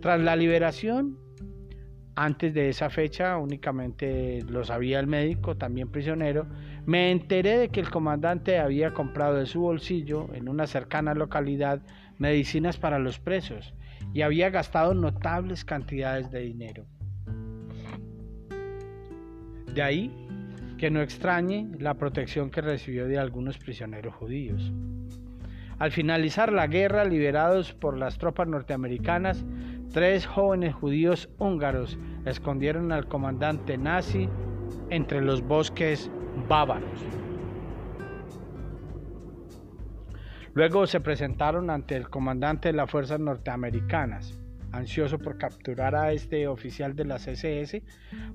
tras 0.01 0.19
la 0.19 0.35
liberación, 0.35 1.17
antes 2.15 2.53
de 2.53 2.69
esa 2.69 2.89
fecha 2.89 3.37
únicamente 3.37 4.43
lo 4.49 4.63
sabía 4.63 4.99
el 4.99 5.07
médico, 5.07 5.55
también 5.55 5.89
prisionero, 5.89 6.47
me 6.85 7.11
enteré 7.11 7.57
de 7.57 7.69
que 7.69 7.79
el 7.79 7.89
comandante 7.89 8.59
había 8.59 8.93
comprado 8.93 9.35
de 9.35 9.45
su 9.45 9.61
bolsillo 9.61 10.27
en 10.33 10.49
una 10.49 10.67
cercana 10.67 11.13
localidad 11.13 11.81
medicinas 12.17 12.77
para 12.77 12.99
los 12.99 13.19
presos 13.19 13.73
y 14.13 14.21
había 14.21 14.49
gastado 14.49 14.93
notables 14.93 15.63
cantidades 15.63 16.31
de 16.31 16.41
dinero. 16.41 16.85
De 19.73 19.81
ahí 19.81 20.11
que 20.77 20.89
no 20.89 21.01
extrañe 21.01 21.69
la 21.77 21.93
protección 21.93 22.49
que 22.49 22.61
recibió 22.61 23.07
de 23.07 23.17
algunos 23.17 23.57
prisioneros 23.57 24.15
judíos. 24.15 24.71
Al 25.79 25.91
finalizar 25.91 26.51
la 26.51 26.67
guerra, 26.67 27.05
liberados 27.05 27.73
por 27.73 27.97
las 27.97 28.17
tropas 28.17 28.47
norteamericanas, 28.47 29.45
Tres 29.91 30.27
jóvenes 30.27 30.75
judíos 30.75 31.29
húngaros 31.39 31.97
escondieron 32.23 32.91
al 32.91 33.07
comandante 33.07 33.75
nazi 33.75 34.29
entre 34.91 35.19
los 35.19 35.41
bosques 35.41 36.11
bávaros. 36.47 37.03
Luego 40.53 40.85
se 40.85 40.99
presentaron 40.99 41.71
ante 41.71 41.95
el 41.95 42.07
comandante 42.07 42.69
de 42.69 42.73
las 42.73 42.91
fuerzas 42.91 43.19
norteamericanas, 43.19 44.39
ansioso 44.71 45.17
por 45.17 45.39
capturar 45.39 45.95
a 45.95 46.11
este 46.11 46.47
oficial 46.47 46.95
de 46.95 47.05
las 47.05 47.27
SS, 47.27 47.81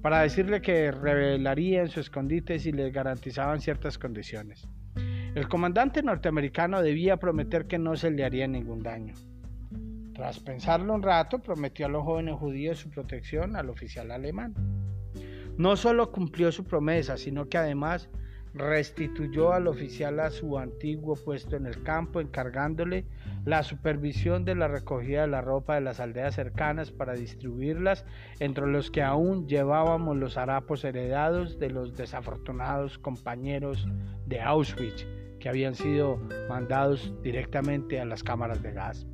para 0.02 0.22
decirle 0.22 0.60
que 0.60 0.90
revelarían 0.90 1.88
su 1.88 2.00
escondite 2.00 2.58
si 2.58 2.72
les 2.72 2.92
garantizaban 2.92 3.60
ciertas 3.60 3.96
condiciones. 3.96 4.66
El 5.34 5.48
comandante 5.48 6.00
norteamericano 6.00 6.80
debía 6.80 7.16
prometer 7.16 7.66
que 7.66 7.76
no 7.76 7.96
se 7.96 8.12
le 8.12 8.24
haría 8.24 8.46
ningún 8.46 8.84
daño. 8.84 9.14
Tras 10.14 10.38
pensarlo 10.38 10.94
un 10.94 11.02
rato, 11.02 11.40
prometió 11.40 11.86
a 11.86 11.88
los 11.88 12.04
jóvenes 12.04 12.36
judíos 12.36 12.78
su 12.78 12.88
protección 12.88 13.56
al 13.56 13.68
oficial 13.68 14.12
alemán. 14.12 14.54
No 15.58 15.74
solo 15.74 16.12
cumplió 16.12 16.52
su 16.52 16.62
promesa, 16.62 17.16
sino 17.16 17.48
que 17.48 17.58
además 17.58 18.08
restituyó 18.54 19.52
al 19.52 19.66
oficial 19.66 20.20
a 20.20 20.30
su 20.30 20.56
antiguo 20.56 21.16
puesto 21.16 21.56
en 21.56 21.66
el 21.66 21.82
campo, 21.82 22.20
encargándole 22.20 23.04
la 23.44 23.64
supervisión 23.64 24.44
de 24.44 24.54
la 24.54 24.68
recogida 24.68 25.22
de 25.22 25.26
la 25.26 25.40
ropa 25.40 25.74
de 25.74 25.80
las 25.80 25.98
aldeas 25.98 26.36
cercanas 26.36 26.92
para 26.92 27.14
distribuirlas 27.14 28.04
entre 28.38 28.68
los 28.68 28.92
que 28.92 29.02
aún 29.02 29.48
llevábamos 29.48 30.16
los 30.16 30.36
harapos 30.36 30.84
heredados 30.84 31.58
de 31.58 31.70
los 31.70 31.96
desafortunados 31.96 32.98
compañeros 32.98 33.88
de 34.26 34.40
Auschwitz 34.40 35.04
que 35.44 35.50
habían 35.50 35.74
sido 35.74 36.16
mandados 36.48 37.12
directamente 37.22 38.00
a 38.00 38.06
las 38.06 38.24
cámaras 38.24 38.62
de 38.62 38.72
gas. 38.72 39.06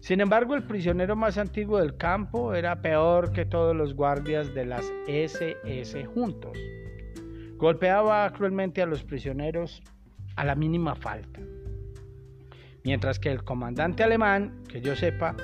Sin 0.00 0.22
embargo, 0.22 0.54
el 0.54 0.62
prisionero 0.62 1.14
más 1.14 1.36
antiguo 1.36 1.76
del 1.78 1.98
campo 1.98 2.54
era 2.54 2.80
peor 2.80 3.32
que 3.32 3.44
todos 3.44 3.76
los 3.76 3.92
guardias 3.92 4.54
de 4.54 4.64
las 4.64 4.90
SS 5.06 6.06
juntos. 6.06 6.56
Golpeaba 7.58 8.32
cruelmente 8.32 8.80
a 8.80 8.86
los 8.86 9.04
prisioneros 9.04 9.82
a 10.36 10.46
la 10.46 10.54
mínima 10.54 10.94
falta. 10.94 11.42
Mientras 12.82 13.18
que 13.18 13.30
el 13.30 13.44
comandante 13.44 14.04
alemán, 14.04 14.62
que 14.66 14.80
yo 14.80 14.96
sepa, 14.96 15.36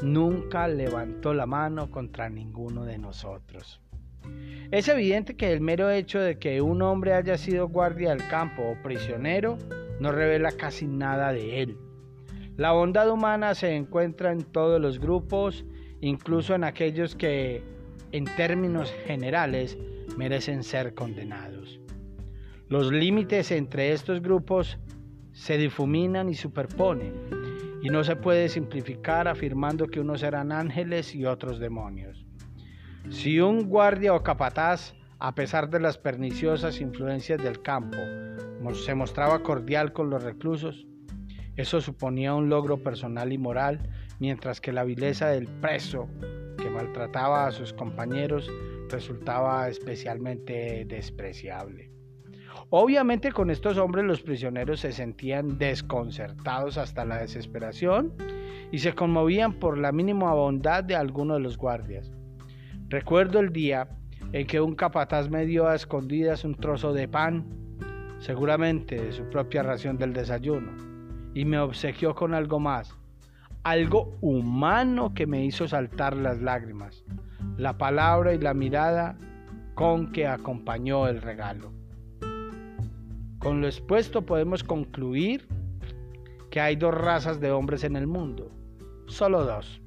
nunca 0.00 0.68
levantó 0.68 1.34
la 1.34 1.46
mano 1.46 1.90
contra 1.90 2.30
ninguno 2.30 2.84
de 2.84 2.98
nosotros. 2.98 3.80
Es 4.70 4.86
evidente 4.88 5.34
que 5.34 5.52
el 5.52 5.60
mero 5.60 5.90
hecho 5.90 6.20
de 6.20 6.38
que 6.38 6.60
un 6.60 6.82
hombre 6.82 7.14
haya 7.14 7.36
sido 7.36 7.68
guardia 7.68 8.10
del 8.10 8.26
campo 8.28 8.62
o 8.62 8.82
prisionero 8.82 9.58
no 9.98 10.12
revela 10.12 10.52
casi 10.52 10.86
nada 10.86 11.32
de 11.32 11.62
él. 11.62 11.76
La 12.56 12.72
bondad 12.72 13.10
humana 13.10 13.54
se 13.54 13.74
encuentra 13.74 14.32
en 14.32 14.42
todos 14.42 14.80
los 14.80 15.00
grupos, 15.00 15.64
incluso 16.00 16.54
en 16.54 16.64
aquellos 16.64 17.16
que, 17.16 17.62
en 18.12 18.24
términos 18.36 18.92
generales, 19.06 19.76
merecen 20.16 20.62
ser 20.62 20.94
condenados. 20.94 21.80
Los 22.68 22.92
límites 22.92 23.50
entre 23.50 23.92
estos 23.92 24.20
grupos 24.22 24.78
se 25.32 25.58
difuminan 25.58 26.28
y 26.28 26.34
superponen, 26.34 27.14
y 27.82 27.88
no 27.88 28.04
se 28.04 28.14
puede 28.14 28.48
simplificar 28.48 29.26
afirmando 29.26 29.86
que 29.86 30.00
unos 30.00 30.22
eran 30.22 30.52
ángeles 30.52 31.14
y 31.14 31.24
otros 31.24 31.58
demonios. 31.58 32.26
Si 33.10 33.40
un 33.40 33.68
guardia 33.68 34.14
o 34.14 34.22
capataz, 34.22 34.94
a 35.18 35.34
pesar 35.34 35.68
de 35.68 35.80
las 35.80 35.98
perniciosas 35.98 36.80
influencias 36.80 37.42
del 37.42 37.60
campo, 37.60 37.98
se 38.72 38.94
mostraba 38.94 39.42
cordial 39.42 39.92
con 39.92 40.10
los 40.10 40.22
reclusos, 40.22 40.86
Eso 41.56 41.80
suponía 41.80 42.34
un 42.34 42.48
logro 42.48 42.82
personal 42.82 43.32
y 43.32 43.36
moral, 43.36 43.90
mientras 44.18 44.60
que 44.60 44.72
la 44.72 44.84
vileza 44.84 45.28
del 45.28 45.46
preso 45.46 46.08
que 46.56 46.70
maltrataba 46.70 47.46
a 47.46 47.50
sus 47.50 47.72
compañeros 47.74 48.48
resultaba 48.88 49.68
especialmente 49.68 50.86
despreciable. 50.86 51.90
Obviamente 52.70 53.32
con 53.32 53.50
estos 53.50 53.76
hombres 53.76 54.04
los 54.04 54.22
prisioneros 54.22 54.80
se 54.80 54.92
sentían 54.92 55.58
desconcertados 55.58 56.78
hasta 56.78 57.04
la 57.04 57.18
desesperación 57.18 58.14
y 58.70 58.78
se 58.78 58.94
conmovían 58.94 59.58
por 59.58 59.76
la 59.76 59.92
mínima 59.92 60.32
bondad 60.32 60.84
de 60.84 60.94
alguno 60.94 61.34
de 61.34 61.40
los 61.40 61.58
guardias. 61.58 62.10
Recuerdo 62.90 63.38
el 63.38 63.52
día 63.52 63.86
en 64.32 64.48
que 64.48 64.60
un 64.60 64.74
capataz 64.74 65.30
me 65.30 65.46
dio 65.46 65.68
a 65.68 65.76
escondidas 65.76 66.42
un 66.42 66.56
trozo 66.56 66.92
de 66.92 67.06
pan, 67.06 67.46
seguramente 68.18 69.00
de 69.00 69.12
su 69.12 69.22
propia 69.30 69.62
ración 69.62 69.96
del 69.96 70.12
desayuno, 70.12 70.72
y 71.32 71.44
me 71.44 71.60
obsequió 71.60 72.16
con 72.16 72.34
algo 72.34 72.58
más, 72.58 72.92
algo 73.62 74.18
humano 74.20 75.14
que 75.14 75.28
me 75.28 75.44
hizo 75.44 75.68
saltar 75.68 76.16
las 76.16 76.40
lágrimas, 76.42 77.04
la 77.56 77.78
palabra 77.78 78.34
y 78.34 78.38
la 78.38 78.54
mirada 78.54 79.16
con 79.76 80.10
que 80.10 80.26
acompañó 80.26 81.06
el 81.06 81.22
regalo. 81.22 81.72
Con 83.38 83.60
lo 83.60 83.68
expuesto 83.68 84.22
podemos 84.22 84.64
concluir 84.64 85.46
que 86.50 86.60
hay 86.60 86.74
dos 86.74 86.92
razas 86.92 87.38
de 87.38 87.52
hombres 87.52 87.84
en 87.84 87.94
el 87.94 88.08
mundo, 88.08 88.50
solo 89.06 89.44
dos, 89.44 89.80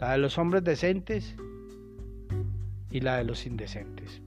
la 0.00 0.10
de 0.10 0.18
los 0.18 0.36
hombres 0.36 0.64
decentes 0.64 1.36
y 2.90 3.00
la 3.00 3.16
de 3.18 3.24
los 3.24 3.46
indecentes. 3.46 4.22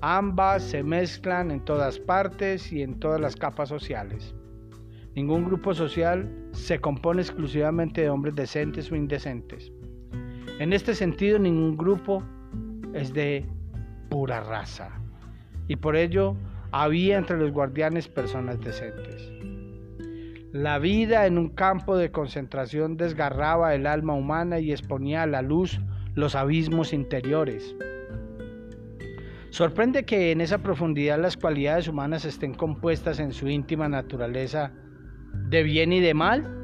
Ambas 0.00 0.62
se 0.62 0.82
mezclan 0.82 1.50
en 1.50 1.64
todas 1.64 1.98
partes 1.98 2.72
y 2.72 2.82
en 2.82 2.98
todas 2.98 3.20
las 3.20 3.36
capas 3.36 3.68
sociales. 3.68 4.34
Ningún 5.14 5.44
grupo 5.44 5.74
social 5.74 6.28
se 6.52 6.80
compone 6.80 7.22
exclusivamente 7.22 8.00
de 8.00 8.10
hombres 8.10 8.34
decentes 8.34 8.90
o 8.90 8.96
indecentes. 8.96 9.70
En 10.58 10.72
este 10.72 10.94
sentido, 10.94 11.38
ningún 11.38 11.76
grupo 11.76 12.22
es 12.94 13.12
de 13.12 13.44
pura 14.08 14.40
raza. 14.40 14.90
Y 15.68 15.76
por 15.76 15.96
ello, 15.96 16.34
había 16.72 17.18
entre 17.18 17.38
los 17.38 17.52
guardianes 17.52 18.08
personas 18.08 18.60
decentes. 18.60 19.30
La 20.52 20.78
vida 20.78 21.26
en 21.26 21.38
un 21.38 21.48
campo 21.48 21.96
de 21.96 22.10
concentración 22.10 22.96
desgarraba 22.96 23.74
el 23.74 23.86
alma 23.86 24.14
humana 24.14 24.58
y 24.58 24.72
exponía 24.72 25.22
a 25.22 25.26
la 25.26 25.42
luz 25.42 25.80
los 26.14 26.34
abismos 26.34 26.92
interiores. 26.92 27.74
Sorprende 29.50 30.04
que 30.04 30.30
en 30.32 30.40
esa 30.40 30.58
profundidad 30.58 31.20
las 31.20 31.36
cualidades 31.36 31.86
humanas 31.86 32.24
estén 32.24 32.54
compuestas 32.54 33.18
en 33.20 33.32
su 33.32 33.48
íntima 33.48 33.88
naturaleza 33.88 34.72
de 35.48 35.62
bien 35.62 35.92
y 35.92 36.00
de 36.00 36.14
mal. 36.14 36.58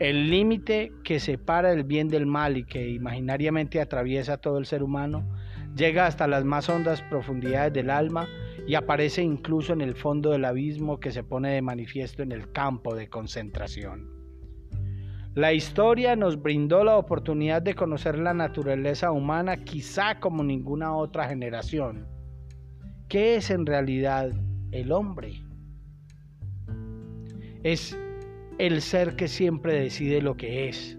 El 0.00 0.30
límite 0.30 0.92
que 1.04 1.20
separa 1.20 1.72
el 1.72 1.84
bien 1.84 2.08
del 2.08 2.26
mal 2.26 2.56
y 2.56 2.64
que 2.64 2.88
imaginariamente 2.88 3.80
atraviesa 3.80 4.38
todo 4.38 4.58
el 4.58 4.66
ser 4.66 4.82
humano 4.82 5.28
llega 5.76 6.06
hasta 6.06 6.26
las 6.26 6.44
más 6.44 6.68
hondas 6.68 7.02
profundidades 7.02 7.72
del 7.72 7.90
alma 7.90 8.26
y 8.66 8.74
aparece 8.74 9.22
incluso 9.22 9.72
en 9.72 9.82
el 9.82 9.94
fondo 9.94 10.30
del 10.30 10.46
abismo 10.46 10.98
que 11.00 11.12
se 11.12 11.22
pone 11.22 11.50
de 11.50 11.62
manifiesto 11.62 12.22
en 12.22 12.32
el 12.32 12.50
campo 12.50 12.94
de 12.94 13.08
concentración. 13.08 14.19
La 15.34 15.52
historia 15.52 16.16
nos 16.16 16.42
brindó 16.42 16.82
la 16.82 16.96
oportunidad 16.96 17.62
de 17.62 17.74
conocer 17.74 18.18
la 18.18 18.34
naturaleza 18.34 19.12
humana 19.12 19.58
quizá 19.58 20.18
como 20.18 20.42
ninguna 20.42 20.92
otra 20.92 21.28
generación. 21.28 22.08
¿Qué 23.08 23.36
es 23.36 23.50
en 23.50 23.64
realidad 23.64 24.32
el 24.72 24.90
hombre? 24.90 25.40
Es 27.62 27.96
el 28.58 28.82
ser 28.82 29.14
que 29.14 29.28
siempre 29.28 29.80
decide 29.80 30.20
lo 30.20 30.36
que 30.36 30.68
es. 30.68 30.98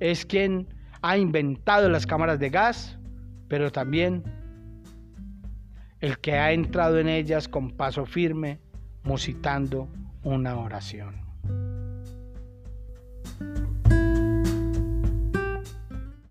Es 0.00 0.26
quien 0.26 0.68
ha 1.00 1.16
inventado 1.16 1.88
las 1.88 2.06
cámaras 2.06 2.38
de 2.38 2.50
gas, 2.50 2.98
pero 3.48 3.72
también 3.72 4.22
el 6.00 6.18
que 6.18 6.32
ha 6.32 6.52
entrado 6.52 6.98
en 6.98 7.08
ellas 7.08 7.48
con 7.48 7.70
paso 7.70 8.04
firme, 8.04 8.60
musitando 9.02 9.88
una 10.22 10.58
oración. 10.58 11.23